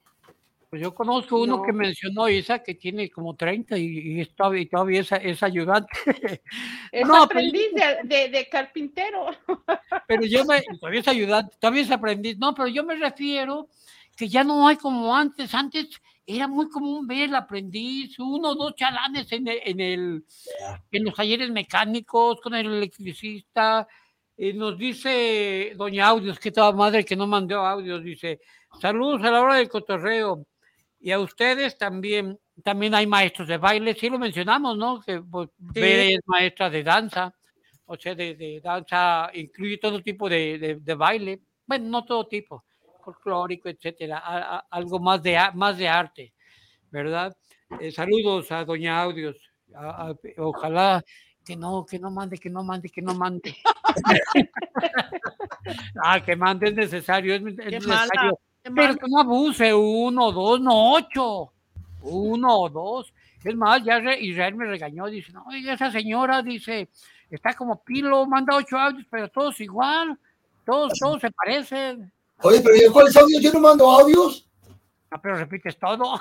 Pues 0.75 0.83
yo 0.83 0.93
conozco 0.93 1.39
uno 1.41 1.59
No. 1.59 1.63
que 1.63 1.73
mencionó 1.73 2.29
Isa 2.29 2.59
que 2.59 2.75
tiene 2.75 3.09
como 3.09 3.37
30 3.37 3.79
y, 3.79 3.85
y 4.17 4.21
es 4.23 4.35
todavía, 4.35 4.63
y 4.63 4.67
todavía 4.67 5.01
es, 5.03 5.13
es 5.13 5.41
ayudante. 5.45 5.89
Es 6.91 7.03
No, 7.07 7.13
pero- 7.13 7.23
aprendiz 7.23 7.67
de, 7.73 8.09
de- 8.09 8.29
de 8.29 8.49
carpintero. 8.49 9.27
pero 10.09 10.23
yo 10.27 10.45
me, 10.45 10.63
todavía 10.81 10.99
es 10.99 11.07
ayudante, 11.07 11.57
todavía 11.61 11.83
es 11.83 11.91
aprendiz. 11.93 12.37
No, 12.39 12.53
pero 12.57 12.67
yo 12.67 12.83
me 12.83 12.97
refiero 12.97 13.69
que 14.17 14.27
ya 14.29 14.43
no 14.43 14.67
hay 14.67 14.75
como 14.75 15.15
antes. 15.15 15.55
Antes 15.55 15.91
era 16.27 16.49
muy 16.49 16.69
común 16.69 17.07
ver 17.07 17.29
el 17.29 17.37
aprendiz, 17.37 18.19
uno 18.19 18.49
o 18.49 18.55
dos 18.57 18.75
chalanes 18.75 19.31
en 19.31 19.47
el, 19.47 19.61
en, 19.65 19.79
el, 19.79 20.25
en 20.91 21.05
los 21.05 21.15
talleres 21.15 21.51
mecánicos, 21.51 22.41
con 22.41 22.53
el 22.57 22.67
electricista. 22.67 23.87
Eh, 24.37 24.53
nos 24.53 24.77
dice 24.77 25.73
Doña 25.77 26.09
Audios, 26.09 26.41
que 26.41 26.51
toda 26.51 26.73
madre 26.73 27.05
que 27.05 27.15
no 27.15 27.29
mandó 27.29 27.61
audios, 27.65 28.03
dice, 28.03 28.41
saludos 28.81 29.23
a 29.23 29.31
la 29.31 29.41
hora 29.41 29.55
del 29.55 29.69
cotorreo. 29.69 30.45
Y 31.05 31.13
a 31.13 31.21
ustedes 31.21 31.77
también, 31.77 32.41
también 32.63 32.95
hay 32.95 33.07
maestros 33.07 33.47
de 33.47 33.59
baile, 33.59 33.95
sí 33.95 34.09
lo 34.09 34.19
mencionamos, 34.19 34.79
¿no? 34.79 35.03
Que 35.03 35.21
pues, 35.21 35.51
Bere 35.59 36.15
es 36.15 36.21
maestra 36.25 36.71
de 36.71 36.83
danza, 36.83 37.31
o 37.85 37.95
sea, 37.95 38.15
de, 38.15 38.35
de 38.35 38.59
danza, 38.65 39.29
incluye 39.35 39.77
todo 39.77 40.01
tipo 40.01 40.31
de, 40.31 40.59
de- 40.59 40.77
de 40.77 40.95
baile, 40.95 41.41
bueno, 41.67 41.91
no 41.91 42.05
todo 42.07 42.27
tipo, 42.27 42.65
folclórico, 43.05 43.69
etcétera, 43.69 44.17
a- 44.25 44.57
a- 44.57 44.67
algo 44.71 44.99
más 44.99 45.23
de, 45.23 45.39
más 45.53 45.77
de 45.77 45.87
arte, 45.87 46.33
¿verdad? 46.91 47.37
Eh, 47.81 47.93
saludos 47.93 48.51
a 48.51 48.65
Doña 48.65 49.03
Audios, 49.03 49.37
a- 49.75 50.15
ojalá 50.39 51.05
que 51.45 51.55
no, 51.55 51.85
que 51.85 51.99
no 51.99 52.11
mande, 52.11 52.39
que 52.39 52.49
no 52.49 52.65
mande, 52.65 52.89
que 52.89 53.03
no 53.03 53.15
mande. 53.15 53.55
ah, 56.03 56.23
que 56.25 56.35
mande 56.35 56.69
es 56.69 56.75
necesario, 56.75 57.35
es, 57.35 57.43
necesario. 57.43 57.89
mala, 57.89 58.33
Pero 58.65 58.97
que 58.97 59.09
no 59.09 59.21
abuse, 59.21 59.75
uno, 59.75 60.33
dos, 60.33 60.61
no 60.61 60.93
ocho. 60.93 61.53
Uno 62.03 62.61
o 62.61 62.71
dos. 62.71 63.13
Es 63.45 63.55
más, 63.55 63.85
ya 63.85 63.99
Israel 64.15 64.55
me 64.55 64.65
regañó, 64.65 65.07
dice, 65.07 65.31
no, 65.33 65.45
esa 65.53 65.91
señora 65.91 66.43
dice, 66.43 66.89
está 67.31 67.53
como 67.53 67.85
pilo, 67.85 68.27
manda 68.27 68.57
ocho 68.57 68.79
audios, 68.79 69.07
pero 69.11 69.29
todos 69.29 69.61
igual, 69.61 70.19
todos, 70.65 70.99
todos 70.99 71.21
se 71.21 71.31
parecen. 71.31 72.11
Oye, 72.43 72.63
pero 72.63 72.75
¿y 72.75 72.91
cuáles 72.91 73.15
audios? 73.17 73.43
Yo 73.43 73.53
no 73.53 73.61
mando 73.61 73.91
audios. 73.91 74.49
Ah, 75.11 75.21
pero 75.21 75.37
repites 75.37 75.79
todo. 75.79 76.19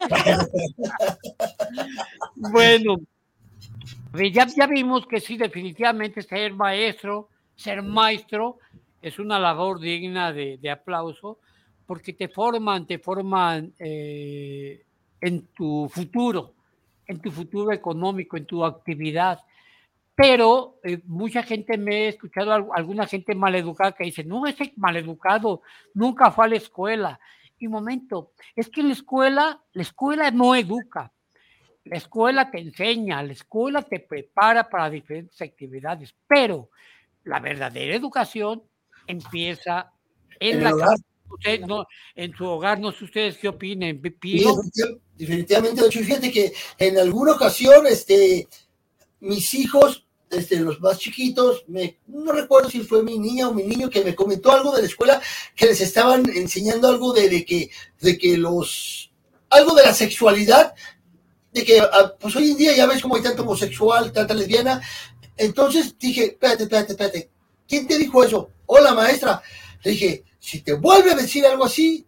bueno, 2.36 3.00
ya, 4.32 4.46
ya 4.46 4.66
vimos 4.68 5.06
que 5.06 5.20
sí, 5.20 5.36
definitivamente 5.36 6.22
ser 6.22 6.54
maestro, 6.54 7.28
ser 7.56 7.82
maestro, 7.82 8.58
es 9.02 9.18
una 9.18 9.40
labor 9.40 9.80
digna 9.80 10.32
de, 10.32 10.56
de 10.58 10.70
aplauso, 10.70 11.38
porque 11.90 12.12
te 12.12 12.28
forman, 12.28 12.86
te 12.86 13.00
forman 13.00 13.74
eh, 13.76 14.84
en 15.20 15.48
tu 15.48 15.88
futuro, 15.92 16.54
en 17.04 17.18
tu 17.20 17.32
futuro 17.32 17.72
económico, 17.72 18.36
en 18.36 18.46
tu 18.46 18.64
actividad. 18.64 19.40
Pero 20.14 20.76
eh, 20.84 21.00
mucha 21.06 21.42
gente 21.42 21.76
me 21.76 22.04
he 22.04 22.08
escuchado, 22.10 22.52
al- 22.52 22.68
alguna 22.76 23.08
gente 23.08 23.34
maleducada 23.34 23.90
que 23.90 24.04
dice, 24.04 24.22
no, 24.22 24.46
ese 24.46 24.72
maleducado 24.76 25.62
nunca 25.94 26.30
fue 26.30 26.44
a 26.44 26.48
la 26.50 26.56
escuela. 26.58 27.18
Y 27.58 27.66
momento, 27.66 28.30
es 28.54 28.68
que 28.68 28.82
en 28.82 28.86
la 28.86 28.92
escuela, 28.94 29.60
la 29.72 29.82
escuela 29.82 30.30
no 30.30 30.54
educa. 30.54 31.10
La 31.86 31.96
escuela 31.96 32.52
te 32.52 32.60
enseña, 32.60 33.20
la 33.24 33.32
escuela 33.32 33.82
te 33.82 33.98
prepara 33.98 34.68
para 34.70 34.88
diferentes 34.90 35.42
actividades, 35.42 36.14
pero 36.28 36.68
la 37.24 37.40
verdadera 37.40 37.96
educación 37.96 38.62
empieza 39.08 39.90
en, 40.38 40.58
En 40.58 40.62
la 40.64 40.70
casa. 40.70 41.04
Usted 41.30 41.60
no- 41.60 41.86
en 42.14 42.34
su 42.36 42.44
hogar, 42.44 42.80
no 42.80 42.92
sé 42.92 43.04
ustedes 43.04 43.38
qué 43.38 43.48
opinen. 43.48 44.00
Pío. 44.00 44.50
definitiv- 44.54 45.00
definitivamente, 45.16 45.90
fíjate 45.90 46.30
que 46.32 46.52
en 46.78 46.98
alguna 46.98 47.32
ocasión, 47.32 47.86
este, 47.86 48.48
mis 49.20 49.54
hijos, 49.54 50.06
este, 50.30 50.56
los 50.60 50.80
más 50.80 50.98
chiquitos, 50.98 51.64
me, 51.68 51.98
no 52.06 52.32
recuerdo 52.32 52.70
si 52.70 52.80
fue 52.80 53.02
mi 53.02 53.18
niña 53.18 53.48
o 53.48 53.54
mi 53.54 53.64
niño 53.64 53.90
que 53.90 54.04
me 54.04 54.14
comentó 54.14 54.52
algo 54.52 54.74
de 54.74 54.82
la 54.82 54.88
escuela, 54.88 55.20
que 55.56 55.66
les 55.66 55.80
estaban 55.80 56.28
enseñando 56.34 56.88
algo 56.88 57.12
de, 57.12 57.28
de 57.28 57.44
que, 57.44 57.70
de 58.00 58.16
que 58.18 58.36
los, 58.36 59.10
algo 59.50 59.74
de 59.74 59.82
la 59.84 59.94
sexualidad, 59.94 60.74
de 61.52 61.64
que, 61.64 61.80
ah, 61.80 62.14
pues 62.18 62.36
hoy 62.36 62.50
en 62.52 62.56
día 62.56 62.76
ya 62.76 62.86
ves 62.86 63.02
como 63.02 63.16
hay 63.16 63.22
tanto 63.22 63.42
homosexual, 63.42 64.12
tanta 64.12 64.34
lesbiana, 64.34 64.80
entonces 65.36 65.96
dije, 65.98 66.24
espérate, 66.26 66.62
espérate, 66.64 66.92
espérate, 66.92 67.30
¿quién 67.66 67.86
te 67.88 67.98
dijo 67.98 68.22
eso? 68.22 68.50
Hola, 68.66 68.94
maestra. 68.94 69.42
Le 69.82 69.90
dije, 69.92 70.24
si 70.40 70.62
te 70.62 70.72
vuelve 70.74 71.12
a 71.12 71.14
decir 71.14 71.46
algo 71.46 71.64
así, 71.66 72.04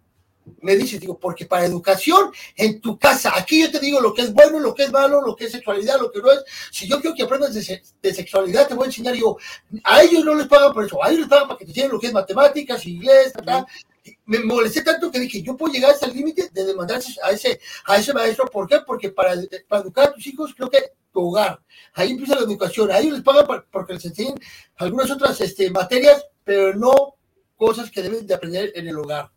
me 0.60 0.74
dices, 0.74 0.98
digo, 1.00 1.16
porque 1.20 1.46
para 1.46 1.64
educación 1.66 2.32
en 2.56 2.80
tu 2.80 2.98
casa, 2.98 3.32
aquí 3.36 3.60
yo 3.62 3.70
te 3.70 3.78
digo 3.78 4.00
lo 4.00 4.12
que 4.12 4.22
es 4.22 4.32
bueno, 4.32 4.58
lo 4.58 4.74
que 4.74 4.82
es 4.84 4.90
malo, 4.92 5.20
lo 5.24 5.36
que 5.36 5.44
es 5.44 5.52
sexualidad, 5.52 6.00
lo 6.00 6.10
que 6.10 6.18
no 6.20 6.32
es. 6.32 6.40
Si 6.72 6.88
yo 6.88 7.00
quiero 7.00 7.14
que 7.14 7.22
aprendas 7.22 7.54
de, 7.54 7.62
se- 7.62 7.82
de 8.02 8.12
sexualidad, 8.14 8.66
te 8.66 8.74
voy 8.74 8.84
a 8.84 8.86
enseñar, 8.86 9.14
digo, 9.14 9.38
a 9.84 10.02
ellos 10.02 10.24
no 10.24 10.34
les 10.34 10.48
pagan 10.48 10.72
por 10.72 10.84
eso, 10.84 11.02
a 11.02 11.08
ellos 11.08 11.20
les 11.20 11.28
pagan 11.28 11.46
para 11.46 11.58
que 11.58 11.64
te 11.66 11.70
enseñen 11.70 11.92
lo 11.92 12.00
que 12.00 12.08
es 12.08 12.12
matemáticas, 12.12 12.84
inglés, 12.86 13.32
ta, 13.32 13.42
ta. 13.42 13.66
Me 14.26 14.40
molesté 14.40 14.82
tanto 14.82 15.12
que 15.12 15.20
dije, 15.20 15.42
yo 15.42 15.56
puedo 15.56 15.72
llegar 15.72 15.92
hasta 15.92 16.06
el 16.06 16.14
límite 16.14 16.48
de 16.52 16.64
demandar 16.64 17.00
a 17.22 17.30
ese, 17.30 17.60
a 17.84 17.96
ese 17.98 18.12
maestro. 18.12 18.46
¿Por 18.46 18.66
qué? 18.66 18.80
Porque 18.84 19.10
para, 19.10 19.34
educar 19.34 20.08
a 20.08 20.12
tus 20.12 20.26
hijos, 20.26 20.52
creo 20.56 20.68
que 20.68 20.90
tu 21.12 21.28
hogar, 21.28 21.60
ahí 21.94 22.10
empieza 22.10 22.34
la 22.34 22.40
educación, 22.40 22.90
a 22.90 22.98
ellos 22.98 23.12
les 23.12 23.22
pagan 23.22 23.46
por- 23.46 23.64
porque 23.70 23.92
les 23.94 24.04
enseñen 24.06 24.34
algunas 24.76 25.08
otras 25.08 25.40
este, 25.40 25.70
materias, 25.70 26.24
pero 26.42 26.74
no 26.74 27.14
cosas 27.66 27.90
que 27.90 28.02
deben 28.02 28.26
de 28.26 28.34
aprender 28.34 28.72
en 28.74 28.88
el 28.88 28.96
hogar. 28.98 29.30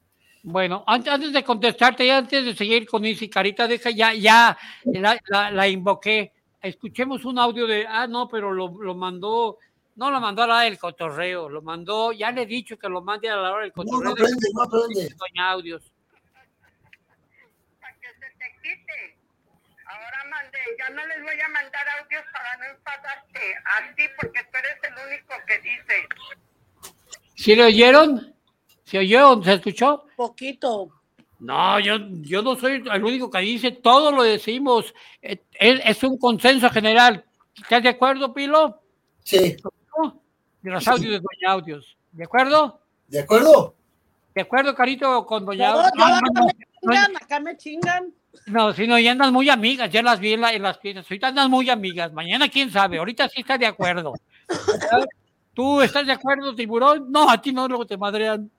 Bueno, 0.43 0.83
antes, 0.87 1.31
de 1.33 1.43
contestarte 1.43 2.05
y 2.05 2.09
antes 2.09 2.43
de 2.45 2.55
seguir 2.55 2.87
con 2.87 3.05
Isi, 3.05 3.29
Carita, 3.29 3.67
deja, 3.67 3.89
ya, 3.91 4.13
ya 4.13 4.57
la, 4.85 5.19
la- 5.27 5.51
la 5.51 5.67
invoqué. 5.67 6.31
Escuchemos 6.61 7.25
un 7.25 7.37
audio 7.39 7.67
de, 7.67 7.85
ah, 7.87 8.07
no, 8.07 8.27
pero 8.27 8.51
lo, 8.51 8.67
lo 8.81 8.95
mandó, 8.95 9.57
no 9.95 10.09
lo 10.11 10.19
mandó 10.19 10.41
a 10.43 10.47
la 10.47 10.53
hora 10.55 10.63
del 10.65 10.77
cotorreo, 10.79 11.49
lo 11.49 11.61
mandó, 11.61 12.11
ya 12.11 12.31
le 12.31 12.41
he 12.43 12.45
dicho 12.47 12.77
que 12.77 12.89
lo 12.89 13.01
mande 13.01 13.29
a 13.29 13.35
la 13.37 13.51
hora 13.51 13.61
del 13.61 13.73
No, 13.75 13.83
cotorreo. 13.83 14.03
no 14.03 14.11
aprende, 14.11 14.47
no 14.53 14.61
aprende. 14.63 15.15
Doña 15.17 15.49
Audios. 15.51 15.83
que 18.01 18.07
se 18.07 18.29
te 18.37 18.47
quite. 18.61 19.17
Ahora 19.87 20.19
mandé, 20.31 20.59
ya 20.79 20.89
no 20.89 21.05
les 21.07 21.21
voy 21.21 21.39
a 21.41 21.49
mandar 21.49 21.85
audios 22.01 22.23
para 22.33 22.57
no 22.57 22.65
enfadarte 22.75 23.41
a 23.65 23.95
ti 23.95 24.03
porque 24.19 24.41
tú 24.51 24.57
eres 24.57 24.77
el 24.83 24.93
único 25.07 25.33
que 25.47 25.57
dice. 25.59 26.07
¿Sí 27.35 27.55
le 27.55 27.65
oyeron? 27.65 28.33
¿Se 28.83 28.97
oyó? 28.99 29.41
¿Se 29.43 29.53
escuchó? 29.53 30.05
Poquito. 30.15 30.89
No, 31.39 31.79
yo, 31.79 31.97
yo 32.21 32.41
no 32.41 32.55
soy 32.55 32.83
el 32.91 33.03
único 33.03 33.29
que 33.29 33.39
dice, 33.39 33.71
todo 33.71 34.11
lo 34.11 34.23
decimos, 34.23 34.93
es, 35.21 35.39
es 35.59 36.03
un 36.03 36.17
consenso 36.17 36.69
general. 36.69 37.25
¿Estás 37.61 37.83
de 37.83 37.89
acuerdo, 37.89 38.33
Pilo? 38.33 38.81
Sí. 39.23 39.55
De 40.61 40.71
los 40.71 40.87
audios 40.87 41.11
de 41.11 41.19
Doña 41.19 41.51
Audios. 41.53 41.97
¿De 42.11 42.23
acuerdo? 42.23 42.79
¿de 43.07 43.19
acuerdo? 43.19 43.75
¿De 44.33 44.41
acuerdo, 44.41 44.73
Carito, 44.73 45.25
con 45.25 45.45
Doña 45.45 45.71
No, 45.71 45.77
Audios? 45.79 45.91
No, 45.95 46.05
acá 46.05 46.21
no, 46.33 46.45
me 46.45 46.47
no, 46.47 46.51
chingan, 46.81 47.15
acá 47.17 47.39
me 47.39 47.57
chingan. 47.57 48.13
no, 48.47 48.73
si 48.73 48.87
no, 48.87 48.97
ya 48.97 49.11
andan 49.11 49.31
muy 49.33 49.49
amigas, 49.49 49.91
ya 49.91 50.01
las 50.01 50.19
vi 50.19 50.33
en, 50.33 50.41
la- 50.41 50.53
en 50.53 50.61
las 50.63 50.79
fiestas. 50.79 51.05
Ahorita 51.05 51.27
andan 51.27 51.51
muy 51.51 51.69
amigas, 51.69 52.11
mañana 52.13 52.47
quién 52.49 52.71
sabe, 52.71 52.97
ahorita 52.97 53.27
sí 53.29 53.41
está 53.41 53.57
de 53.57 53.65
acuerdo. 53.67 54.13
¿Tú 55.55 55.81
estás 55.81 56.05
de 56.05 56.11
acuerdo, 56.11 56.53
tiburón? 56.53 57.11
No, 57.11 57.29
a 57.29 57.41
ti 57.41 57.51
no, 57.53 57.67
luego 57.67 57.85
te 57.87 57.97
madrean. 57.97 58.51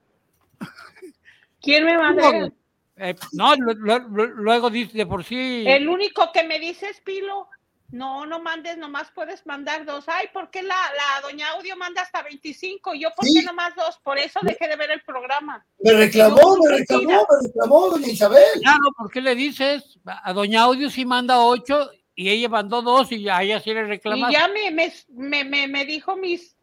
¿Quién 1.61 1.85
me 1.85 1.97
madrea? 1.97 2.51
Eh, 2.97 3.15
no, 3.33 3.55
lu- 3.55 3.73
lu- 3.75 4.09
lu- 4.09 4.27
luego 4.35 4.69
dice 4.69 4.97
de 4.97 5.05
por 5.05 5.23
sí. 5.23 5.63
El 5.67 5.87
único 5.87 6.31
que 6.31 6.43
me 6.43 6.59
dice 6.59 6.89
es 6.89 6.99
Pilo. 7.01 7.47
No, 7.89 8.25
no 8.25 8.41
mandes, 8.41 8.77
nomás 8.77 9.09
puedes 9.11 9.45
mandar 9.45 9.85
dos. 9.85 10.05
Ay, 10.09 10.27
¿por 10.33 10.49
qué 10.49 10.61
la, 10.61 10.75
la 10.75 11.21
doña 11.25 11.51
Audio 11.51 11.77
manda 11.77 12.01
hasta 12.01 12.21
25? 12.21 12.93
Yo, 12.95 13.09
¿por 13.15 13.23
Sí. 13.25 13.39
qué 13.39 13.45
nomás 13.45 13.73
dos? 13.75 13.97
Por 14.03 14.17
eso 14.17 14.39
dejé 14.43 14.67
de 14.67 14.75
ver 14.75 14.91
el 14.91 15.01
programa. 15.03 15.65
Me 15.79 15.93
reclamó, 15.93 16.57
me 16.57 16.69
mentira. 16.75 16.99
reclamó, 16.99 17.27
me 17.29 17.47
reclamó, 17.47 17.89
doña 17.91 18.07
Isabel. 18.07 18.43
Claro, 18.61 18.91
¿por 18.97 19.09
qué 19.09 19.21
le 19.21 19.35
dices? 19.35 19.99
A 20.05 20.33
Doña 20.33 20.63
Audio 20.63 20.89
sí 20.89 21.05
manda 21.05 21.39
ocho 21.39 21.89
y 22.13 22.27
ella 22.29 22.49
mandó 22.49 22.81
dos 22.81 23.09
y 23.13 23.29
a 23.29 23.41
ella 23.41 23.61
sí 23.61 23.73
le 23.73 23.81
Y 23.81 23.83
reclama. 23.85 24.31
ya 24.33 24.49
me, 24.49 24.69
me, 24.71 24.91
me, 25.09 25.43
me, 25.45 25.67
me 25.69 25.85
dijo 25.85 26.17
mis, 26.17 26.56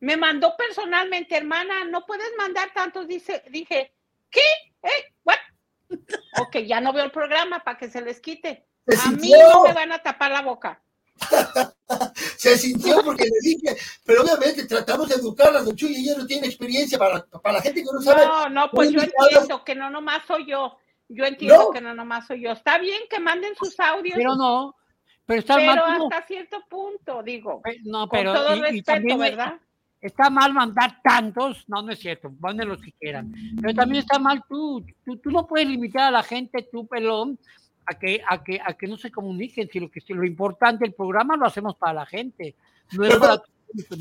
me 0.00 0.16
mandó 0.16 0.56
personalmente, 0.56 1.36
hermana, 1.36 1.84
no 1.84 2.04
puedes 2.06 2.30
mandar 2.38 2.72
tantos, 2.74 3.06
dice, 3.06 3.42
dije, 3.50 3.94
¿qué? 4.30 4.40
¿Eh? 4.82 5.14
¿What? 5.24 5.36
ok, 6.40 6.56
ya 6.66 6.80
no 6.80 6.92
veo 6.92 7.04
el 7.04 7.10
programa 7.10 7.62
para 7.62 7.78
que 7.78 7.90
se 7.90 8.00
les 8.00 8.20
quite. 8.20 8.66
Se 8.86 9.08
A 9.08 9.12
mí 9.12 9.32
no 9.32 9.62
me 9.64 9.72
van 9.72 9.92
a 9.92 10.02
tapar 10.02 10.30
la 10.30 10.42
boca. 10.42 10.82
se 12.38 12.56
sintió 12.56 13.02
porque 13.04 13.24
le 13.24 13.38
dije, 13.42 13.76
pero 14.04 14.22
obviamente 14.22 14.66
tratamos 14.66 15.08
de 15.08 15.16
educarlas, 15.16 15.64
don 15.66 15.76
Chuy, 15.76 15.92
y 15.94 16.08
ella 16.08 16.18
no 16.18 16.26
tiene 16.26 16.46
experiencia 16.46 16.98
para, 16.98 17.26
para 17.26 17.56
la 17.56 17.62
gente 17.62 17.80
que 17.82 17.88
no 17.92 18.00
sabe. 18.00 18.24
No, 18.24 18.48
no, 18.48 18.70
pues 18.70 18.90
yo 18.90 19.00
entiendo 19.00 19.64
que 19.64 19.74
no 19.74 19.90
nomás 19.90 20.24
soy 20.26 20.46
yo. 20.46 20.78
Yo 21.08 21.24
entiendo 21.24 21.64
No. 21.64 21.70
que 21.72 21.80
no 21.80 21.92
nomás 21.92 22.26
soy 22.26 22.42
yo. 22.42 22.52
Está 22.52 22.78
bien 22.78 23.02
que 23.10 23.18
manden 23.18 23.54
sus 23.56 23.78
audios, 23.80 24.16
Pero 24.16 24.36
no, 24.36 24.76
pero 25.26 25.40
está 25.40 25.56
pero 25.56 25.84
hasta 25.84 26.26
cierto 26.26 26.62
punto, 26.68 27.22
digo. 27.22 27.60
No, 27.82 28.08
Con 28.08 28.18
pero 28.18 28.32
todo 28.32 28.54
y- 28.54 28.58
y 28.58 28.62
respeto, 28.62 28.92
también, 28.92 29.18
¿verdad? 29.18 29.54
Está 30.00 30.30
mal 30.30 30.54
mandar 30.54 31.00
tantos, 31.02 31.64
no, 31.68 31.82
no 31.82 31.92
es 31.92 31.98
cierto, 31.98 32.32
manden 32.40 32.68
los 32.68 32.80
que 32.80 32.92
quieran. 32.92 33.34
Pero 33.60 33.74
también 33.74 34.02
está 34.02 34.18
mal 34.18 34.42
tú, 34.48 34.84
tú, 35.04 35.18
tú 35.18 35.30
no 35.30 35.46
puedes 35.46 35.68
limitar 35.68 36.04
a 36.04 36.10
la 36.10 36.22
gente, 36.22 36.66
tú 36.72 36.86
pelón, 36.86 37.38
a 37.84 37.94
que, 37.94 38.22
a 38.26 38.42
que, 38.42 38.60
a 38.64 38.72
que 38.74 38.86
no 38.86 38.96
se 38.96 39.10
comuniquen, 39.10 39.68
si 39.70 39.78
lo 39.80 39.90
que 39.90 40.00
si 40.00 40.14
lo 40.14 40.24
importante 40.24 40.84
del 40.84 40.94
programa 40.94 41.36
lo 41.36 41.46
hacemos 41.46 41.76
para 41.76 41.92
la 41.92 42.06
gente. 42.06 42.54
No 42.92 43.04
es 43.04 43.10
Pero- 43.10 43.20
para 43.20 43.42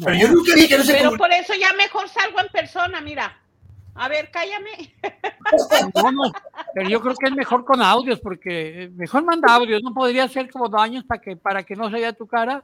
Pero 0.06 0.14
yo 0.16 0.28
nunca 0.32 0.54
dije 0.56 0.68
que 0.70 0.78
no 0.78 0.84
se 0.84 0.94
Pero 0.94 1.18
por 1.18 1.32
eso 1.32 1.54
ya 1.60 1.74
mejor 1.74 2.08
salgo 2.08 2.40
en 2.40 2.48
persona, 2.48 3.02
mira. 3.02 3.38
A 3.96 4.08
ver, 4.08 4.32
cállame. 4.32 4.96
No, 5.96 6.12
no, 6.12 6.32
pero 6.76 6.88
yo 6.90 7.02
creo 7.02 7.16
que 7.16 7.26
es 7.28 7.34
mejor 7.34 7.66
con 7.66 7.82
audios, 7.82 8.20
porque 8.20 8.84
eh, 8.84 8.90
mejor 8.90 9.24
manda 9.24 9.52
audios, 9.52 9.82
no 9.82 9.94
podría 9.96 10.28
ser 10.28 10.50
como 10.52 10.70
daños 10.70 11.04
para 11.06 11.20
que, 11.20 11.36
para 11.36 11.64
que 11.64 11.76
no 11.76 11.90
se 11.90 11.96
vea 11.96 12.14
tu 12.14 12.28
cara. 12.28 12.64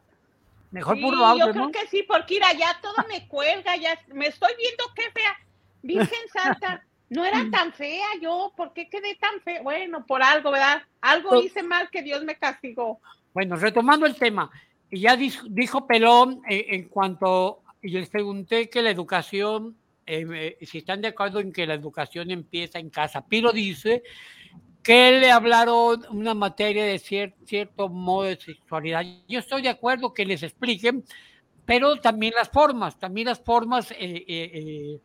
Mejor 0.75 0.97
Sí, 0.97 1.01
puro 1.03 1.17
yo 1.17 1.25
audio, 1.25 1.51
creo 1.51 1.65
¿no? 1.67 1.71
que 1.71 1.87
sí, 1.87 2.03
porque 2.03 2.33
mira, 2.33 2.51
ya 2.51 2.77
todo 2.81 2.95
me 3.07 3.25
cuelga, 3.29 3.77
ya 3.77 3.97
me 4.13 4.27
estoy 4.27 4.51
viendo 4.57 4.83
qué 4.93 5.03
fea. 5.13 5.33
Virgen 5.81 6.27
Santa, 6.33 6.85
no 7.09 7.23
era 7.23 7.37
tan 7.51 7.71
fea 7.71 8.05
yo, 8.21 8.51
¿por 8.57 8.73
qué 8.73 8.89
quedé 8.89 9.15
tan 9.15 9.39
fea? 9.39 9.61
Bueno, 9.61 10.05
por 10.05 10.21
algo, 10.21 10.51
¿verdad? 10.51 10.83
Algo 10.99 11.29
Pues- 11.29 11.45
hice 11.45 11.63
mal 11.63 11.89
que 11.89 12.01
Dios 12.01 12.25
me 12.25 12.35
castigó. 12.35 12.99
Bueno, 13.33 13.55
retomando 13.55 14.05
el 14.05 14.15
tema, 14.17 14.51
ya 14.91 15.15
dijo, 15.15 15.45
dijo 15.49 15.87
Pelón 15.87 16.41
eh, 16.49 16.65
en 16.71 16.89
cuanto, 16.89 17.61
y 17.81 17.89
les 17.91 18.09
pregunté 18.09 18.69
que 18.69 18.81
la 18.81 18.89
educación, 18.89 19.77
eh, 20.05 20.57
eh, 20.59 20.65
si 20.65 20.79
están 20.79 21.01
de 21.01 21.07
acuerdo 21.07 21.39
en 21.39 21.53
que 21.53 21.65
la 21.65 21.73
educación 21.75 22.31
empieza 22.31 22.79
en 22.79 22.89
casa. 22.89 23.25
Piro 23.25 23.53
dice 23.53 24.03
que 24.85 25.13
le 25.13 25.31
hablaron 25.31 26.05
una 26.11 26.35
materia 26.35 26.85
de 26.85 26.99
cier- 26.99 27.33
cierto 27.43 27.89
modo 27.89 28.25
de 28.25 28.37
sexualidad. 28.37 29.03
Yo 29.27 29.39
estoy 29.39 29.63
de 29.63 29.69
acuerdo 29.69 30.13
que 30.13 30.27
les 30.27 30.43
expliquen, 30.43 31.03
pero 31.65 31.95
también 31.95 32.35
las 32.37 32.49
formas, 32.49 32.99
también 32.99 33.25
las 33.25 33.39
formas 33.39 33.89
eh, 33.89 33.95
eh, 33.99 35.01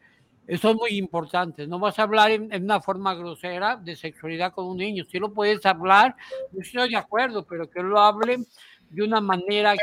eh, 0.46 0.58
son 0.58 0.76
muy 0.76 0.98
importantes. 0.98 1.66
No 1.66 1.78
vas 1.78 1.98
a 1.98 2.02
hablar 2.02 2.30
en, 2.30 2.62
una 2.62 2.82
forma 2.82 3.14
grosera 3.14 3.76
de 3.76 3.96
sexualidad 3.96 4.52
con 4.52 4.66
un 4.66 4.76
niño. 4.76 5.06
Si 5.08 5.18
lo 5.18 5.32
puedes 5.32 5.64
hablar, 5.64 6.14
yo 6.52 6.60
estoy 6.60 6.90
de 6.90 6.96
acuerdo, 6.96 7.46
pero 7.46 7.70
que 7.70 7.82
lo 7.82 7.98
hablen 7.98 8.46
de 8.90 9.02
una 9.02 9.22
manera 9.22 9.74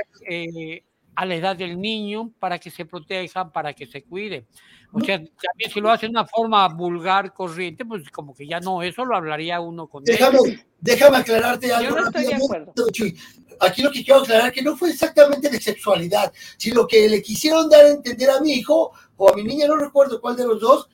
a 1.18 1.26
la 1.26 1.34
edad 1.34 1.56
del 1.56 1.82
niño 1.82 2.32
para 2.40 2.60
que 2.60 2.70
se 2.70 2.86
proteja, 2.86 3.52
para 3.52 3.74
que 3.74 3.88
se 3.88 4.04
cuide. 4.04 4.46
O 4.92 5.00
sea, 5.00 5.18
también 5.18 5.72
si 5.74 5.82
lo 5.82 5.90
hace 5.90 6.06
de 6.06 6.12
una 6.12 6.28
forma 6.28 6.68
vulgar, 6.68 7.34
corriente, 7.34 7.84
pues 7.86 8.08
como 8.12 8.36
que 8.36 8.48
ya 8.48 8.60
no, 8.60 8.84
eso 8.84 9.04
lo 9.04 9.16
hablaría 9.16 9.60
uno 9.60 9.88
con 9.88 10.04
Déjame, 10.04 10.38
él. 10.46 10.64
déjame 10.80 11.18
aclararte 11.18 11.70
Yo 11.70 11.76
algo 11.76 11.96
no 12.00 12.08
estoy 12.08 12.26
de 12.26 12.36
acuerdo. 12.36 12.74
Chuy. 12.92 13.18
Aquí 13.60 13.82
lo 13.82 13.92
que 13.92 14.06
quiero 14.06 14.22
aclarar 14.22 14.52
que 14.52 14.62
no 14.62 14.78
fue 14.78 14.92
exactamente 14.92 15.50
de 15.50 15.60
sexualidad, 15.60 16.32
sino 16.56 16.86
que 16.86 17.10
le 17.10 17.24
quisieron 17.24 17.68
dar 17.68 17.84
a 17.86 17.90
entender 17.90 18.30
a 18.30 18.40
mi 18.40 18.54
hijo 18.54 18.92
o 19.16 19.34
a 19.34 19.36
mi 19.36 19.44
niña, 19.44 19.66
no 19.66 19.76
recuerdo 19.76 20.22
cuál 20.22 20.36
de 20.36 20.46
los 20.46 20.62
dos, 20.62 20.88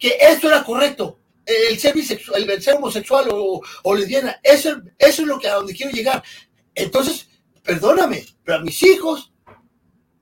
que 0.00 0.18
eso 0.20 0.48
era 0.48 0.64
correcto. 0.64 1.20
El 1.46 1.78
ser 1.78 1.94
bisexual, 1.94 2.50
el 2.50 2.60
ser 2.60 2.74
homosexual 2.74 3.28
o, 3.30 3.60
o 3.84 3.94
lesbiana, 3.94 4.40
eso, 4.42 4.70
eso 4.98 5.22
es 5.22 5.28
lo 5.28 5.38
que 5.38 5.46
a 5.46 5.54
donde 5.54 5.74
quiero 5.76 5.92
llegar. 5.92 6.24
Entonces, 6.74 7.28
perdóname, 7.62 8.26
pero 8.42 8.58
a 8.58 8.60
mis 8.62 8.82
hijos, 8.82 9.30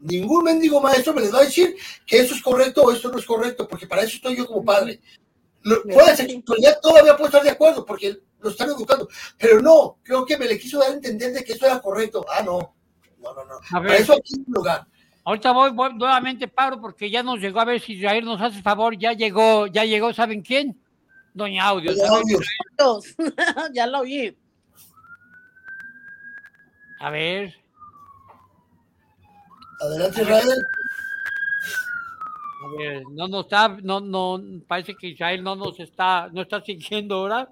ningún 0.03 0.45
mendigo 0.45 0.81
maestro 0.81 1.15
me 1.15 1.21
les 1.23 1.33
va 1.33 1.39
a 1.39 1.45
decir 1.45 1.75
que 2.07 2.19
eso 2.19 2.35
es 2.35 2.43
correcto 2.43 2.83
o 2.83 2.93
esto 2.93 3.11
no 3.11 3.19
es 3.19 3.25
correcto, 3.27 3.67
porque 3.69 3.87
para 3.87 4.03
eso 4.03 4.17
estoy 4.17 4.37
yo 4.37 4.47
como 4.47 4.65
padre. 4.65 5.01
Lo- 5.63 5.81
Fuera 5.83 6.11
de 6.11 6.17
sexualidad 6.17 6.79
todavía 6.83 7.17
puedo 7.17 7.27
estar 7.29 7.43
de 7.43 7.51
acuerdo, 7.51 7.85
porque 7.87 8.19
lo 8.41 8.51
están 8.51 8.69
educando, 8.69 9.09
pero 9.39 9.61
no, 9.61 9.99
creo 10.03 10.27
que 10.27 10.37
me 10.37 10.47
le 10.47 10.59
quiso 10.59 10.79
dar 10.81 10.91
a 10.91 10.95
entender 10.95 11.33
de 11.33 11.45
que 11.45 11.53
eso 11.53 11.67
era 11.67 11.81
correcto. 11.81 12.25
Ah, 12.29 12.43
no, 12.43 12.75
no, 13.21 13.35
no, 13.35 13.45
no. 13.45 13.55
A 13.55 13.81
Para 13.81 13.97
eso 13.97 14.13
aquí 14.15 14.33
es 14.35 14.39
un 14.47 14.53
lugar. 14.55 14.87
Ahorita 15.25 15.53
voy, 15.53 15.71
voy 15.71 15.95
nuevamente, 15.95 16.49
Pablo, 16.49 16.81
porque 16.81 17.09
ya 17.09 17.23
nos 17.23 17.39
llegó 17.39 17.61
a 17.61 17.65
ver 17.65 17.81
si 17.81 18.01
Jair 18.01 18.25
nos 18.25 18.41
hace 18.43 18.61
favor, 18.61 18.99
ya 18.99 19.13
llegó, 19.13 19.69
ya 19.69 19.85
llegó, 19.85 20.13
¿saben 20.13 20.43
quién? 20.43 20.77
Doña 21.33 21.65
Audio. 21.67 21.95
Doña. 21.95 22.09
Audio. 22.09 22.39
Ya 23.73 23.87
lo 23.87 24.01
oí. 24.01 24.37
A 26.99 27.11
ver, 27.11 27.55
Adelante, 29.83 30.23
Israel. 30.23 30.63
a 32.65 32.77
ver, 32.79 33.03
no 33.11 33.29
nos 33.29 33.45
está, 33.45 33.69
no, 33.83 34.01
no, 34.01 34.41
parece 34.69 34.95
que 34.95 35.09
Israel 35.09 35.43
no 35.43 35.57
nos 35.57 35.79
está, 35.81 36.29
no 36.33 36.43
está 36.43 36.61
siguiendo 36.61 37.17
ahora. 37.17 37.49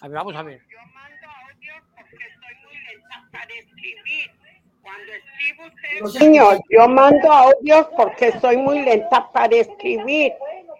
A 0.00 0.08
ver, 0.08 0.16
vamos 0.16 0.34
a 0.36 0.42
ver. 0.42 0.60
Yo 0.70 0.78
mando 0.94 1.26
audios 1.48 1.82
porque 1.94 2.18
soy 2.40 2.56
muy 2.64 2.78
lenta 2.88 3.28
para 3.30 3.54
escribir. 3.54 4.30
Cuando 4.82 5.12
escribo 5.12 5.66
usted... 5.66 6.00
No 6.00 6.08
sé- 6.08 6.18
Señor, 6.18 6.60
yo 6.70 6.88
mando 6.88 7.32
audios 7.32 7.86
porque 7.96 8.32
soy 8.40 8.56
muy 8.56 8.82
lenta 8.82 9.30
para 9.32 9.56
escribir. 9.56 10.32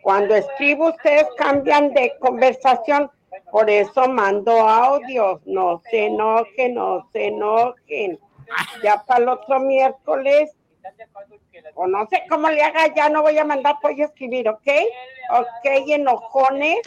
Cuando 0.02 0.34
escribo 0.34 0.88
ustedes 0.90 1.26
cambian 1.36 1.92
de 1.92 2.14
conversación, 2.20 3.10
por 3.50 3.68
eso 3.68 4.08
mando 4.08 4.52
audios. 4.52 5.40
No 5.46 5.82
se 5.90 6.06
enojen, 6.06 6.74
no 6.74 7.06
se 7.12 7.26
enojen. 7.26 8.18
Ya 8.82 9.02
para 9.04 9.22
el 9.24 9.28
otro 9.28 9.58
miércoles, 9.60 10.55
o 11.74 11.86
no 11.86 12.06
sé 12.08 12.22
cómo 12.28 12.48
le 12.50 12.62
haga, 12.62 12.94
ya 12.94 13.08
no 13.08 13.22
voy 13.22 13.38
a 13.38 13.44
mandar 13.44 13.76
pollo 13.80 14.04
a 14.04 14.06
escribir, 14.06 14.48
¿ok? 14.48 14.68
Ok, 15.30 15.64
enojones. 15.88 16.78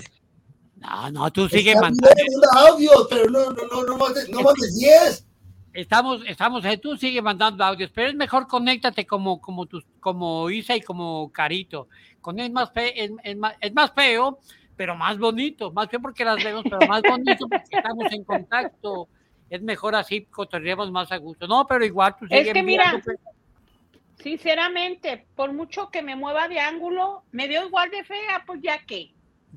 No, 0.76 1.12
no, 1.12 1.32
tú 1.32 1.48
sigue 1.50 1.72
Está 1.72 1.82
mandando. 1.82 2.10
bien, 2.16 2.28
manda 2.40 2.70
audio, 2.70 2.92
pero 3.10 3.30
no, 3.30 3.52
no, 3.52 3.64
no, 3.68 3.84
no 3.84 3.98
no 3.98 4.42
mandes 4.44 4.80
10. 4.80 5.26
Estamos, 5.74 6.22
estamos, 6.28 6.66
eh, 6.66 6.78
tú 6.78 6.98
sigue 6.98 7.22
mandando 7.22 7.64
audios, 7.64 7.92
pero 7.94 8.10
es 8.10 8.16
mejor 8.16 8.48
conéctate 8.48 9.06
como, 9.06 9.40
como 9.40 9.66
tus, 9.66 9.86
como 10.00 10.50
Isa 10.50 10.76
y 10.76 10.82
como 10.82 11.32
Carito. 11.32 11.88
Con 12.22 12.40
él 12.40 12.48
es 12.48 12.52
más 12.52 12.72
feo, 12.72 12.92
es, 12.96 13.12
es 13.24 13.38
más, 13.38 13.56
es 13.62 13.74
más 13.74 13.92
feo, 13.94 14.40
pero 14.76 14.96
más 14.96 15.18
bonito, 15.18 15.72
más 15.72 15.90
feo 15.90 16.02
porque 16.02 16.26
las 16.26 16.44
vemos, 16.44 16.64
pero 16.64 16.88
más 16.88 17.02
bonito 17.02 17.48
porque 17.48 17.78
estamos 17.78 18.12
en 18.12 18.24
contacto. 18.24 19.10
Es 19.50 19.62
mejor 19.62 19.96
así, 19.96 20.26
cotorreamos 20.26 20.92
más 20.92 21.12
a 21.12 21.18
gusto. 21.18 21.48
No, 21.48 21.66
pero 21.68 21.86
igual 21.86 22.16
tú 22.18 22.26
sigue 22.28 22.42
Es 22.42 22.54
que 22.54 22.64
mira, 22.64 23.00
pues. 23.04 23.18
Sinceramente, 24.22 25.26
por 25.36 25.54
mucho 25.54 25.90
que 25.90 26.02
me 26.02 26.16
mueva 26.16 26.48
de 26.48 26.60
ángulo, 26.60 27.24
me 27.32 27.48
veo 27.48 27.66
igual 27.68 27.90
de 27.90 28.04
fea, 28.04 28.44
pues 28.46 28.62
ya 28.62 28.86
que. 28.86 29.14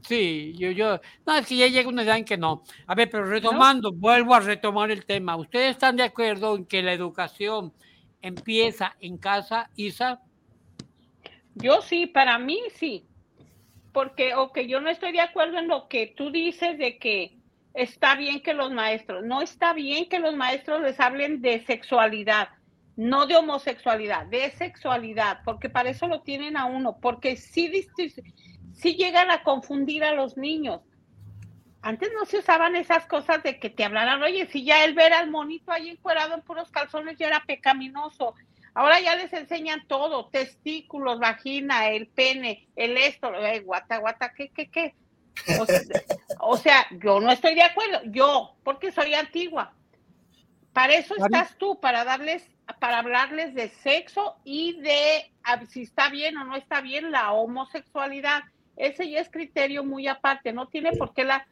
Sí, 0.06 0.54
yo, 0.56 0.70
yo, 0.70 1.00
no, 1.26 1.36
es 1.36 1.46
que 1.46 1.56
ya 1.56 1.66
llega 1.66 1.88
una 1.88 2.02
edad 2.02 2.16
en 2.16 2.24
que 2.24 2.38
no. 2.38 2.62
A 2.86 2.94
ver, 2.94 3.10
pero 3.10 3.24
retomando, 3.24 3.92
vuelvo 3.92 4.34
a 4.34 4.40
retomar 4.40 4.90
el 4.90 5.04
tema. 5.04 5.36
¿Ustedes 5.36 5.72
están 5.72 5.96
de 5.96 6.04
acuerdo 6.04 6.56
en 6.56 6.64
que 6.64 6.82
la 6.82 6.92
educación 6.92 7.72
empieza 8.22 8.96
en 9.00 9.18
casa, 9.18 9.70
Isa? 9.76 10.22
Yo 11.54 11.82
sí, 11.82 12.06
para 12.06 12.38
mí 12.38 12.58
sí. 12.74 13.04
Porque, 13.92 14.34
ok, 14.34 14.60
yo 14.60 14.80
no 14.80 14.88
estoy 14.88 15.12
de 15.12 15.20
acuerdo 15.20 15.58
en 15.58 15.68
lo 15.68 15.88
que 15.88 16.14
tú 16.16 16.30
dices 16.30 16.78
de 16.78 16.98
que 16.98 17.36
está 17.74 18.16
bien 18.16 18.40
que 18.40 18.54
los 18.54 18.72
maestros, 18.72 19.24
no 19.24 19.42
está 19.42 19.74
bien 19.74 20.08
que 20.08 20.18
los 20.18 20.34
maestros 20.34 20.80
les 20.80 20.98
hablen 20.98 21.42
de 21.42 21.60
sexualidad, 21.64 22.48
no 22.96 23.26
de 23.26 23.36
homosexualidad, 23.36 24.26
de 24.26 24.50
sexualidad, 24.52 25.40
porque 25.44 25.70
para 25.70 25.90
eso 25.90 26.06
lo 26.06 26.20
tienen 26.22 26.56
a 26.56 26.66
uno, 26.66 26.98
porque 27.00 27.36
sí, 27.36 27.70
llegan 28.96 29.30
a 29.30 29.42
confundir 29.42 30.04
a 30.04 30.12
los 30.12 30.36
niños. 30.36 30.80
Antes 31.80 32.10
no 32.14 32.26
se 32.26 32.38
usaban 32.38 32.76
esas 32.76 33.06
cosas 33.06 33.42
de 33.42 33.58
que 33.58 33.70
te 33.70 33.84
hablaran, 33.84 34.22
oye, 34.22 34.46
si 34.46 34.64
ya 34.64 34.84
el 34.84 34.94
ver 34.94 35.12
al 35.12 35.30
monito 35.30 35.72
ahí 35.72 35.88
encuerado 35.88 36.34
en 36.34 36.42
puros 36.42 36.70
calzones 36.70 37.18
ya 37.18 37.26
era 37.26 37.44
pecaminoso. 37.44 38.34
Ahora 38.74 39.00
ya 39.00 39.16
les 39.16 39.32
enseñan 39.32 39.86
todo, 39.86 40.28
testículos, 40.28 41.18
vagina, 41.18 41.88
el 41.88 42.06
pene, 42.06 42.68
el 42.76 42.96
esto, 42.96 43.30
guata, 43.64 43.98
guata, 43.98 44.32
¿qué, 44.32 44.50
qué, 44.50 44.70
qué? 44.70 44.94
O 46.40 46.56
sea, 46.56 46.86
yo 47.02 47.20
no 47.20 47.32
estoy 47.32 47.54
de 47.54 47.62
acuerdo, 47.62 48.00
yo, 48.06 48.56
porque 48.62 48.92
soy 48.92 49.14
antigua. 49.14 49.74
Para 50.72 50.94
eso 50.94 51.14
estás 51.16 51.56
tú, 51.58 51.78
para 51.80 52.04
darles, 52.04 52.48
para 52.80 52.98
hablarles 52.98 53.54
de 53.54 53.68
sexo 53.68 54.36
y 54.44 54.80
de 54.80 55.30
a- 55.42 55.64
si 55.66 55.82
está 55.82 56.08
bien 56.08 56.36
o 56.38 56.44
no 56.44 56.56
está 56.56 56.80
bien 56.80 57.10
la 57.10 57.32
homosexualidad. 57.32 58.42
Ese 58.76 59.10
ya 59.10 59.20
es 59.20 59.28
criterio 59.30 59.84
muy 59.84 60.08
aparte, 60.08 60.52
no 60.52 60.68
tiene 60.68 60.92
por 60.96 61.12
qué 61.12 61.24
la, 61.24 61.46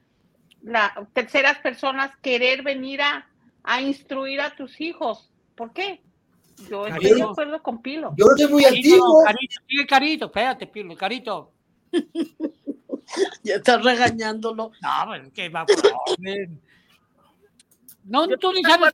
la 0.62 1.06
terceras 1.12 1.58
personas 1.58 2.16
querer 2.22 2.62
venir 2.62 3.02
a, 3.02 3.28
a 3.62 3.82
instruir 3.82 4.40
a 4.40 4.56
tus 4.56 4.80
hijos. 4.80 5.30
¿Por 5.54 5.72
qué? 5.74 6.00
Yo 6.70 6.86
estoy 6.86 7.14
de 7.16 7.22
acuerdo 7.22 7.62
con 7.62 7.82
Pilo. 7.82 8.14
Yo 8.16 8.26
soy 8.36 8.48
muy 8.48 8.62
Carito, 8.62 8.88
antiguo. 8.94 9.24
Carito, 9.24 9.54
sigue 9.68 9.86
Carito, 9.86 10.24
espérate, 10.26 10.66
Pilo, 10.66 10.96
Carito. 10.96 11.52
Ya 13.42 13.56
estás 13.56 13.82
regañándolo. 13.82 14.70
No, 14.80 14.90
pues, 15.06 15.32
¿qué 15.34 15.48
va? 15.48 15.66
Ven. 16.18 16.60
No, 18.04 18.28
Yo 18.28 18.38
tú 18.38 18.52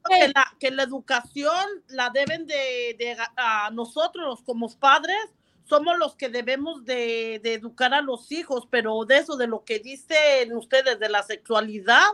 que 0.08 0.28
la, 0.34 0.56
que 0.58 0.70
la 0.70 0.82
educación 0.82 1.64
la 1.88 2.10
deben 2.10 2.46
de, 2.46 2.96
de 2.98 3.16
a 3.36 3.70
nosotros 3.72 4.42
como 4.42 4.68
padres 4.78 5.16
somos 5.64 5.98
los 5.98 6.14
que 6.16 6.28
debemos 6.28 6.84
de, 6.84 7.40
de 7.42 7.54
educar 7.54 7.92
a 7.94 8.00
los 8.00 8.30
hijos, 8.32 8.68
pero 8.70 9.04
de 9.04 9.18
eso, 9.18 9.36
de 9.36 9.48
lo 9.48 9.64
que 9.64 9.80
dicen 9.80 10.56
ustedes 10.56 10.98
de 11.00 11.08
la 11.08 11.22
sexualidad, 11.24 12.04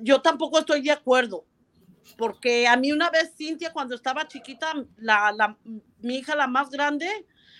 yo 0.00 0.22
tampoco 0.22 0.58
estoy 0.58 0.82
de 0.82 0.92
acuerdo. 0.92 1.44
Porque 2.16 2.66
a 2.66 2.76
mí 2.76 2.92
una 2.92 3.10
vez 3.10 3.32
Cintia, 3.36 3.72
cuando 3.72 3.94
estaba 3.94 4.26
chiquita, 4.28 4.72
la, 4.96 5.32
la- 5.32 5.56
mi 6.00 6.16
hija, 6.18 6.34
la 6.34 6.46
más 6.48 6.70
grande, 6.70 7.08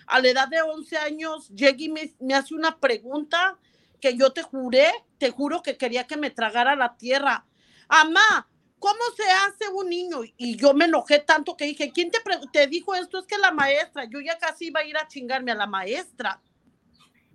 a 0.07 0.21
la 0.21 0.29
edad 0.29 0.49
de 0.49 0.63
11 0.63 0.97
años, 0.99 1.49
llega 1.51 1.77
y 1.79 1.89
me, 1.89 2.15
me 2.21 2.35
hace 2.35 2.55
una 2.55 2.79
pregunta 2.79 3.59
que 4.01 4.17
yo 4.17 4.33
te 4.33 4.43
juré, 4.43 4.91
te 5.19 5.31
juro 5.31 5.63
que 5.63 5.77
quería 5.77 6.07
que 6.07 6.17
me 6.17 6.31
tragara 6.31 6.75
la 6.77 6.97
tierra. 6.97 7.47
Amá, 7.89 8.49
¿cómo 8.79 9.01
se 9.17 9.25
hace 9.25 9.69
un 9.73 9.89
niño? 9.89 10.21
Y 10.37 10.57
yo 10.57 10.75
me 10.75 10.87
enojé 10.87 11.21
tanto 11.21 11.57
que 11.57 11.67
dije, 11.67 11.93
¿quién 11.93 12.11
te, 12.11 12.19
te 12.53 12.67
dijo 12.67 12.95
esto? 12.95 13.19
Es 13.19 13.27
que 13.27 13.39
la 13.39 13.53
maestra, 13.53 14.05
yo 14.05 14.21
ya 14.21 14.39
casi 14.39 14.67
iba 14.67 14.81
a 14.81 14.85
ir 14.85 14.97
a 14.97 15.07
chingarme 15.07 15.53
a 15.53 15.57
la 15.57 15.67
maestra, 15.67 16.41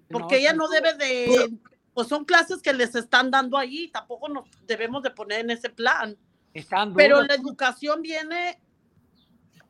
porque 0.10 0.36
No, 0.36 0.40
ella 0.40 0.54
no 0.54 0.68
debe 0.68 0.94
de, 0.96 1.58
pues 1.94 2.08
son 2.08 2.26
clases 2.26 2.62
que 2.62 2.74
les 2.74 2.96
están 2.96 3.32
dando 3.32 3.58
ahí, 3.58 3.90
tampoco 3.90 4.30
nos 4.30 4.46
debemos 4.66 5.04
de 5.04 5.12
poner 5.12 5.42
en 5.42 5.52
ese 5.52 5.70
plan. 5.70 6.18
Están 6.54 6.94
Pero 6.94 7.22
la 7.22 7.36
educación 7.36 8.02
viene 8.02 8.60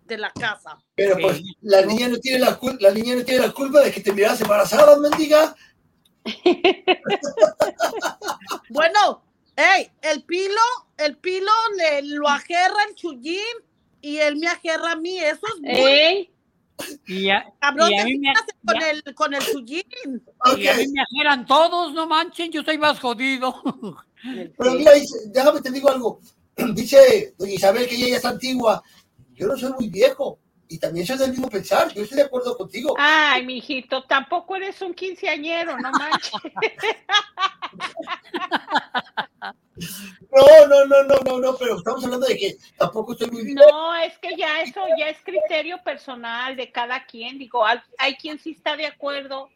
de 0.06 0.18
la 0.18 0.32
casa. 0.32 0.78
Pero 0.96 1.18
pues 1.20 1.42
la 1.62 1.84
niña 1.84 2.08
no 2.08 2.18
tiene 2.18 2.40
la 2.40 2.58
culpa, 2.58 2.78
la 2.82 2.92
niña 2.92 3.16
no 3.16 3.24
tiene 3.24 3.46
la 3.46 3.54
culpa 3.54 3.82
de 3.82 3.92
que 3.92 4.02
te 4.02 4.14
miras 4.14 4.42
embarazada, 4.42 4.98
mendiga. 4.98 5.56
Bueno, 8.70 9.24
hey, 9.56 9.90
el 10.02 10.24
pilo, 10.24 10.47
el 11.08 11.18
pilo 11.18 11.52
le 11.78 12.02
lo 12.04 12.28
ajerra 12.28 12.84
el 12.90 12.96
chullín 12.96 13.42
y 14.02 14.18
él 14.18 14.36
me 14.38 14.48
ajerra 14.48 14.92
a 14.92 14.96
mí, 14.96 15.18
eso 15.20 15.42
es 15.56 15.62
muy 15.62 16.30
Y 17.08 17.30
a, 17.30 17.44
cabrón, 17.60 17.90
y 17.92 17.96
a 18.00 18.06
¿qué 18.06 18.06
mí 18.06 18.12
se 18.14 18.20
me, 18.20 18.30
hace 18.32 18.52
con 18.66 18.82
el 18.84 19.16
con 19.16 19.34
el 19.34 19.44
chullín. 19.44 19.84
y 20.58 20.68
a 20.68 20.74
mí 20.76 20.88
me 20.90 21.02
ajeran 21.02 21.46
todos, 21.46 21.94
no 21.94 22.06
manchen, 22.08 22.52
yo 22.52 22.64
soy 22.64 22.78
más 22.78 23.00
jodido. 23.00 23.62
Pero 24.58 24.72
mira, 24.74 24.94
dice- 24.94 25.30
déjame 25.30 25.62
te 25.62 25.72
digo 25.72 25.90
algo. 25.90 26.20
Dice 26.74 27.36
doña 27.38 27.54
Isabel 27.54 27.88
que 27.88 27.96
ella 27.96 28.08
ya 28.10 28.18
es 28.18 28.26
antigua. 28.26 28.82
Yo 29.36 29.48
no 29.48 29.56
soy 29.58 29.72
muy 29.74 29.90
viejo. 29.90 30.40
Y 30.70 30.80
también 30.80 31.06
soy 31.06 31.18
del 31.18 31.32
mismo 31.32 31.50
pensar. 31.50 31.94
Yo 31.94 32.04
estoy 32.04 32.18
de 32.18 32.24
acuerdo 32.26 32.58
contigo. 32.58 32.94
Ay, 32.98 33.46
mijito, 33.46 34.04
tampoco 34.04 34.56
eres 34.56 34.82
un 34.82 34.94
quinceañero, 34.94 35.78
no 35.78 35.92
manches. 35.92 36.32
No, 40.32 40.68
no, 40.68 40.86
no, 40.86 41.04
no, 41.04 41.16
no, 41.24 41.40
no, 41.40 41.58
pero 41.58 41.78
estamos 41.78 42.04
hablando 42.04 42.26
de 42.28 42.38
que 42.38 42.58
tampoco 42.78 43.14
estoy 43.14 43.30
muy 43.30 43.44
viejo. 43.44 43.60
No, 43.70 43.96
es 43.96 44.18
que 44.20 44.36
ya 44.36 44.62
eso 44.62 44.82
ya 44.98 45.08
es 45.10 45.18
criterio 45.24 45.82
personal 45.84 46.56
de 46.56 46.72
cada 46.72 47.06
quien. 47.06 47.38
Digo, 47.38 47.66
hay, 47.66 47.80
hay 48.00 48.16
quien 48.16 48.40
sí 48.40 48.52
está 48.52 48.76
de 48.76 48.88
acuerdo, 48.88 49.50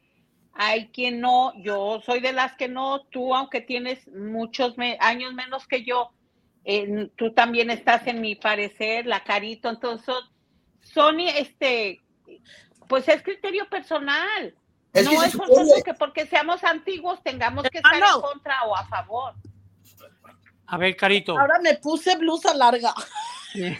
hay 0.54 0.88
quien 0.90 1.20
no. 1.20 1.54
Yo 1.58 2.02
soy 2.06 2.20
de 2.20 2.34
las 2.34 2.54
que 2.56 2.68
no. 2.68 3.02
Tú, 3.10 3.34
aunque 3.36 3.62
tienes 3.62 4.08
muchos 4.10 4.78
me- 4.78 4.98
años 5.02 5.34
menos 5.34 5.68
que 5.68 5.84
yo, 5.84 6.12
eh, 6.66 7.10
tú 7.16 7.34
también 7.34 7.70
estás 7.72 8.06
en 8.08 8.22
mi 8.22 8.36
parecer, 8.36 9.08
la 9.08 9.24
carito. 9.24 9.70
Entonces, 9.70 10.16
Sony, 10.82 11.28
este, 11.36 12.02
pues 12.88 13.08
es 13.08 13.22
criterio 13.24 13.68
personal. 13.70 14.54
Es 14.94 15.06
no 15.06 15.24
es 15.24 15.32
supone- 15.34 15.84
que 15.84 15.94
porque 15.94 16.26
seamos 16.28 16.64
antiguos 16.64 17.24
tengamos 17.24 17.64
que 17.70 17.78
estar 17.78 17.96
en 17.96 18.22
contra 18.22 18.64
o 18.66 18.76
a 18.76 18.86
favor. 18.88 19.34
A 20.68 20.78
ver, 20.78 20.96
Carito. 20.96 21.38
Ahora 21.38 21.60
me 21.62 21.76
puse 21.76 22.16
blusa 22.18 22.54
larga. 22.54 22.94
Pero 23.54 23.78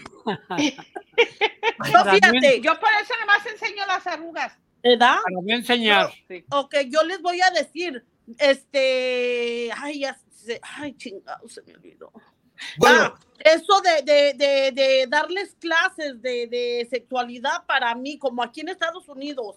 fíjate. 2.10 2.60
Yo 2.60 2.78
por 2.78 2.88
eso 3.02 3.14
nomás 3.20 3.46
enseño 3.46 3.86
las 3.86 4.06
arrugas. 4.06 4.58
¿Verdad? 4.82 5.16
Para 5.22 5.36
voy 5.36 5.52
a 5.52 5.56
enseñar. 5.56 6.10
Ok, 6.50 6.74
yo 6.88 7.02
les 7.04 7.22
voy 7.22 7.40
a 7.40 7.50
decir, 7.50 8.04
este, 8.38 9.70
ay, 9.76 10.00
ya 10.00 10.18
se, 10.34 10.60
ay, 10.62 10.94
chingado, 10.96 11.48
se 11.48 11.62
me 11.62 11.74
olvidó. 11.74 12.12
Ah, 12.84 13.14
eso 13.40 13.80
de, 13.80 14.02
de, 14.02 14.34
de, 14.34 14.72
de 14.72 15.06
darles 15.08 15.56
clases 15.60 16.20
de, 16.22 16.46
de 16.46 16.86
sexualidad 16.90 17.64
para 17.66 17.94
mí, 17.94 18.18
como 18.18 18.42
aquí 18.42 18.60
en 18.60 18.68
Estados 18.68 19.08
Unidos, 19.08 19.56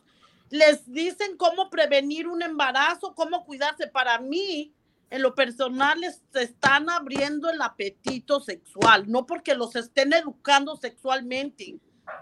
les 0.50 0.92
dicen 0.92 1.38
cómo 1.38 1.70
prevenir 1.70 2.28
un 2.28 2.42
embarazo, 2.42 3.14
cómo 3.16 3.46
cuidarse. 3.46 3.88
Para 3.88 4.20
mí, 4.20 4.74
en 5.10 5.22
lo 5.22 5.36
personal, 5.36 6.00
les 6.00 6.22
están 6.34 6.90
abriendo 6.90 7.50
el 7.50 7.62
apetito 7.62 8.40
sexual, 8.40 9.06
no 9.10 9.26
porque 9.26 9.54
los 9.56 9.76
estén 9.76 10.14
educando 10.14 10.76
sexualmente. 10.78 11.76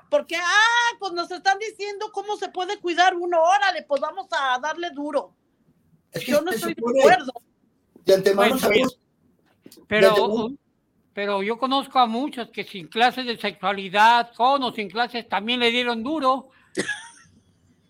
Porque, 0.09 0.35
ah, 0.37 0.89
pues 0.99 1.11
nos 1.13 1.29
están 1.31 1.59
diciendo 1.59 2.11
cómo 2.13 2.37
se 2.37 2.47
puede 2.49 2.79
cuidar 2.79 3.15
uno, 3.15 3.41
órale, 3.41 3.83
pues 3.83 3.99
vamos 4.01 4.27
a 4.31 4.57
darle 4.59 4.89
duro. 4.91 5.33
Es 6.11 6.23
que 6.23 6.31
Yo 6.31 6.41
no 6.41 6.51
estoy 6.51 6.73
de 6.73 6.81
supone- 6.81 6.99
acuerdo. 7.01 7.31
De 8.05 8.13
antemano 8.13 8.49
Bueno, 8.49 8.59
sabemos. 8.59 8.99
Pero, 9.87 10.49
pero 11.13 11.43
yo 11.43 11.57
conozco 11.57 11.99
a 11.99 12.07
muchos 12.07 12.49
que 12.49 12.63
sin 12.63 12.87
clases 12.87 13.25
de 13.25 13.37
sexualidad, 13.37 14.33
con 14.33 14.63
o 14.63 14.73
sin 14.73 14.89
clases, 14.89 15.29
también 15.29 15.59
le 15.59 15.69
dieron 15.69 16.03
duro. 16.03 16.49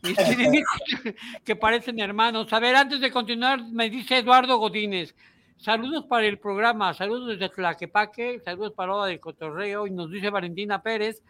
Y 0.04 0.14
tienen 0.14 0.56
hijos 0.56 0.82
que 1.46 1.56
parecen 1.56 2.00
hermanos. 2.00 2.52
A 2.52 2.60
ver, 2.60 2.76
antes 2.76 3.00
de 3.00 3.12
continuar, 3.12 3.64
me 3.64 3.90
dice 3.90 4.18
Eduardo 4.18 4.58
Godínez. 4.58 5.16
Saludos 5.58 6.06
para 6.06 6.26
el 6.26 6.40
programa, 6.40 6.94
saludos 6.94 7.30
desde 7.30 7.48
Tlaquepaque, 7.48 8.42
saludos 8.44 8.74
para 8.74 8.94
Hora 8.94 9.08
del 9.08 9.22
Cotorreo. 9.22 9.88
Y 9.88 9.92
nos 9.92 10.12
dice 10.12 10.30
Valentina 10.30 10.82
Pérez, 10.82 11.24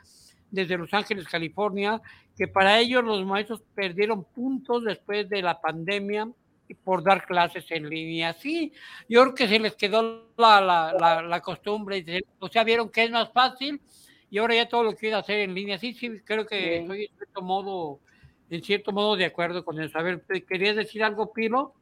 desde 0.49 0.77
Los 0.77 0.91
Ángeles, 0.91 1.27
California, 1.27 2.01
que 2.35 2.47
para 2.47 2.79
ellos 2.79 3.03
los 3.03 3.23
maestros 3.25 3.61
perdieron 3.75 4.23
puntos 4.23 4.83
después 4.83 5.29
de 5.29 5.43
la 5.43 5.61
pandemia 5.61 6.27
por 6.83 7.03
dar 7.03 7.25
clases 7.25 7.65
en 7.69 7.89
línea. 7.89 8.33
Sí, 8.33 8.73
yo 9.07 9.21
creo 9.21 9.35
que 9.35 9.47
se 9.47 9.59
les 9.59 9.75
quedó 9.75 10.31
la, 10.37 10.61
la, 10.61 10.93
la, 10.99 11.21
la 11.21 11.41
costumbre, 11.41 12.03
o 12.39 12.47
sea, 12.47 12.63
vieron 12.63 12.89
que 12.89 13.03
es 13.03 13.11
más 13.11 13.31
fácil 13.31 13.81
y 14.29 14.39
ahora 14.39 14.55
ya 14.55 14.67
todo 14.67 14.83
lo 14.83 14.95
quieren 14.95 15.19
hacer 15.19 15.41
en 15.41 15.53
línea. 15.53 15.77
Sí, 15.77 15.93
sí, 15.93 16.19
creo 16.25 16.45
que 16.45 16.77
estoy 16.79 17.03
en 17.03 17.15
cierto 17.15 17.41
modo, 17.41 17.99
en 18.49 18.63
cierto 18.63 18.91
modo 18.91 19.15
de 19.15 19.25
acuerdo 19.25 19.63
con 19.63 19.79
eso. 19.79 19.97
A 19.99 20.01
ver, 20.01 20.23
¿querías 20.47 20.75
decir 20.75 21.03
algo, 21.03 21.31
Pilo? 21.31 21.75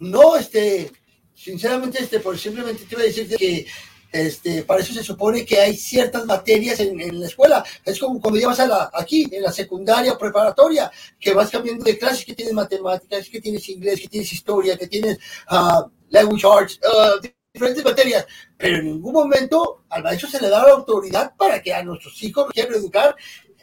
No, 0.00 0.36
este, 0.36 0.90
sinceramente, 1.34 2.02
este, 2.02 2.18
por 2.18 2.36
simplemente 2.36 2.84
te 2.84 2.94
iba 2.94 3.02
a 3.02 3.06
decir 3.06 3.36
que 3.36 3.66
este, 4.14 4.62
para 4.62 4.80
eso 4.80 4.92
se 4.92 5.02
supone 5.02 5.44
que 5.44 5.58
hay 5.58 5.76
ciertas 5.76 6.24
materias 6.24 6.78
en, 6.78 7.00
en 7.00 7.18
la 7.18 7.26
escuela. 7.26 7.64
Es 7.84 7.98
como 7.98 8.20
cuando 8.20 8.38
llevas 8.38 8.60
a 8.60 8.66
la, 8.68 8.90
aquí, 8.94 9.28
en 9.32 9.42
la 9.42 9.50
secundaria 9.50 10.16
preparatoria, 10.16 10.88
que 11.18 11.34
vas 11.34 11.50
cambiando 11.50 11.84
de 11.84 11.98
clases, 11.98 12.24
que 12.24 12.32
tienes 12.32 12.54
matemáticas, 12.54 13.28
que 13.28 13.40
tienes 13.40 13.68
inglés, 13.68 14.00
que 14.00 14.08
tienes 14.08 14.32
historia, 14.32 14.78
que 14.78 14.86
tienes 14.86 15.18
ah, 15.48 15.84
language 16.10 16.46
arts, 16.46 16.80
ah, 16.88 17.14
diferentes 17.52 17.84
materias. 17.84 18.24
Pero 18.56 18.78
en 18.78 18.84
ningún 18.84 19.12
momento 19.12 19.82
al 19.88 20.04
maestro 20.04 20.28
se 20.28 20.40
le 20.40 20.48
da 20.48 20.62
la 20.64 20.74
autoridad 20.74 21.34
para 21.36 21.60
que 21.60 21.74
a 21.74 21.82
nuestros 21.82 22.22
hijos 22.22 22.52
quieran 22.52 22.74
educar 22.74 23.16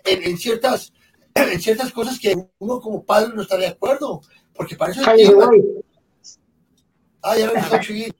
en, 0.04 0.22
en 0.22 0.38
ciertas, 0.38 0.92
en 1.34 1.62
ciertas 1.62 1.94
cosas 1.94 2.20
que 2.20 2.36
uno 2.60 2.82
como 2.82 3.06
padre 3.06 3.32
no 3.34 3.44
está 3.44 3.56
de 3.56 3.68
acuerdo. 3.68 4.22
Porque 4.54 4.76
para 4.76 4.92
eso 4.92 5.02
tiene- 5.16 5.34
güey. 5.34 5.62
Ah, 7.24 7.38
ya 7.38 7.80
Chuyín. 7.80 8.14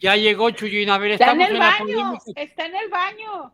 Ya 0.00 0.14
llegó 0.16 0.50
Chuyín, 0.50 0.90
a 0.90 0.98
ver, 0.98 1.12
Está 1.12 1.32
en 1.32 1.40
el 1.40 1.52
en 1.52 1.58
la 1.58 1.70
baño, 1.70 1.78
polémica. 2.18 2.40
está 2.42 2.66
en 2.66 2.76
el 2.76 2.88
baño. 2.90 3.52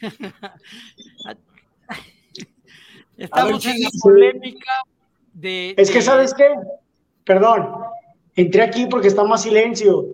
Estamos 3.16 3.64
ver, 3.64 3.74
en 3.74 3.82
la 3.82 3.90
polémica 4.00 4.72
de... 5.32 5.74
Es 5.76 5.90
que, 5.90 6.00
¿sabes 6.02 6.32
qué? 6.34 6.54
Perdón, 7.24 7.68
entré 8.36 8.62
aquí 8.62 8.86
porque 8.86 9.08
está 9.08 9.24
más 9.24 9.42
silencio, 9.42 10.06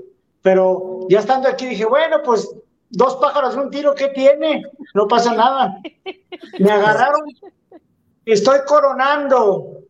pero 0.43 1.01
ya 1.11 1.21
estando 1.21 1.49
aquí 1.49 1.67
dije, 1.67 1.85
bueno, 1.85 2.19
pues 2.25 2.49
dos 2.91 3.17
pájaros 3.17 3.57
un 3.57 3.71
tiro, 3.71 3.95
¿qué 3.95 4.09
tiene? 4.09 4.63
No 4.95 5.07
pasa 5.07 5.35
nada. 5.35 5.81
Me 6.59 6.71
agarraron, 6.71 7.23
estoy 8.25 8.61
coronando. 8.67 9.81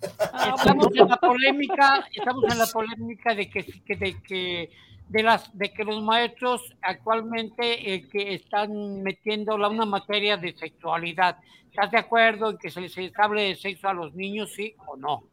Estamos 0.00 0.88
en 0.94 1.08
la 1.08 1.16
polémica, 1.18 2.06
estamos 2.14 2.44
en 2.50 2.58
la 2.58 2.66
polémica 2.66 3.34
de 3.34 3.48
que, 3.50 3.64
que- 3.64 3.96
de 3.96 4.22
que 4.22 4.70
de 5.08 5.22
las 5.22 5.56
de 5.56 5.72
que 5.72 5.84
los 5.84 6.02
maestros 6.02 6.62
actualmente 6.82 7.94
eh, 7.94 8.08
que 8.08 8.34
están 8.34 9.02
metiendo 9.02 9.58
la 9.58 9.68
una 9.68 9.84
materia 9.84 10.36
de 10.36 10.56
sexualidad. 10.56 11.36
¿Estás 11.70 11.90
de 11.90 11.98
acuerdo 11.98 12.50
en 12.50 12.58
que 12.58 12.70
se 12.70 12.80
les 12.80 12.96
hable 13.18 13.42
de 13.42 13.56
sexo 13.56 13.88
a 13.88 13.94
los 13.94 14.14
niños, 14.14 14.52
sí 14.54 14.74
o 14.86 14.96
no? 14.96 15.24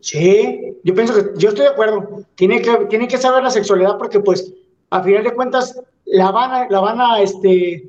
Sí, 0.00 0.76
yo 0.82 0.94
pienso 0.94 1.14
que, 1.14 1.38
yo 1.38 1.50
estoy 1.50 1.64
de 1.64 1.70
acuerdo. 1.70 2.24
Tiene 2.34 2.60
que, 2.60 2.86
tiene 2.88 3.06
que 3.06 3.18
saber 3.18 3.42
la 3.42 3.50
sexualidad 3.50 3.98
porque, 3.98 4.20
pues, 4.20 4.52
a 4.90 5.02
final 5.02 5.24
de 5.24 5.34
cuentas, 5.34 5.80
la 6.04 6.30
van 6.30 6.50
a, 6.50 6.68
la 6.68 6.80
van 6.80 7.00
a, 7.00 7.20
este, 7.20 7.88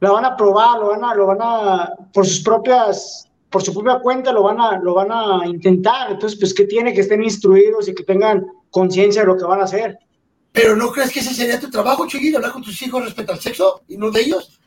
la 0.00 0.10
van 0.10 0.24
a 0.24 0.36
probar, 0.36 0.80
lo 0.80 0.88
van 0.88 1.04
a, 1.04 1.14
lo 1.14 1.26
van 1.26 1.38
a, 1.40 1.92
por 2.12 2.26
sus 2.26 2.40
propias, 2.40 3.30
por 3.50 3.62
su 3.62 3.72
propia 3.72 4.00
cuenta, 4.00 4.32
lo 4.32 4.42
van 4.42 4.60
a, 4.60 4.78
lo 4.78 4.94
van 4.94 5.12
a 5.12 5.46
intentar. 5.46 6.10
Entonces, 6.10 6.38
pues, 6.38 6.54
que 6.54 6.64
tiene 6.64 6.92
que 6.92 7.02
estén 7.02 7.22
instruidos 7.22 7.88
y 7.88 7.94
que 7.94 8.02
tengan 8.02 8.46
conciencia 8.72 9.22
de 9.22 9.28
lo 9.28 9.36
que 9.36 9.44
van 9.44 9.60
a 9.60 9.64
hacer. 9.64 9.98
Pero 10.50 10.74
¿no 10.74 10.90
crees 10.90 11.12
que 11.12 11.20
ese 11.20 11.32
sería 11.32 11.60
tu 11.60 11.70
trabajo, 11.70 12.06
Chuyín, 12.08 12.34
hablar 12.34 12.50
con 12.50 12.62
tus 12.62 12.82
hijos 12.82 13.04
respecto 13.04 13.32
al 13.32 13.40
sexo 13.40 13.82
y 13.86 13.96
no 13.96 14.10
de 14.10 14.20
ellos? 14.22 14.58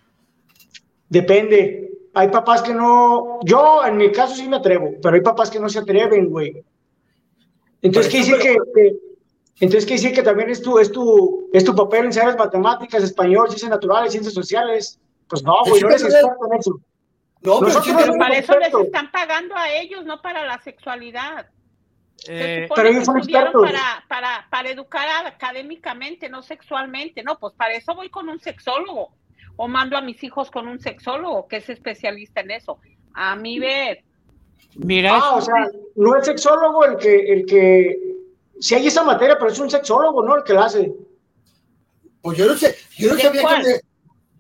Depende. 1.10 1.92
Hay 2.14 2.30
papás 2.30 2.62
que 2.62 2.74
no, 2.74 3.40
yo 3.44 3.86
en 3.86 3.98
mi 3.98 4.12
caso 4.12 4.36
sí 4.36 4.48
me 4.48 4.56
atrevo, 4.56 4.92
pero 5.02 5.16
hay 5.16 5.22
papás 5.22 5.50
que 5.50 5.60
no 5.60 5.68
se 5.68 5.80
atreven, 5.80 6.30
güey. 6.30 6.64
Entonces, 7.82 8.12
¿qué 8.12 8.20
decir 8.20 8.38
que, 8.40 8.56
que- 8.74 8.96
entonces, 9.60 9.86
¿qué 9.86 9.94
decir 9.96 10.14
que 10.14 10.24
también 10.24 10.50
es 10.50 10.62
tu, 10.62 10.80
es 10.80 10.92
tu, 10.92 11.50
es 11.54 11.64
tu 11.64 11.76
papel 11.76 12.06
enseñar 12.06 12.38
matemáticas, 12.38 13.04
español, 13.04 13.48
ciencias 13.48 13.70
naturales, 13.70 14.12
ciencias 14.12 14.34
sociales? 14.34 14.98
Pues 15.28 15.44
no, 15.44 15.56
güey, 15.66 15.82
no 15.82 15.90
eres 15.90 16.04
experto 16.04 16.46
en 16.52 16.60
eso. 16.60 16.80
No, 17.42 17.60
Pero 17.60 17.72
somos 17.72 18.18
para 18.18 18.38
eso 18.38 18.58
les 18.60 18.74
están 18.74 19.12
pagando 19.12 19.56
a 19.56 19.72
ellos, 19.72 20.04
no 20.06 20.22
para 20.22 20.46
la 20.46 20.60
sexualidad. 20.64 21.48
Eh, 22.28 22.68
pero 22.74 22.90
ellos 22.90 23.06
son 23.06 23.22
para, 23.28 24.04
para, 24.08 24.48
para 24.50 24.70
educar 24.70 25.26
académicamente, 25.28 26.30
no 26.30 26.42
sexualmente. 26.42 27.22
No, 27.24 27.38
pues 27.38 27.54
para 27.56 27.74
eso 27.76 27.94
voy 27.94 28.10
con 28.10 28.30
un 28.30 28.40
sexólogo. 28.40 29.14
O 29.58 29.68
mando 29.68 29.96
a 29.98 30.02
mis 30.02 30.22
hijos 30.24 30.50
con 30.52 30.68
un 30.68 30.80
sexólogo 30.80 31.48
que 31.48 31.58
es 31.58 31.70
especialista 31.70 32.42
en 32.42 32.52
eso. 32.52 32.80
A 33.14 33.36
mi 33.36 33.60
ver. 33.60 34.04
Mira, 34.76 35.12
Ah, 35.16 35.36
o 35.36 35.42
sea, 35.42 35.70
no 35.96 36.16
es 36.18 36.26
sexólogo 36.26 36.84
el 36.86 36.98
que, 36.98 37.32
el 37.34 37.46
que, 37.46 37.98
si 38.60 38.76
hay 38.76 38.88
esa 38.88 39.04
materia, 39.04 39.38
pero 39.38 39.52
es 39.52 39.60
un 39.60 39.70
sexólogo, 39.70 40.22
¿no? 40.26 40.36
El 40.38 40.44
que 40.44 40.54
la 40.54 40.66
hace. 40.66 40.92
Pues 42.22 42.38
yo 42.38 42.48
no 42.48 42.56
sé, 42.56 42.76
yo 42.98 43.10
no 43.10 43.16
¿De 43.16 43.22
sabía 43.22 43.42
cuál? 43.42 43.62
que 43.62 43.68
me- 43.70 43.80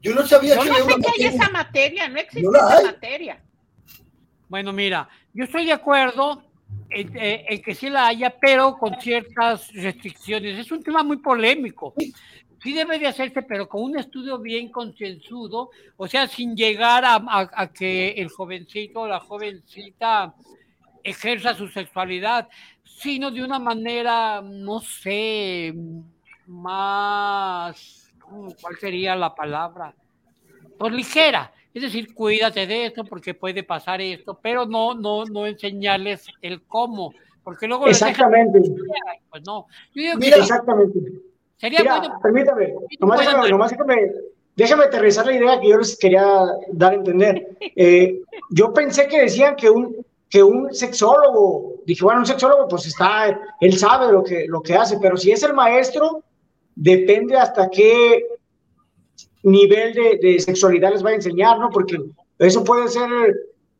yo 0.01 0.13
no 0.15 0.25
sabía 0.25 0.55
Yo 0.55 0.63
que 0.63 0.69
no 0.69 0.75
sé 0.75 0.83
una 0.83 0.95
que 0.97 1.11
hay 1.23 1.27
esa 1.35 1.49
materia, 1.49 2.07
no 2.09 2.19
existe 2.19 2.49
No 2.51 2.57
esa 2.57 2.81
materia. 2.83 3.41
Bueno, 4.49 4.73
mira, 4.73 5.07
yo 5.33 5.45
estoy 5.45 5.65
de 5.65 5.71
acuerdo 5.73 6.43
en, 6.89 7.15
eh, 7.17 7.45
en 7.49 7.61
que 7.61 7.75
sí 7.75 7.89
la 7.89 8.07
haya, 8.07 8.29
pero 8.39 8.77
con 8.77 8.99
ciertas 9.01 9.71
restricciones. 9.73 10.57
Es 10.59 10.71
un 10.71 10.83
tema 10.83 11.03
muy 11.03 11.17
polémico. 11.17 11.93
Sí 12.63 12.73
debe 12.73 12.97
de 12.97 13.07
hacerse, 13.07 13.41
pero 13.43 13.67
con 13.69 13.83
un 13.83 13.97
estudio 13.99 14.39
bien 14.39 14.69
concienzudo, 14.71 15.69
o 15.97 16.07
sea, 16.07 16.27
sin 16.27 16.55
llegar 16.55 17.05
a, 17.05 17.15
a- 17.15 17.49
a 17.53 17.67
que 17.71 18.11
el 18.13 18.29
jovencito 18.29 19.01
o 19.01 19.07
la 19.07 19.19
jovencita 19.19 20.33
ejerza 21.03 21.53
su 21.53 21.67
sexualidad, 21.67 22.47
sino 22.83 23.29
de 23.29 23.43
una 23.43 23.59
manera, 23.59 24.41
no 24.41 24.79
sé, 24.79 25.73
más, 26.47 28.11
¿cuál 28.61 28.77
sería 28.79 29.15
la 29.15 29.33
palabra? 29.35 29.93
Pues 30.79 30.93
ligera. 30.93 31.51
Es 31.75 31.81
decir, 31.81 32.13
cuídate 32.15 32.65
de 32.65 32.85
esto 32.85 33.03
porque 33.03 33.33
puede 33.33 33.61
pasar 33.61 33.99
esto, 33.99 34.39
pero 34.41 34.65
no, 34.65 34.93
no, 34.95 35.25
no 35.25 35.45
enseñarles 35.45 36.25
el 36.41 36.63
cómo, 36.63 37.13
porque 37.43 37.67
luego 37.67 37.83
dejan- 37.85 38.09
Exactamente. 38.11 38.61
Pues 39.29 39.43
no. 39.45 39.67
Yo 39.93 40.01
digo 40.01 40.13
que 40.13 40.19
Mira, 40.25 40.37
exactamente. 40.37 40.99
sería 41.57 41.79
Mira, 41.81 41.99
bueno. 41.99 42.19
permítame, 42.23 42.73
nomás, 42.97 43.19
déjame, 43.19 43.49
nomás 43.49 43.71
déjame, 43.71 44.11
déjame 44.55 44.83
aterrizar 44.85 45.25
la 45.25 45.33
idea 45.35 45.59
que 45.59 45.67
yo 45.67 45.77
les 45.77 45.97
quería 45.97 46.25
dar 46.71 46.93
a 46.93 46.95
entender. 46.95 47.45
Eh, 47.75 48.21
yo 48.51 48.73
pensé 48.73 49.05
que 49.09 49.19
decían 49.23 49.57
que 49.57 49.69
un, 49.69 49.97
que 50.29 50.41
un 50.41 50.73
sexólogo, 50.73 51.73
dije, 51.85 52.05
bueno, 52.05 52.21
un 52.21 52.25
sexólogo 52.25 52.69
pues 52.69 52.85
está, 52.85 53.37
él 53.59 53.77
sabe 53.77 54.13
lo 54.13 54.23
que, 54.23 54.45
lo 54.47 54.61
que 54.61 54.75
hace, 54.75 54.97
pero 55.01 55.17
si 55.17 55.31
es 55.33 55.43
el 55.43 55.53
maestro, 55.53 56.23
depende 56.73 57.35
hasta 57.35 57.69
qué 57.69 58.25
nivel 59.45 59.93
de, 59.93 60.19
de 60.21 60.39
sexualidad 60.39 60.91
les 60.91 61.03
va 61.05 61.09
a 61.11 61.15
enseñar, 61.15 61.57
¿no? 61.59 61.69
Porque 61.69 61.97
eso 62.39 62.63
puede 62.63 62.87
ser, 62.89 63.09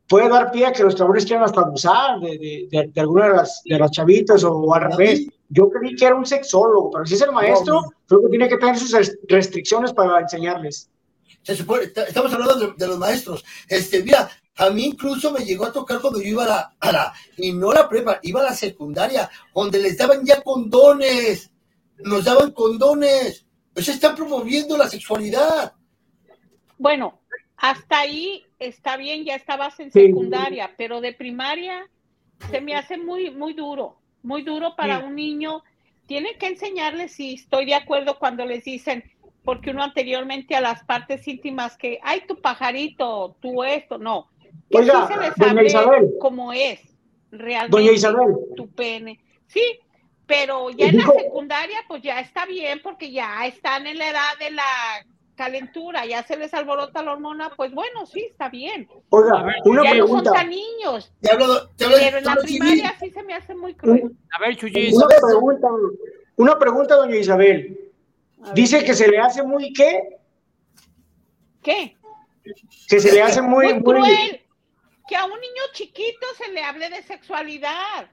puede 0.08 0.30
dar 0.30 0.52
pie 0.52 0.66
a 0.68 0.72
que 0.72 0.84
los 0.84 0.96
trabajadores 0.96 1.26
quieran 1.26 1.44
hasta 1.46 1.62
abusar 1.62 2.20
de, 2.20 2.68
de, 2.72 2.90
de, 2.94 3.02
alguna 3.02 3.28
de 3.30 3.36
las, 3.36 3.62
de 3.66 3.78
las 3.80 3.92
chavitas 3.92 4.44
o 4.44 4.74
al 4.74 4.92
revés. 4.92 5.28
Yo 5.50 5.70
creí 5.70 5.96
que 5.96 6.06
era 6.06 6.16
un 6.16 6.26
sexólogo, 6.26 6.90
pero 6.92 7.06
si 7.06 7.14
es 7.16 7.22
el 7.22 7.32
maestro, 7.32 7.82
creo 8.08 8.22
que 8.24 8.30
tiene 8.30 8.50
que 8.50 8.58
tener 8.58 8.78
sus 8.78 8.92
res- 8.92 9.18
restricciones 9.28 9.94
para 9.94 10.20
enseñarles. 10.22 10.90
Se 11.44 11.56
supone, 11.56 11.88
ta- 11.88 12.04
estamos 12.06 12.34
hablando 12.34 12.74
de, 12.76 12.88
los 12.88 12.98
maestros. 12.98 13.44
Este, 13.70 14.02
mira, 14.04 14.28
a 14.58 14.70
mí 14.72 14.86
incluso 14.86 15.32
me 15.32 15.46
llegó 15.46 15.66
a 15.66 15.72
tocar 15.72 16.02
cuando 16.02 16.20
yo 16.20 16.30
iba 16.30 16.46
a 16.46 16.48
la, 16.48 16.76
a 16.80 16.92
la, 16.92 17.14
y 17.38 17.54
no 17.54 17.72
la 17.72 17.88
prepa, 17.88 18.20
iba 18.24 18.42
a 18.42 18.46
la 18.46 18.54
secundaria, 18.56 19.30
donde 19.54 19.80
les 19.80 19.98
daban 19.98 20.26
ya 20.26 20.42
condones, 20.42 21.52
nos 22.00 22.26
daban 22.26 22.52
condones. 22.52 23.45
Pues 23.76 23.90
están 23.90 24.16
promoviendo 24.16 24.78
la 24.78 24.88
sexualidad. 24.88 25.74
Bueno, 26.78 27.20
hasta 27.58 28.00
ahí 28.00 28.42
está 28.58 28.96
bien, 28.96 29.26
ya 29.26 29.36
estabas 29.36 29.78
en 29.82 29.92
Sí. 29.92 30.08
secundaria, 30.08 30.74
pero 30.78 31.02
de 31.02 31.12
primaria 31.12 31.86
se 32.50 32.62
me 32.62 32.74
hace 32.76 32.98
muy, 32.98 33.32
muy 33.32 33.54
duro, 33.54 33.98
muy 34.24 34.44
duro 34.44 34.78
para 34.78 35.00
Sí. 35.00 35.06
un 35.08 35.16
niño. 35.16 35.62
Tiene 36.08 36.38
que 36.38 36.48
enseñarles 36.48 37.12
si 37.12 37.34
estoy 37.34 37.66
de 37.66 37.76
acuerdo 37.76 38.18
cuando 38.18 38.46
les 38.46 38.64
dicen, 38.64 39.04
porque 39.44 39.72
uno 39.72 39.84
anteriormente 39.84 40.56
a 40.56 40.62
las 40.62 40.82
partes 40.86 41.28
íntimas 41.28 41.78
que, 41.78 42.00
ay, 42.02 42.22
tu 42.30 42.40
pajarito, 42.40 43.36
tú 43.42 43.62
esto, 43.66 43.98
no. 43.98 44.30
Que 44.72 44.78
Oiga, 44.78 45.06
sí 45.06 45.14
se 45.14 45.20
les 45.20 45.76
hable 45.76 46.18
como 46.22 46.54
es, 46.54 46.80
realmente. 47.30 47.78
Doña 47.78 47.92
Isabel, 47.92 48.36
tu 48.56 48.70
pene. 48.70 49.20
Sí, 49.48 49.62
pero 50.28 50.70
ya 50.72 50.88
en 50.88 50.98
la 50.98 51.06
secundaria, 51.06 51.78
pues 51.88 52.02
ya 52.02 52.20
está 52.20 52.46
bien, 52.46 52.82
porque 52.84 53.12
ya 53.12 53.46
están 53.46 53.88
en 53.88 53.98
la 53.98 54.10
edad 54.10 54.38
de 54.40 54.52
la 54.52 54.64
calentura, 55.36 56.06
ya 56.06 56.24
se 56.24 56.38
les 56.38 56.54
alborota 56.54 57.04
la 57.04 57.14
hormona, 57.14 57.52
pues 57.56 57.74
bueno, 57.74 58.06
sí, 58.06 58.26
está 58.32 58.50
bien. 58.50 58.88
oiga, 59.10 59.46
una 59.66 59.84
ya 59.84 59.94
no 59.96 60.08
son 60.08 60.22
pregunta, 60.22 60.32
tan 60.32 60.50
niños, 60.50 61.12
Te 61.22 61.32
hablo, 61.32 61.68
te 61.76 61.86
hablo, 61.86 61.98
pero 62.00 62.18
en 62.18 62.24
la 62.24 62.36
primaria 62.36 62.96
sí 63.00 63.12
se 63.12 63.24
me 63.24 63.34
hace 63.34 63.54
muy 63.54 63.76
cruel. 63.76 64.16
A 64.32 64.40
ver, 64.40 64.56
Chuyis, 64.56 64.94
una 64.94 65.08
pregunta, 65.08 65.68
una 66.38 66.60
pregunta, 66.60 66.96
doña 66.96 67.18
Isabel. 67.18 67.92
Dice 68.54 68.84
que 68.84 68.94
se 68.94 69.08
le 69.08 69.20
hace 69.20 69.44
muy, 69.44 69.74
¿qué? 69.74 70.00
¿Qué? 71.62 71.98
Que 72.88 73.00
se 73.00 73.12
le 73.12 73.22
hace 73.22 73.42
muy, 73.42 73.66
Muy 73.66 73.74
muy, 73.74 73.84
cruel. 73.84 74.42
Que 75.08 75.16
a 75.16 75.26
un 75.26 75.40
niño 75.40 75.64
chiquito 75.74 76.28
se 76.38 76.52
le 76.52 76.64
hable 76.64 76.90
de 76.90 77.04
sexualidad. 77.04 78.10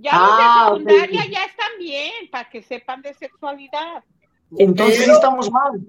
Ya 0.00 0.10
Ah, 0.14 0.68
los 0.70 0.84
de 0.84 0.90
secundaria 0.92 1.20
ok. 1.22 1.30
ya 1.30 1.44
están 1.44 1.70
bien, 1.78 2.30
para 2.30 2.48
que 2.48 2.62
sepan 2.62 3.02
de 3.02 3.14
sexualidad. 3.14 4.04
entonces 4.58 5.04
sí 5.04 5.10
estamos 5.10 5.50
mal. 5.50 5.80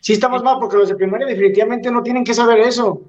Sí 0.00 0.12
estamos 0.12 0.42
mal, 0.42 0.58
porque 0.60 0.76
los 0.76 0.88
de 0.88 0.94
primaria 0.96 1.26
definitivamente 1.26 1.90
no 1.90 2.02
tienen 2.02 2.24
que 2.24 2.34
saber 2.34 2.58
eso. 2.60 3.00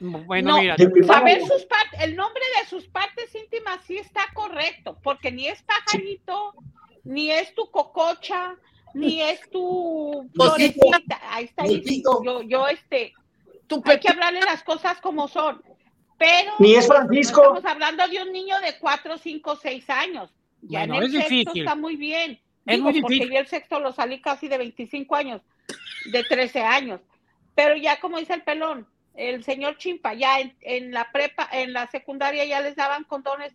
bueno, 0.00 0.50
No, 0.56 0.60
mira, 0.60 0.76
saber 1.06 1.40
sus 1.46 1.64
partes, 1.66 2.00
el 2.00 2.16
nombre 2.16 2.42
de 2.60 2.68
sus 2.68 2.86
partes 2.88 3.34
íntimas 3.34 3.80
sí 3.86 3.98
está 3.98 4.22
correcto, 4.34 4.98
porque 5.02 5.30
ni 5.32 5.48
es 5.48 5.62
pajarito, 5.62 6.54
ni 7.04 7.30
es 7.30 7.54
tu 7.54 7.70
cococha, 7.70 8.54
ni 8.94 9.20
es 9.20 9.40
tu 9.50 10.28
florecita. 10.34 11.00
Ahí 11.30 11.44
está, 11.44 11.64
yo, 11.66 12.42
yo 12.42 12.68
este, 12.68 13.12
Tu 13.66 13.82
hay 13.86 14.00
que 14.00 14.08
hablarle 14.08 14.40
las 14.40 14.62
cosas 14.62 15.00
como 15.00 15.28
son. 15.28 15.62
Pero 16.22 16.52
Ni 16.58 16.74
es 16.74 16.86
Francisco. 16.86 17.40
no 17.42 17.56
estamos 17.56 17.64
hablando 17.72 18.06
de 18.08 18.22
un 18.22 18.32
niño 18.32 18.60
de 18.60 18.78
4, 18.78 19.18
5, 19.18 19.56
6 19.56 19.90
años. 19.90 20.30
Ya 20.62 20.80
Bueno, 20.80 20.96
en 20.96 21.02
el 21.02 21.06
es 21.08 21.12
sexto 21.12 21.34
difícil. 21.34 21.62
está 21.62 21.74
muy 21.74 21.96
bien. 21.96 22.40
Es 22.64 22.76
Digo, 22.76 22.90
muy 22.90 23.00
porque 23.00 23.14
difícil. 23.14 23.34
yo 23.34 23.40
el 23.40 23.46
sexto 23.48 23.80
lo 23.80 23.92
salí 23.92 24.20
casi 24.20 24.46
de 24.48 24.58
25 24.58 25.16
años, 25.16 25.42
de 26.12 26.22
13 26.22 26.60
años. 26.62 27.00
Pero 27.56 27.76
ya 27.76 27.98
como 28.00 28.18
dice 28.18 28.34
el 28.34 28.42
pelón, 28.42 28.86
el 29.14 29.42
señor 29.42 29.76
Chimpa, 29.78 30.14
ya 30.14 30.38
en, 30.40 30.54
en 30.60 30.92
la 30.92 31.10
prepa, 31.10 31.48
en 31.52 31.72
la 31.72 31.86
secundaria 31.90 32.44
ya 32.44 32.60
les 32.60 32.76
daban 32.76 33.02
condones, 33.04 33.52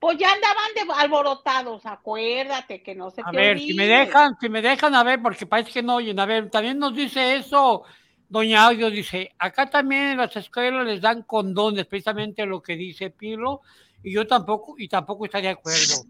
pues 0.00 0.18
ya 0.18 0.30
andaban 0.32 0.74
de 0.74 0.92
alborotados, 1.02 1.86
acuérdate 1.86 2.82
que 2.82 2.94
no 2.94 3.10
se 3.10 3.22
a 3.24 3.30
te 3.30 3.36
ver, 3.36 3.58
si 3.58 3.74
me 3.74 3.86
dejan, 3.86 4.36
si 4.40 4.48
me 4.48 4.60
dejan, 4.60 4.94
a 4.94 5.02
ver, 5.04 5.22
porque 5.22 5.46
parece 5.46 5.72
que 5.72 5.82
no 5.82 5.96
oyen. 5.96 6.18
A 6.20 6.26
ver, 6.26 6.50
también 6.50 6.78
nos 6.78 6.94
dice 6.94 7.36
eso, 7.36 7.84
doña 8.28 8.66
Audio, 8.66 8.90
dice, 8.90 9.32
acá 9.38 9.68
también 9.70 10.02
en 10.10 10.18
las 10.18 10.36
escuelas 10.36 10.86
les 10.86 11.00
dan 11.00 11.22
condones, 11.22 11.86
precisamente 11.86 12.44
lo 12.46 12.62
que 12.62 12.76
dice 12.76 13.10
Pilo, 13.10 13.62
y 14.02 14.12
yo 14.12 14.26
tampoco, 14.26 14.74
y 14.78 14.88
tampoco 14.88 15.24
está 15.24 15.40
de 15.40 15.48
acuerdo. 15.48 16.04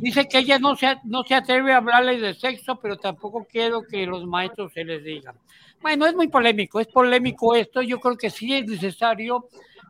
Dice 0.00 0.28
que 0.28 0.38
ella 0.38 0.58
no 0.58 0.76
se, 0.76 0.96
no 1.04 1.22
se 1.24 1.34
atreve 1.34 1.72
a 1.72 1.78
hablarles 1.78 2.20
de 2.20 2.34
sexo, 2.34 2.76
pero 2.80 2.96
tampoco 2.98 3.46
quiero 3.50 3.82
que 3.86 4.06
los 4.06 4.26
maestros 4.26 4.72
se 4.72 4.84
les 4.84 5.02
digan. 5.04 5.34
Bueno, 5.80 6.06
es 6.06 6.14
muy 6.14 6.28
polémico, 6.28 6.80
es 6.80 6.86
polémico 6.88 7.54
esto, 7.54 7.80
yo 7.82 7.98
creo 8.00 8.16
que 8.16 8.28
sí 8.30 8.54
es 8.54 8.66
necesario, 8.66 9.48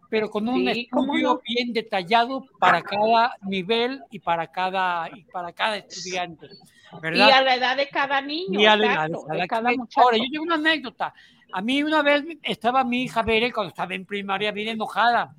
pero 0.08 0.30
con 0.30 0.48
un 0.48 0.68
Sí, 0.68 0.88
¿cómo 0.90 1.14
estudio 1.14 1.34
no? 1.34 1.40
bien 1.46 1.72
detallado 1.72 2.44
para 2.58 2.82
cada 2.82 3.34
nivel 3.42 4.00
y 4.10 4.18
para 4.20 4.46
cada, 4.48 5.08
y 5.16 5.22
para 5.24 5.52
cada 5.52 5.76
estudiante. 5.78 6.48
Y 6.92 7.00
¿verdad? 7.00 7.30
a 7.30 7.42
la 7.42 7.54
edad 7.56 7.76
de 7.76 7.88
cada 7.88 8.20
niño, 8.20 8.60
Y 8.60 8.66
a 8.66 8.76
la- 8.76 8.86
exacto, 8.86 9.24
a 9.30 9.34
la- 9.34 9.42
de 9.42 9.48
cada 9.48 9.70
Ahora, 9.96 10.16
yo 10.16 10.24
tengo 10.30 10.44
una 10.44 10.54
anécdota. 10.56 11.14
A 11.52 11.60
mí 11.60 11.82
una 11.82 12.02
vez 12.02 12.24
estaba 12.42 12.84
mi 12.84 13.04
hija 13.04 13.22
Bere, 13.22 13.52
cuando 13.52 13.70
estaba 13.70 13.94
en 13.94 14.04
primaria, 14.04 14.52
bien 14.52 14.68
enojada. 14.68 15.34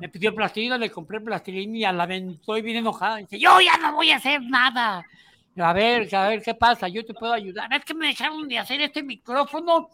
Me 0.00 0.08
pidió 0.08 0.34
plastilina, 0.34 0.76
le 0.76 0.90
compré 0.90 1.20
plastilina 1.20 1.76
y 1.76 1.80
la 1.80 2.02
aventó 2.02 2.56
y 2.56 2.62
bien 2.62 2.78
enojada. 2.78 3.16
Dice, 3.16 3.38
yo 3.38 3.60
ya 3.60 3.76
no 3.78 3.94
voy 3.94 4.10
a 4.10 4.16
hacer 4.16 4.42
nada. 4.42 5.04
A 5.58 5.72
ver, 5.72 6.14
a 6.14 6.28
ver, 6.28 6.42
¿qué 6.42 6.54
pasa? 6.54 6.86
Yo 6.88 7.04
te 7.04 7.14
puedo 7.14 7.32
ayudar. 7.32 7.72
Es 7.72 7.84
que 7.84 7.94
me 7.94 8.08
dejaron 8.08 8.46
de 8.46 8.58
hacer 8.58 8.80
este 8.82 9.02
micrófono 9.02 9.88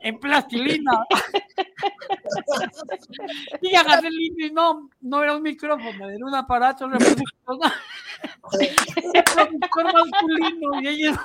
en 0.00 0.18
plastilina. 0.18 0.92
y 3.62 3.76
agarré 3.76 4.08
el 4.08 4.14
libro 4.14 4.46
y 4.46 4.50
no, 4.50 4.90
no 5.00 5.22
era 5.22 5.36
un 5.36 5.42
micrófono, 5.42 6.10
era 6.10 6.26
un 6.26 6.34
aparato 6.34 6.88
reproductor. 6.88 7.72
reproductor 9.14 10.10
masculino. 10.10 10.82
Y 10.82 10.88
ella. 10.88 11.20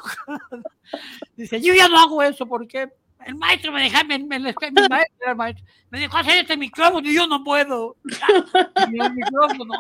Dice, 1.36 1.60
yo 1.60 1.74
ya 1.74 1.88
no 1.88 2.00
hago 2.00 2.22
eso 2.22 2.46
porque 2.46 2.90
el 3.26 3.36
maestro 3.36 3.72
me 3.72 3.82
dejó, 3.84 4.04
me, 4.06 4.18
me- 4.20 4.40
mi 4.40 4.88
maestro 4.90 5.30
el 5.30 5.36
maestro, 5.36 5.66
me 5.90 6.00
dejó 6.00 6.18
hacer 6.18 6.38
este 6.38 6.58
micrófono 6.58 7.08
y 7.10 7.16
yo 7.16 7.28
no 7.28 7.44
puedo. 7.44 7.98
El 8.94 9.14
micrófono. 9.14 9.74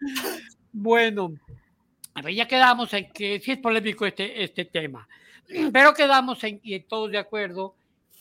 bueno, 0.72 1.32
a 2.14 2.22
ver, 2.22 2.34
ya 2.34 2.46
quedamos 2.46 2.92
en 2.94 3.10
que 3.12 3.40
sí 3.40 3.52
es 3.52 3.58
polémico 3.58 4.06
este, 4.06 4.42
este 4.42 4.64
tema, 4.64 5.08
pero 5.72 5.94
quedamos 5.94 6.42
en, 6.44 6.60
y 6.62 6.80
todos 6.80 7.10
de 7.10 7.18
acuerdo 7.18 7.74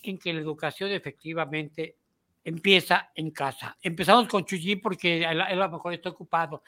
en 0.04 0.18
que 0.18 0.34
la 0.34 0.39
educación 0.41 0.91
efectivamente 0.91 1.95
empieza 2.43 3.10
en 3.16 3.32
casa. 3.32 3.78
Empezamos 3.82 4.28
con 4.28 4.45
Chuyín 4.45 4.80
porque 4.82 5.18
él, 5.18 5.24
él 5.26 5.41
a 5.41 5.56
lo 5.56 5.70
mejor 5.72 5.93
está 5.93 6.10
ocupado. 6.10 6.64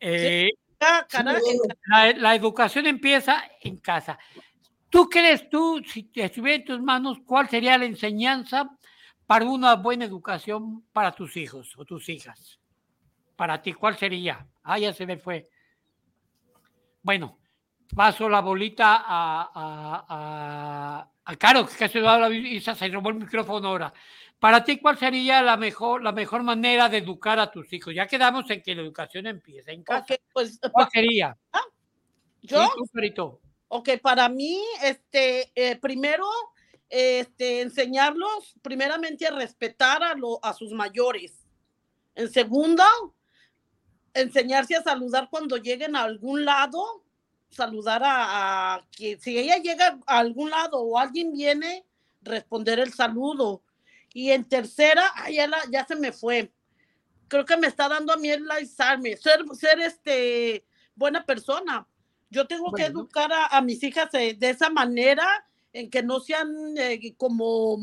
Eh, 0.00 0.50
Ah, 0.86 1.06
caray, 1.08 1.40
la, 1.86 2.12
la 2.12 2.34
educación 2.34 2.86
empieza 2.86 3.42
en 3.62 3.78
casa. 3.78 4.18
¿Tú 4.94 5.08
crees 5.08 5.50
tú, 5.50 5.82
si 5.84 6.08
estuviera 6.14 6.54
en 6.54 6.64
tus 6.64 6.80
manos, 6.80 7.18
cuál 7.26 7.48
sería 7.48 7.76
la 7.76 7.84
enseñanza 7.84 8.78
para 9.26 9.44
una 9.44 9.74
buena 9.74 10.04
educación 10.04 10.84
para 10.92 11.10
tus 11.10 11.36
hijos 11.36 11.74
o 11.76 11.84
tus 11.84 12.08
hijas? 12.08 12.60
Para 13.34 13.60
ti, 13.60 13.72
¿cuál 13.72 13.98
sería? 13.98 14.46
Ah, 14.62 14.78
ya 14.78 14.92
se 14.92 15.04
me 15.04 15.18
fue. 15.18 15.48
Bueno, 17.02 17.40
paso 17.96 18.28
la 18.28 18.40
bolita 18.40 19.02
a, 19.04 19.50
a, 19.52 20.06
a, 20.08 21.10
a 21.24 21.36
Caro, 21.38 21.66
que 21.66 21.74
casi 21.74 21.98
no 21.98 22.08
habla 22.08 22.28
se 22.60 22.74
se 22.76 22.88
robó 22.88 23.08
el 23.08 23.16
micrófono 23.16 23.66
ahora. 23.66 23.92
Para 24.38 24.62
ti, 24.62 24.78
¿cuál 24.78 24.96
sería 24.96 25.42
la 25.42 25.56
mejor, 25.56 26.04
la 26.04 26.12
mejor 26.12 26.44
manera 26.44 26.88
de 26.88 26.98
educar 26.98 27.40
a 27.40 27.50
tus 27.50 27.72
hijos? 27.72 27.92
Ya 27.92 28.06
quedamos 28.06 28.48
en 28.48 28.62
que 28.62 28.76
la 28.76 28.82
educación 28.82 29.26
empieza 29.26 29.72
en 29.72 29.82
casa. 29.82 30.14
pues 30.32 30.60
¿Cuál 30.70 30.88
sería? 30.92 31.36
yo, 32.42 32.62
Sí, 32.62 32.68
tú, 32.76 32.86
Perito. 32.92 33.40
Ok, 33.74 33.88
para 34.00 34.28
mí, 34.28 34.62
este, 34.82 35.50
eh, 35.56 35.74
primero, 35.74 36.28
este, 36.88 37.60
enseñarlos 37.60 38.54
primeramente 38.62 39.26
a 39.26 39.32
respetar 39.32 40.00
a, 40.04 40.14
lo, 40.14 40.38
a 40.44 40.54
sus 40.54 40.70
mayores. 40.70 41.44
En 42.14 42.32
segundo, 42.32 42.84
enseñarse 44.14 44.76
a 44.76 44.82
saludar 44.84 45.28
cuando 45.28 45.56
lleguen 45.56 45.96
a 45.96 46.04
algún 46.04 46.44
lado, 46.44 47.02
saludar 47.50 48.04
a, 48.04 48.74
a 48.74 48.86
que 48.96 49.18
si 49.18 49.36
ella 49.36 49.56
llega 49.56 49.98
a 50.06 50.18
algún 50.18 50.50
lado 50.50 50.80
o 50.80 50.96
alguien 50.96 51.32
viene, 51.32 51.84
responder 52.22 52.78
el 52.78 52.92
saludo. 52.92 53.60
Y 54.12 54.30
en 54.30 54.44
tercera, 54.48 55.10
ay, 55.16 55.34
ya, 55.34 55.50
ya 55.68 55.84
se 55.84 55.96
me 55.96 56.12
fue. 56.12 56.52
Creo 57.26 57.44
que 57.44 57.56
me 57.56 57.66
está 57.66 57.88
dando 57.88 58.12
a 58.12 58.18
mí 58.18 58.30
el 58.30 58.46
ser, 58.68 59.00
ser 59.56 59.80
este, 59.80 60.64
buena 60.94 61.26
persona. 61.26 61.88
Yo 62.34 62.46
tengo 62.48 62.72
que 62.72 62.82
educar 62.86 63.32
a, 63.32 63.46
a 63.46 63.60
mis 63.62 63.80
hijas 63.84 64.10
de, 64.10 64.34
de 64.34 64.50
esa 64.50 64.68
manera, 64.68 65.24
en 65.72 65.88
que 65.88 66.02
no 66.02 66.18
sean 66.18 66.48
eh, 66.76 67.14
como, 67.16 67.78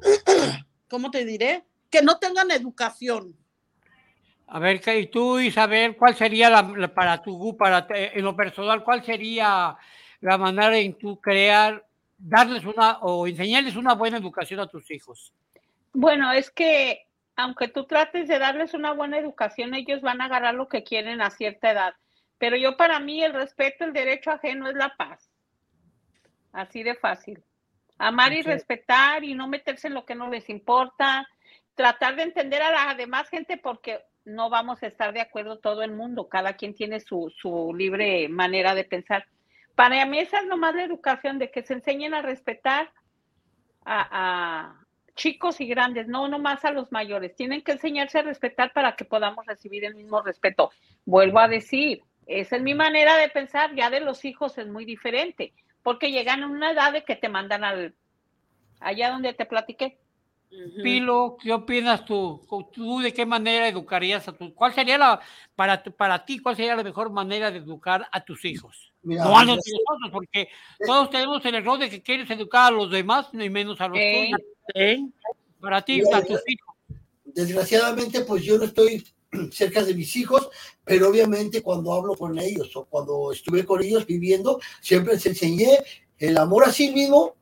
¿cómo 0.88 1.10
te 1.10 1.24
diré? 1.24 1.64
Que 1.90 2.02
no 2.02 2.18
tengan 2.18 2.50
educación. 2.50 3.34
A 4.46 4.58
ver, 4.58 4.80
¿qué- 4.80 5.00
y 5.00 5.06
tú, 5.06 5.38
Isabel, 5.38 5.96
¿cuál 5.96 6.14
sería 6.14 6.50
la, 6.50 6.62
la- 6.76 6.92
para 6.92 7.22
tu, 7.22 7.56
para 7.56 7.86
en 7.88 8.22
lo 8.22 8.36
personal, 8.36 8.84
cuál 8.84 9.02
sería 9.02 9.76
la 10.20 10.36
manera 10.38 10.76
en 10.76 10.98
tu 10.98 11.18
crear, 11.18 11.86
darles 12.18 12.66
una 12.66 12.98
o 12.98 13.26
enseñarles 13.26 13.76
una 13.76 13.94
buena 13.94 14.18
educación 14.18 14.60
a 14.60 14.66
tus 14.66 14.90
hijos? 14.90 15.32
Bueno, 15.94 16.30
es 16.32 16.50
que 16.50 17.06
aunque 17.36 17.68
tú 17.68 17.86
trates 17.86 18.28
de 18.28 18.38
darles 18.38 18.74
una 18.74 18.92
buena 18.92 19.16
educación, 19.18 19.72
ellos 19.74 20.02
van 20.02 20.20
a 20.20 20.26
agarrar 20.26 20.54
lo 20.54 20.68
que 20.68 20.84
quieren 20.84 21.22
a 21.22 21.30
cierta 21.30 21.70
edad. 21.70 21.94
Pero 22.40 22.56
yo 22.56 22.78
para 22.78 22.98
mí 23.00 23.22
el 23.22 23.34
respeto, 23.34 23.84
el 23.84 23.92
derecho 23.92 24.30
ajeno 24.30 24.66
es 24.66 24.74
la 24.74 24.96
paz. 24.96 25.30
Así 26.52 26.82
de 26.82 26.94
fácil. 26.94 27.44
Amar 27.98 28.32
y 28.32 28.40
respetar 28.40 29.22
y 29.24 29.34
no 29.34 29.46
meterse 29.46 29.88
en 29.88 29.94
lo 29.94 30.06
que 30.06 30.14
no 30.14 30.30
les 30.30 30.48
importa. 30.48 31.28
Tratar 31.74 32.16
de 32.16 32.22
entender 32.22 32.62
a 32.62 32.86
la 32.86 32.94
demás 32.94 33.28
gente 33.28 33.58
porque 33.58 34.00
no 34.24 34.48
vamos 34.48 34.82
a 34.82 34.86
estar 34.86 35.12
de 35.12 35.20
acuerdo 35.20 35.58
todo 35.58 35.82
el 35.82 35.92
mundo. 35.92 36.30
Cada 36.30 36.54
quien 36.54 36.74
tiene 36.74 37.00
su, 37.00 37.30
su 37.36 37.74
libre 37.74 38.26
manera 38.30 38.74
de 38.74 38.84
pensar. 38.84 39.26
Para 39.74 40.06
mí 40.06 40.18
esa 40.18 40.38
es 40.38 40.46
nomás 40.46 40.74
la 40.74 40.84
educación, 40.84 41.38
de 41.38 41.50
que 41.50 41.62
se 41.62 41.74
enseñen 41.74 42.14
a 42.14 42.22
respetar 42.22 42.90
a, 43.84 44.08
a 44.12 44.86
chicos 45.14 45.60
y 45.60 45.66
grandes, 45.66 46.08
no 46.08 46.26
nomás 46.26 46.64
a 46.64 46.70
los 46.70 46.90
mayores. 46.90 47.36
Tienen 47.36 47.60
que 47.60 47.72
enseñarse 47.72 48.20
a 48.20 48.22
respetar 48.22 48.72
para 48.72 48.96
que 48.96 49.04
podamos 49.04 49.44
recibir 49.44 49.84
el 49.84 49.94
mismo 49.94 50.22
respeto. 50.22 50.70
Vuelvo 51.04 51.38
a 51.38 51.46
decir, 51.46 52.02
esa 52.30 52.56
es 52.56 52.62
mi 52.62 52.74
manera 52.74 53.16
de 53.16 53.28
pensar, 53.28 53.74
ya 53.74 53.90
de 53.90 54.00
los 54.00 54.24
hijos 54.24 54.56
es 54.56 54.68
muy 54.68 54.84
diferente, 54.84 55.52
porque 55.82 56.12
llegan 56.12 56.42
a 56.44 56.46
una 56.46 56.70
edad 56.70 56.92
de 56.92 57.04
que 57.04 57.16
te 57.16 57.28
mandan 57.28 57.64
al 57.64 57.94
allá 58.78 59.10
donde 59.10 59.34
te 59.34 59.46
platiqué. 59.46 59.98
Pilo, 60.82 61.36
¿qué 61.40 61.52
opinas 61.52 62.04
tú? 62.04 62.44
¿Tú 62.72 63.00
de 63.00 63.12
qué 63.12 63.24
manera 63.26 63.68
educarías 63.68 64.26
a 64.26 64.32
tus 64.32 64.52
¿Cuál 64.52 64.72
sería 64.74 64.98
la, 64.98 65.20
para, 65.54 65.82
tu- 65.82 65.92
para 65.92 66.24
ti, 66.24 66.38
cuál 66.40 66.56
sería 66.56 66.74
la 66.74 66.82
mejor 66.82 67.10
manera 67.10 67.50
de 67.50 67.58
educar 67.58 68.08
a 68.10 68.24
tus 68.24 68.44
hijos? 68.44 68.92
Mira, 69.02 69.24
no 69.24 69.38
a 69.38 69.44
los 69.44 69.56
nosotros, 69.56 70.10
porque 70.12 70.48
todos 70.84 71.10
tenemos 71.10 71.44
el 71.44 71.54
error 71.54 71.78
de 71.78 71.88
que 71.90 72.02
quieres 72.02 72.28
educar 72.30 72.68
a 72.72 72.76
los 72.76 72.90
demás, 72.90 73.32
ni 73.32 73.48
menos 73.48 73.80
a 73.80 73.88
los 73.88 73.98
Eh. 74.00 74.30
tuyos. 74.74 75.12
Para 75.60 75.82
ti, 75.82 76.00
Mira, 76.02 76.18
a 76.18 76.24
tus 76.24 76.40
hijos. 76.46 76.76
desgraciadamente, 77.24 78.22
pues 78.22 78.42
yo 78.42 78.58
no 78.58 78.64
estoy 78.64 79.04
cerca 79.52 79.82
de 79.82 79.94
mis 79.94 80.14
hijos, 80.16 80.48
pero 80.84 81.08
obviamente 81.08 81.62
cuando 81.62 81.92
hablo 81.92 82.14
con 82.14 82.38
ellos 82.38 82.74
o 82.76 82.84
cuando 82.84 83.32
estuve 83.32 83.64
con 83.64 83.82
ellos 83.82 84.06
viviendo, 84.06 84.60
siempre 84.80 85.14
les 85.14 85.26
enseñé 85.26 85.78
el 86.18 86.36
amor 86.38 86.64
a 86.64 86.72
sí 86.72 86.90
mismo 86.90 87.36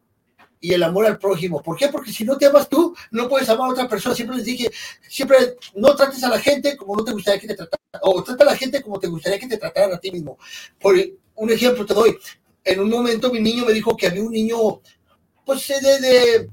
y 0.61 0.73
el 0.73 0.83
amor 0.83 1.07
al 1.07 1.19
prójimo. 1.19 1.63
¿Por 1.63 1.77
qué? 1.77 1.89
Porque 1.89 2.13
si 2.13 2.25
no 2.25 2.37
te 2.37 2.47
amas 2.47 2.69
tú, 2.69 2.95
no 3.11 3.29
puedes 3.29 3.49
amar 3.49 3.69
a 3.69 3.73
otra 3.73 3.89
persona. 3.89 4.15
Siempre 4.15 4.37
les 4.37 4.45
dije, 4.45 4.71
siempre 5.09 5.57
no 5.75 5.95
trates 5.95 6.23
a 6.25 6.29
la 6.29 6.39
gente 6.39 6.77
como 6.77 6.97
no 6.97 7.05
te 7.05 7.13
gustaría 7.13 7.41
que 7.41 7.49
te 7.49 7.55
trataran, 7.55 8.01
o 8.03 8.23
trata 8.23 8.45
a 8.45 8.47
la 8.49 8.57
gente 8.57 8.83
como 8.83 8.99
te 8.99 9.07
gustaría 9.07 9.39
que 9.39 9.47
te 9.47 9.57
trataran 9.57 9.93
a 9.93 10.01
ti 10.01 10.11
mismo. 10.11 10.39
Por 10.81 10.97
un 11.37 11.51
ejemplo 11.51 11.87
te 11.87 11.95
doy. 11.95 12.19
En 12.65 12.81
un 12.81 12.91
momento 12.91 13.33
mi 13.33 13.41
niño 13.41 13.65
me 13.65 13.73
dijo 13.73 13.97
que 13.97 14.09
había 14.09 14.23
un 14.23 14.33
niño, 14.33 14.81
pues 15.45 15.69
de, 15.69 16.01
de, 16.01 16.51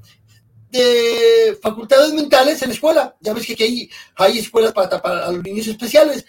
de 0.70 1.58
facultades 1.62 2.12
mentales 2.12 2.60
en 2.62 2.68
la 2.68 2.74
escuela. 2.74 3.16
Ya 3.20 3.32
ves 3.32 3.46
que 3.46 3.64
hay, 3.64 3.90
hay 4.16 4.38
escuelas 4.38 4.72
para, 4.72 5.00
para 5.00 5.30
los 5.30 5.42
niños 5.42 5.66
especiales 5.66 6.24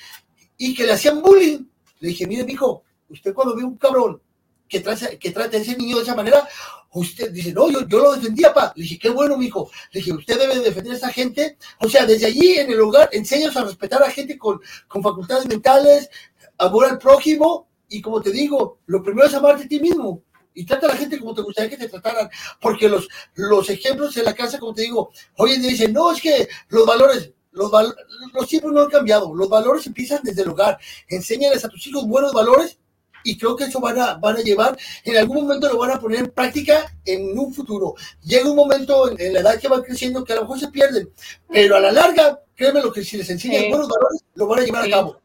y 0.57 0.73
que 0.73 0.85
le 0.85 0.93
hacían 0.93 1.21
bullying. 1.21 1.65
Le 1.99 2.09
dije, 2.09 2.27
mire, 2.27 2.43
mijo, 2.43 2.83
usted 3.09 3.33
cuando 3.33 3.55
ve 3.55 3.63
un 3.63 3.77
cabrón 3.77 4.21
que 4.67 4.81
trata, 4.81 5.15
que 5.17 5.31
trata 5.31 5.57
a 5.57 5.59
ese 5.59 5.77
niño 5.77 5.97
de 5.97 6.03
esa 6.03 6.15
manera, 6.15 6.47
usted 6.91 7.31
dice, 7.31 7.53
no, 7.53 7.69
yo, 7.69 7.87
yo 7.87 7.99
lo 7.99 8.13
defendía, 8.13 8.53
pa. 8.53 8.73
Le 8.75 8.83
dije, 8.83 8.99
qué 8.99 9.09
bueno, 9.09 9.37
mijo. 9.37 9.69
Le 9.91 9.99
dije, 9.99 10.13
usted 10.13 10.37
debe 10.37 10.59
defender 10.59 10.93
a 10.93 10.97
esa 10.97 11.09
gente. 11.09 11.57
O 11.79 11.89
sea, 11.89 12.05
desde 12.05 12.27
allí 12.27 12.59
en 12.59 12.71
el 12.71 12.79
hogar, 12.79 13.09
enseñas 13.11 13.55
a 13.55 13.63
respetar 13.63 14.03
a 14.03 14.11
gente 14.11 14.37
con, 14.37 14.59
con 14.87 15.01
facultades 15.01 15.47
mentales, 15.47 16.09
amor 16.57 16.85
al 16.85 16.97
prójimo, 16.97 17.67
y 17.89 18.01
como 18.01 18.21
te 18.21 18.31
digo, 18.31 18.79
lo 18.87 19.01
primero 19.01 19.27
es 19.27 19.33
amarte 19.33 19.63
a 19.63 19.67
ti 19.67 19.79
mismo. 19.79 20.23
Y 20.59 20.65
trata 20.65 20.87
a 20.87 20.89
la 20.89 20.97
gente 20.97 21.19
como 21.19 21.35
te 21.35 21.41
gustaría 21.43 21.69
que 21.69 21.77
te 21.77 21.87
trataran. 21.89 22.29
Porque 22.59 22.89
los, 22.89 23.07
los 23.35 23.69
ejemplos 23.69 24.17
en 24.17 24.25
la 24.25 24.33
casa, 24.33 24.57
como 24.57 24.73
te 24.73 24.81
digo, 24.81 25.11
hoy 25.37 25.51
en 25.53 25.61
día 25.61 25.69
dicen, 25.71 25.93
no, 25.93 26.11
es 26.11 26.19
que 26.21 26.47
los 26.69 26.85
valores, 26.85 27.31
los, 27.51 27.69
val- 27.69 27.95
los 28.33 28.47
tiempos 28.47 28.71
no 28.73 28.81
han 28.81 28.89
cambiado. 28.89 29.33
Los 29.35 29.49
valores 29.49 29.85
empiezan 29.85 30.19
desde 30.23 30.41
el 30.41 30.49
hogar. 30.49 30.79
Enséñales 31.09 31.63
a 31.63 31.69
tus 31.69 31.85
hijos 31.87 32.07
buenos 32.07 32.33
valores 32.33 32.79
y 33.23 33.37
creo 33.37 33.55
que 33.55 33.65
eso 33.65 33.79
van 33.81 33.99
a, 33.99 34.13
van 34.15 34.37
a 34.37 34.41
llevar, 34.41 34.77
en 35.03 35.17
algún 35.17 35.37
momento 35.43 35.67
lo 35.67 35.77
van 35.77 35.91
a 35.91 35.99
poner 35.99 36.19
en 36.21 36.27
práctica 36.31 36.95
en 37.03 37.37
un 37.37 37.53
futuro. 37.53 37.93
Llega 38.23 38.49
un 38.49 38.55
momento 38.55 39.11
en, 39.11 39.19
en 39.19 39.33
la 39.33 39.41
edad 39.41 39.59
que 39.59 39.67
van 39.67 39.81
creciendo 39.81 40.23
que 40.23 40.31
a 40.33 40.37
lo 40.37 40.43
mejor 40.43 40.59
se 40.59 40.69
pierden, 40.69 41.11
pero 41.49 41.75
a 41.75 41.79
la 41.81 41.91
larga, 41.91 42.39
créeme 42.55 42.81
lo 42.81 42.91
que 42.93 43.03
si 43.03 43.17
les 43.17 43.29
enseñan 43.29 43.63
Sí. 43.63 43.69
buenos 43.69 43.89
valores, 43.89 44.21
lo 44.35 44.47
van 44.47 44.59
a 44.59 44.63
llevar 44.63 44.85
Sí. 44.85 44.91
a 44.93 44.95
cabo. 44.95 45.21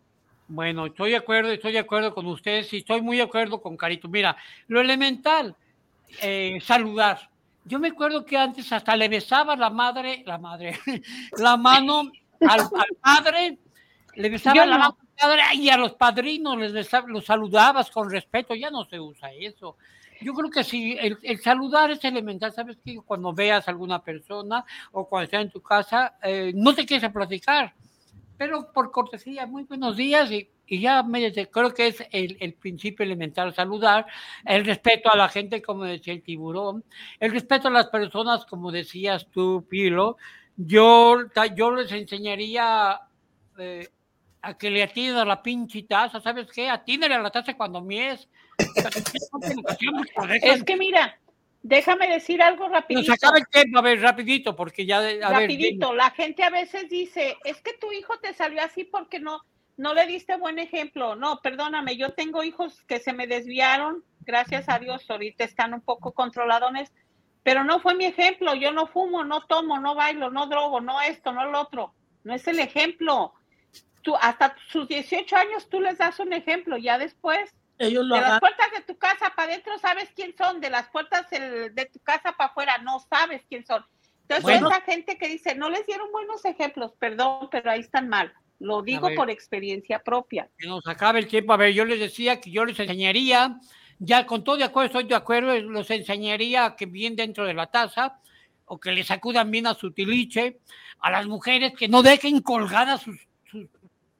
Bueno, 0.52 0.84
estoy 0.84 1.12
de 1.12 1.16
acuerdo, 1.16 1.50
estoy 1.50 1.72
de 1.72 1.78
acuerdo 1.78 2.14
con 2.14 2.26
ustedes 2.26 2.70
y 2.74 2.78
estoy 2.78 3.00
muy 3.00 3.16
de 3.16 3.22
acuerdo 3.22 3.62
con 3.62 3.74
Carito. 3.74 4.06
Mira, 4.06 4.36
lo 4.68 4.82
elemental, 4.82 5.56
eh, 6.20 6.58
saludar. 6.62 7.30
Yo 7.64 7.78
me 7.78 7.88
acuerdo 7.88 8.26
que 8.26 8.36
antes 8.36 8.70
hasta 8.70 8.94
le 8.94 9.08
besaba 9.08 9.56
la 9.56 9.70
madre, 9.70 10.22
la 10.26 10.36
madre, 10.36 10.78
la 11.38 11.56
mano 11.56 12.02
al, 12.40 12.60
al 12.60 12.96
padre, 13.00 13.56
le 14.14 14.28
besaba 14.28 14.56
Yo 14.56 14.66
la 14.66 14.76
no. 14.76 14.78
mano 14.80 14.96
al 15.00 15.08
padre 15.18 15.42
y 15.54 15.70
a 15.70 15.78
los 15.78 15.94
padrinos 15.94 16.58
les 16.58 16.72
besaba- 16.74 17.08
los 17.08 17.24
saludabas 17.24 17.90
con 17.90 18.10
respeto, 18.10 18.54
ya 18.54 18.70
no 18.70 18.84
se 18.84 19.00
usa 19.00 19.32
eso. 19.32 19.78
Yo 20.20 20.34
creo 20.34 20.50
que 20.50 20.64
sí, 20.64 20.94
el, 21.00 21.16
el 21.22 21.40
saludar 21.40 21.92
es 21.92 22.04
elemental, 22.04 22.52
¿sabes 22.52 22.76
qué? 22.84 22.96
Cuando 23.06 23.32
veas 23.32 23.66
a 23.66 23.70
alguna 23.70 24.02
persona 24.02 24.66
o 24.92 25.08
cuando 25.08 25.24
estés 25.24 25.40
en 25.40 25.50
tu 25.50 25.62
casa, 25.62 26.16
eh, 26.22 26.52
no 26.54 26.74
te 26.74 26.84
quieres 26.84 27.10
platicar, 27.10 27.72
pero 28.36 28.72
por 28.72 28.90
cortesía, 28.90 29.46
muy 29.46 29.64
buenos 29.64 29.96
días 29.96 30.30
y, 30.30 30.48
y 30.66 30.80
ya 30.80 31.02
me 31.02 31.20
dice, 31.20 31.48
creo 31.48 31.72
que 31.74 31.88
es 31.88 32.02
el, 32.10 32.36
el 32.40 32.54
principio 32.54 33.04
elemental 33.04 33.54
saludar, 33.54 34.06
el 34.44 34.64
respeto 34.64 35.10
a 35.10 35.16
la 35.16 35.28
gente, 35.28 35.62
como 35.62 35.84
decía 35.84 36.14
el 36.14 36.22
tiburón, 36.22 36.84
el 37.20 37.32
respeto 37.32 37.68
a 37.68 37.70
las 37.72 37.88
personas, 37.88 38.46
como 38.46 38.72
decías 38.72 39.26
tú, 39.30 39.66
Pilo. 39.68 40.16
Yo, 40.56 41.18
yo 41.54 41.70
les 41.72 41.90
enseñaría 41.92 43.00
eh, 43.58 43.88
a 44.42 44.54
que 44.58 44.70
le 44.70 44.82
atinen 44.82 45.16
a 45.16 45.24
la 45.24 45.42
pinche 45.42 45.82
taza, 45.84 46.20
¿sabes 46.20 46.48
qué? 46.52 46.68
Atínale 46.68 47.14
a 47.14 47.20
la 47.20 47.30
taza 47.30 47.54
cuando 47.54 47.80
mies. 47.80 48.28
Es 50.42 50.62
que 50.64 50.76
mira, 50.76 51.18
déjame 51.62 52.08
decir 52.08 52.42
algo 52.42 52.64
Nos 52.64 52.72
rapidito. 52.72 53.12
acaba 53.12 53.38
el 53.38 53.46
tiempo, 53.48 53.78
a 53.78 53.82
ver, 53.82 54.00
rapidito, 54.00 54.56
porque 54.56 54.84
ya... 54.84 54.98
A 54.98 55.30
rapidito, 55.30 55.94
la 55.94 56.10
gente 56.10 56.42
a 56.42 56.50
veces 56.50 56.88
dice, 56.88 57.36
es 57.44 57.60
que 57.62 57.72
tu 57.74 57.92
hijo 57.92 58.18
te 58.18 58.34
salió 58.34 58.62
así 58.62 58.84
porque 58.84 59.20
no, 59.20 59.40
no 59.76 59.94
le 59.94 60.06
diste 60.06 60.36
buen 60.36 60.58
ejemplo. 60.58 61.16
No, 61.16 61.40
perdóname, 61.40 61.96
yo 61.96 62.12
tengo 62.14 62.42
hijos 62.42 62.82
que 62.84 62.98
se 62.98 63.12
me 63.12 63.26
desviaron, 63.26 64.04
gracias 64.20 64.68
a 64.68 64.78
Dios, 64.78 65.08
ahorita 65.08 65.44
están 65.44 65.74
un 65.74 65.80
poco 65.80 66.12
controladones, 66.12 66.92
pero 67.42 67.64
no 67.64 67.80
fue 67.80 67.94
mi 67.94 68.04
ejemplo. 68.04 68.54
Yo 68.54 68.72
no 68.72 68.86
fumo, 68.86 69.24
no 69.24 69.42
tomo, 69.46 69.80
no 69.80 69.94
bailo, 69.94 70.30
no 70.30 70.46
drogo, 70.46 70.80
no 70.80 71.00
esto, 71.00 71.32
no 71.32 71.46
lo 71.46 71.60
otro. 71.60 71.94
No 72.24 72.34
es 72.34 72.46
el 72.46 72.60
ejemplo. 72.60 73.34
Tú, 74.02 74.14
hasta 74.20 74.54
sus 74.68 74.88
18 74.88 75.36
años 75.36 75.68
tú 75.68 75.80
les 75.80 75.98
das 75.98 76.18
un 76.20 76.32
ejemplo, 76.32 76.76
ya 76.76 76.98
después 76.98 77.52
Ellos 77.78 78.04
lo 78.04 78.14
de 78.14 78.20
las 78.20 78.40
puertas 78.40 78.70
de 78.76 78.82
tu 78.82 78.96
casa 78.96 79.32
para 79.34 79.52
adentro 79.52 79.78
sabes 79.78 80.10
quién 80.14 80.34
son, 80.36 80.60
de 80.60 80.70
las 80.70 80.88
puertas 80.90 81.28
de 81.30 81.90
tu 81.92 81.98
casa 82.00 82.32
para 82.32 82.50
afuera 82.50 82.78
no 82.78 83.00
sabes 83.00 83.42
quién 83.48 83.64
son. 83.66 83.84
Entonces, 84.22 84.44
Bueno. 84.44 84.68
esa 84.68 84.80
gente 84.82 85.18
que 85.18 85.28
dice, 85.28 85.54
no 85.54 85.68
les 85.68 85.84
dieron 85.86 86.10
buenos 86.12 86.44
ejemplos, 86.44 86.92
perdón, 86.98 87.48
pero 87.50 87.70
ahí 87.70 87.80
están 87.80 88.08
mal. 88.08 88.32
Lo 88.60 88.82
digo 88.82 89.08
ver. 89.08 89.16
por 89.16 89.30
experiencia 89.30 89.98
propia. 89.98 90.48
que 90.56 90.68
nos 90.68 90.86
acabe 90.86 91.18
el 91.18 91.26
tiempo. 91.26 91.52
A 91.52 91.56
ver, 91.56 91.74
yo 91.74 91.84
les 91.84 91.98
decía 91.98 92.40
que 92.40 92.50
yo 92.50 92.64
les 92.64 92.78
enseñaría, 92.78 93.58
ya 93.98 94.24
con 94.24 94.44
todo 94.44 94.56
de 94.56 94.64
acuerdo, 94.64 94.86
estoy 94.86 95.04
de 95.04 95.16
acuerdo, 95.16 95.58
los 95.58 95.90
enseñaría 95.90 96.64
a 96.64 96.76
que 96.76 96.86
bien 96.86 97.16
dentro 97.16 97.44
de 97.44 97.54
la 97.54 97.66
taza 97.66 98.20
o 98.64 98.78
que 98.78 98.92
le 98.92 99.02
sacudan 99.02 99.50
bien 99.50 99.66
a 99.66 99.74
su 99.74 99.92
tiliche, 99.92 100.60
a 101.00 101.10
las 101.10 101.26
mujeres 101.26 101.72
que 101.76 101.88
no 101.88 102.02
dejen 102.02 102.40
colgadas 102.40 103.02
sus, 103.02 103.16
sus 103.16 103.31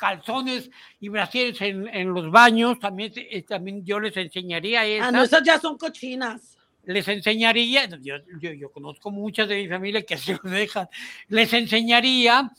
calzones 0.02 0.68
y 0.98 1.08
brasieres 1.08 1.60
en, 1.60 1.86
en 1.86 2.12
los 2.12 2.28
baños, 2.28 2.80
también, 2.80 3.12
eh, 3.14 3.42
también 3.42 3.84
yo 3.84 4.00
les 4.00 4.16
enseñaría 4.16 4.84
eso. 4.84 5.04
Ah, 5.04 5.12
no, 5.12 5.22
esas 5.22 5.44
ya 5.44 5.60
son 5.60 5.78
cochinas. 5.78 6.58
Les 6.86 7.06
enseñaría, 7.06 7.86
yo, 8.00 8.16
yo, 8.40 8.52
yo 8.52 8.72
conozco 8.72 9.12
muchas 9.12 9.46
de 9.46 9.62
mi 9.62 9.68
familia 9.68 10.02
que 10.02 10.16
se 10.18 10.32
lo 10.42 10.50
dejan, 10.50 10.88
les 11.28 11.52
enseñaría 11.52 12.50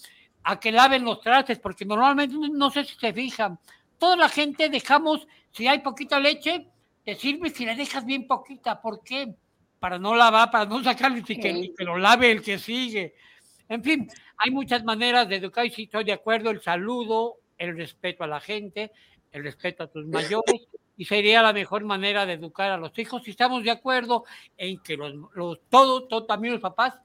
a 0.41 0.58
que 0.58 0.72
laven 0.72 1.04
los 1.04 1.20
trastes, 1.20 1.60
porque 1.60 1.84
normalmente, 1.84 2.34
no 2.34 2.72
sé 2.72 2.86
si 2.86 2.96
se 2.96 3.12
fijan, 3.12 3.60
toda 3.98 4.16
la 4.16 4.30
gente 4.30 4.70
dejamos, 4.70 5.28
si 5.52 5.68
hay 5.68 5.80
poquita 5.80 6.22
leche, 6.22 6.66
te 7.04 7.16
sirve 7.16 7.50
si 7.50 7.66
le 7.66 7.76
dejas 7.76 8.06
bien 8.06 8.26
poquita. 8.26 8.80
¿Por 8.80 9.04
qué? 9.04 9.36
Para 9.82 10.00
no 10.00 10.16
lavar, 10.16 10.50
para 10.50 10.64
no 10.64 10.82
sacarlo 10.82 11.18
y 11.18 11.24
que, 11.24 11.74
que 11.78 11.84
lo 11.84 11.98
lave 11.98 12.32
el 12.32 12.41
que 12.41 12.58
sigue. 12.58 13.16
En 13.74 13.84
fin, 13.84 14.07
hay 14.38 14.51
muchas 14.51 14.84
maneras 14.84 15.28
de 15.28 15.38
educar 15.38 15.65
y 15.65 15.71
si 15.71 15.84
estoy 15.84 16.03
de 16.03 16.13
acuerdo, 16.13 16.51
el 16.51 16.61
saludo, 16.61 17.38
el 17.57 17.76
respeto 17.76 18.24
a 18.24 18.28
la 18.28 18.39
gente, 18.39 18.91
el 19.32 19.43
respeto 19.43 19.84
a 19.84 19.88
tus 19.88 20.05
mayores, 20.05 20.67
y 20.95 21.05
sería 21.05 21.41
la 21.41 21.53
mejor 21.53 21.84
manera 21.84 22.28
de 22.28 22.34
educar 22.34 22.69
a 22.69 22.78
los 22.78 22.97
hijos. 22.99 23.24
Si 23.24 23.32
estamos 23.32 23.63
de 23.63 23.71
acuerdo 23.71 24.26
en 24.57 24.78
que 24.84 24.95
los, 24.95 25.15
los 25.34 25.59
todos, 25.69 26.07
todo, 26.07 26.26
también 26.26 26.53
los 26.53 26.61
papás, 26.61 26.99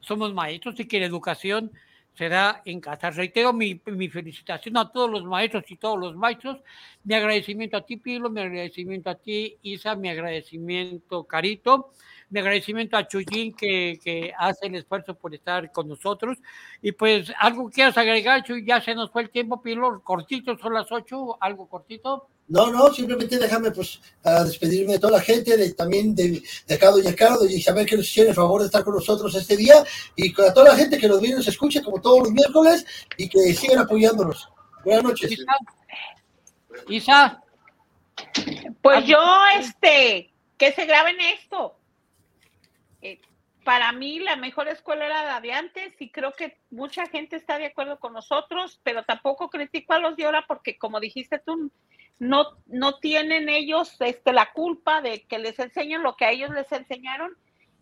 somos 0.00 0.32
maestros 0.32 0.80
y 0.80 0.86
que 0.86 0.98
la 0.98 1.04
educación 1.04 1.70
será 2.14 2.62
en 2.64 2.80
casa. 2.80 3.10
Reitero 3.10 3.52
mi, 3.52 3.78
mi, 3.84 4.08
felicitación 4.08 4.78
a 4.78 4.90
todos 4.90 5.10
los 5.10 5.24
maestros 5.24 5.64
y 5.68 5.76
todos 5.76 5.98
los 5.98 6.16
maestros. 6.16 6.62
Mi 7.02 7.14
agradecimiento 7.14 7.76
a 7.76 7.84
ti, 7.84 7.98
Pilo, 7.98 8.30
mi 8.30 8.40
agradecimiento 8.40 9.10
a 9.10 9.16
ti, 9.16 9.58
Isa, 9.60 9.94
mi 9.94 10.08
agradecimiento, 10.08 11.24
Carito, 11.24 11.92
mi 12.34 12.40
agradecimiento 12.40 12.96
a 12.96 13.06
Chuyín 13.06 13.54
que, 13.54 14.00
que 14.02 14.32
hace 14.36 14.66
el 14.66 14.74
esfuerzo 14.74 15.14
por 15.14 15.32
estar 15.32 15.70
con 15.70 15.86
nosotros. 15.88 16.36
Y 16.82 16.90
pues, 16.90 17.32
algo 17.38 17.70
quieras 17.70 17.96
agregar, 17.96 18.42
Chuy, 18.42 18.66
ya 18.66 18.80
se 18.80 18.94
nos 18.94 19.12
fue 19.12 19.22
el 19.22 19.30
tiempo, 19.30 19.62
Pilo, 19.62 20.02
cortito, 20.02 20.58
son 20.58 20.74
las 20.74 20.90
ocho, 20.90 21.38
algo 21.40 21.68
cortito. 21.68 22.26
No, 22.48 22.70
no, 22.72 22.92
simplemente 22.92 23.38
déjame 23.38 23.70
pues 23.70 24.00
a 24.24 24.42
despedirme 24.42 24.94
de 24.94 24.98
toda 24.98 25.12
la 25.12 25.20
gente, 25.20 25.56
de, 25.56 25.72
también 25.74 26.14
de, 26.14 26.42
de 26.66 26.74
acá 26.74 26.90
Doña 26.90 27.14
Caro, 27.14 27.38
de 27.38 27.54
Isabel 27.54 27.86
que 27.86 27.96
nos 27.96 28.06
hiciera 28.06 28.30
el 28.30 28.36
favor 28.36 28.60
de 28.60 28.66
estar 28.66 28.82
con 28.82 28.94
nosotros 28.94 29.34
este 29.34 29.56
día 29.56 29.76
y 30.16 30.32
con 30.32 30.52
toda 30.52 30.70
la 30.70 30.76
gente 30.76 30.98
que 30.98 31.08
nos 31.08 31.20
viene 31.20 31.36
y 31.36 31.38
nos 31.38 31.48
escuche 31.48 31.82
como 31.82 32.02
todos 32.02 32.24
los 32.24 32.32
miércoles 32.32 32.84
y 33.16 33.28
que 33.28 33.54
sigan 33.54 33.78
apoyándonos. 33.78 34.48
Buenas 34.84 35.04
noches. 35.04 35.30
Isa. 35.30 35.52
Isa. 36.88 37.42
Pues 38.82 39.06
yo, 39.06 39.18
este, 39.58 40.34
que 40.58 40.72
se 40.72 40.84
graben 40.84 41.16
esto. 41.20 41.78
Eh, 43.04 43.20
para 43.64 43.92
mí 43.92 44.18
la 44.18 44.36
mejor 44.36 44.68
escuela 44.68 45.06
era 45.06 45.24
la 45.24 45.40
de 45.40 45.52
antes 45.52 45.94
y 46.00 46.10
creo 46.10 46.32
que 46.32 46.58
mucha 46.70 47.06
gente 47.06 47.36
está 47.36 47.58
de 47.58 47.66
acuerdo 47.66 47.98
con 47.98 48.12
nosotros, 48.12 48.80
pero 48.82 49.04
tampoco 49.04 49.48
critico 49.48 49.94
a 49.94 49.98
los 49.98 50.16
de 50.16 50.24
ahora 50.24 50.44
porque 50.46 50.76
como 50.76 51.00
dijiste 51.00 51.38
tú, 51.38 51.70
no, 52.18 52.46
no 52.66 52.98
tienen 52.98 53.48
ellos 53.48 53.96
este, 54.00 54.32
la 54.32 54.52
culpa 54.52 55.00
de 55.00 55.22
que 55.22 55.38
les 55.38 55.58
enseñen 55.58 56.02
lo 56.02 56.16
que 56.16 56.24
a 56.24 56.30
ellos 56.30 56.50
les 56.50 56.70
enseñaron. 56.72 57.36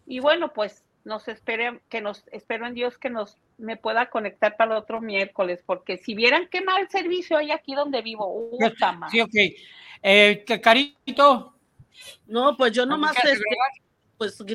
Y 0.06 0.20
bueno, 0.20 0.52
pues 0.52 0.84
nos 1.04 1.26
esperen, 1.28 1.80
que 1.88 2.00
nos 2.00 2.24
espero 2.28 2.66
en 2.66 2.74
Dios 2.74 2.98
que 2.98 3.10
nos 3.10 3.38
me 3.58 3.76
pueda 3.76 4.10
conectar 4.10 4.56
para 4.56 4.72
el 4.72 4.82
otro 4.82 5.00
miércoles, 5.00 5.62
porque 5.64 5.98
si 5.98 6.14
vieran 6.14 6.48
qué 6.50 6.62
mal 6.62 6.88
servicio 6.90 7.36
hay 7.36 7.50
aquí 7.50 7.74
donde 7.74 8.02
vivo, 8.02 8.26
uh, 8.26 8.58
sí, 9.10 9.20
ok. 9.20 9.34
Eh, 10.02 10.44
Carito. 10.62 11.54
No, 12.26 12.56
pues 12.56 12.72
yo 12.72 12.86
nomás, 12.86 13.14
este, 13.24 13.44
pues 14.22 14.40
uh, 14.40 14.46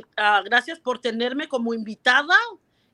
gracias 0.45 0.79
por 0.79 0.99
tenerme 0.99 1.49
como 1.49 1.73
invitada, 1.73 2.37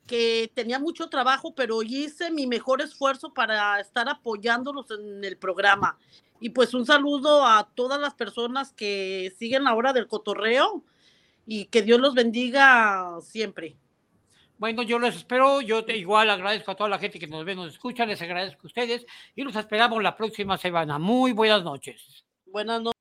que 0.07 0.51
tenía 0.55 0.80
mucho 0.80 1.07
trabajo, 1.07 1.53
pero 1.53 1.84
hice 1.84 2.32
mi 2.32 2.47
mejor 2.47 2.82
esfuerzo 2.82 3.32
para 3.32 3.80
estar 3.80 4.09
apoyándolos 4.09 4.88
en 4.89 5.24
el 5.24 5.38
programa. 5.38 5.99
Y 6.39 6.49
pues 6.49 6.74
un 6.74 6.88
saludo 6.88 7.45
a 7.45 7.69
todas 7.76 8.01
las 8.01 8.15
personas 8.15 8.74
que 8.74 9.32
siguen 9.38 9.65
la 9.65 9.76
hora 9.76 9.93
del 9.93 10.07
cotorreo 10.07 10.84
y 11.45 11.65
que 11.65 11.84
Dios 11.84 11.99
los 12.01 12.15
bendiga 12.15 13.19
siempre. 13.21 13.78
Bueno, 14.57 14.82
yo 14.82 14.97
les 14.97 15.15
espero, 15.15 15.61
yo 15.61 15.86
te, 15.86 15.95
igual 15.95 16.32
agradezco 16.32 16.71
a 16.71 16.76
toda 16.76 16.89
la 16.89 16.97
gente 16.97 17.19
que 17.19 17.28
nos 17.28 17.45
ve, 17.45 17.53
nos 17.53 17.71
escucha, 17.71 18.07
les 18.07 18.19
agradezco 18.19 18.61
a 18.63 18.67
ustedes 18.67 19.05
y 19.36 19.43
los 19.43 19.55
esperamos 19.55 20.01
la 20.01 20.17
próxima 20.17 20.57
semana. 20.57 20.97
Muy 20.97 21.34
buenas 21.34 21.63
noches. 21.63 22.26
Buenas 22.47 22.82
noches. 22.82 22.92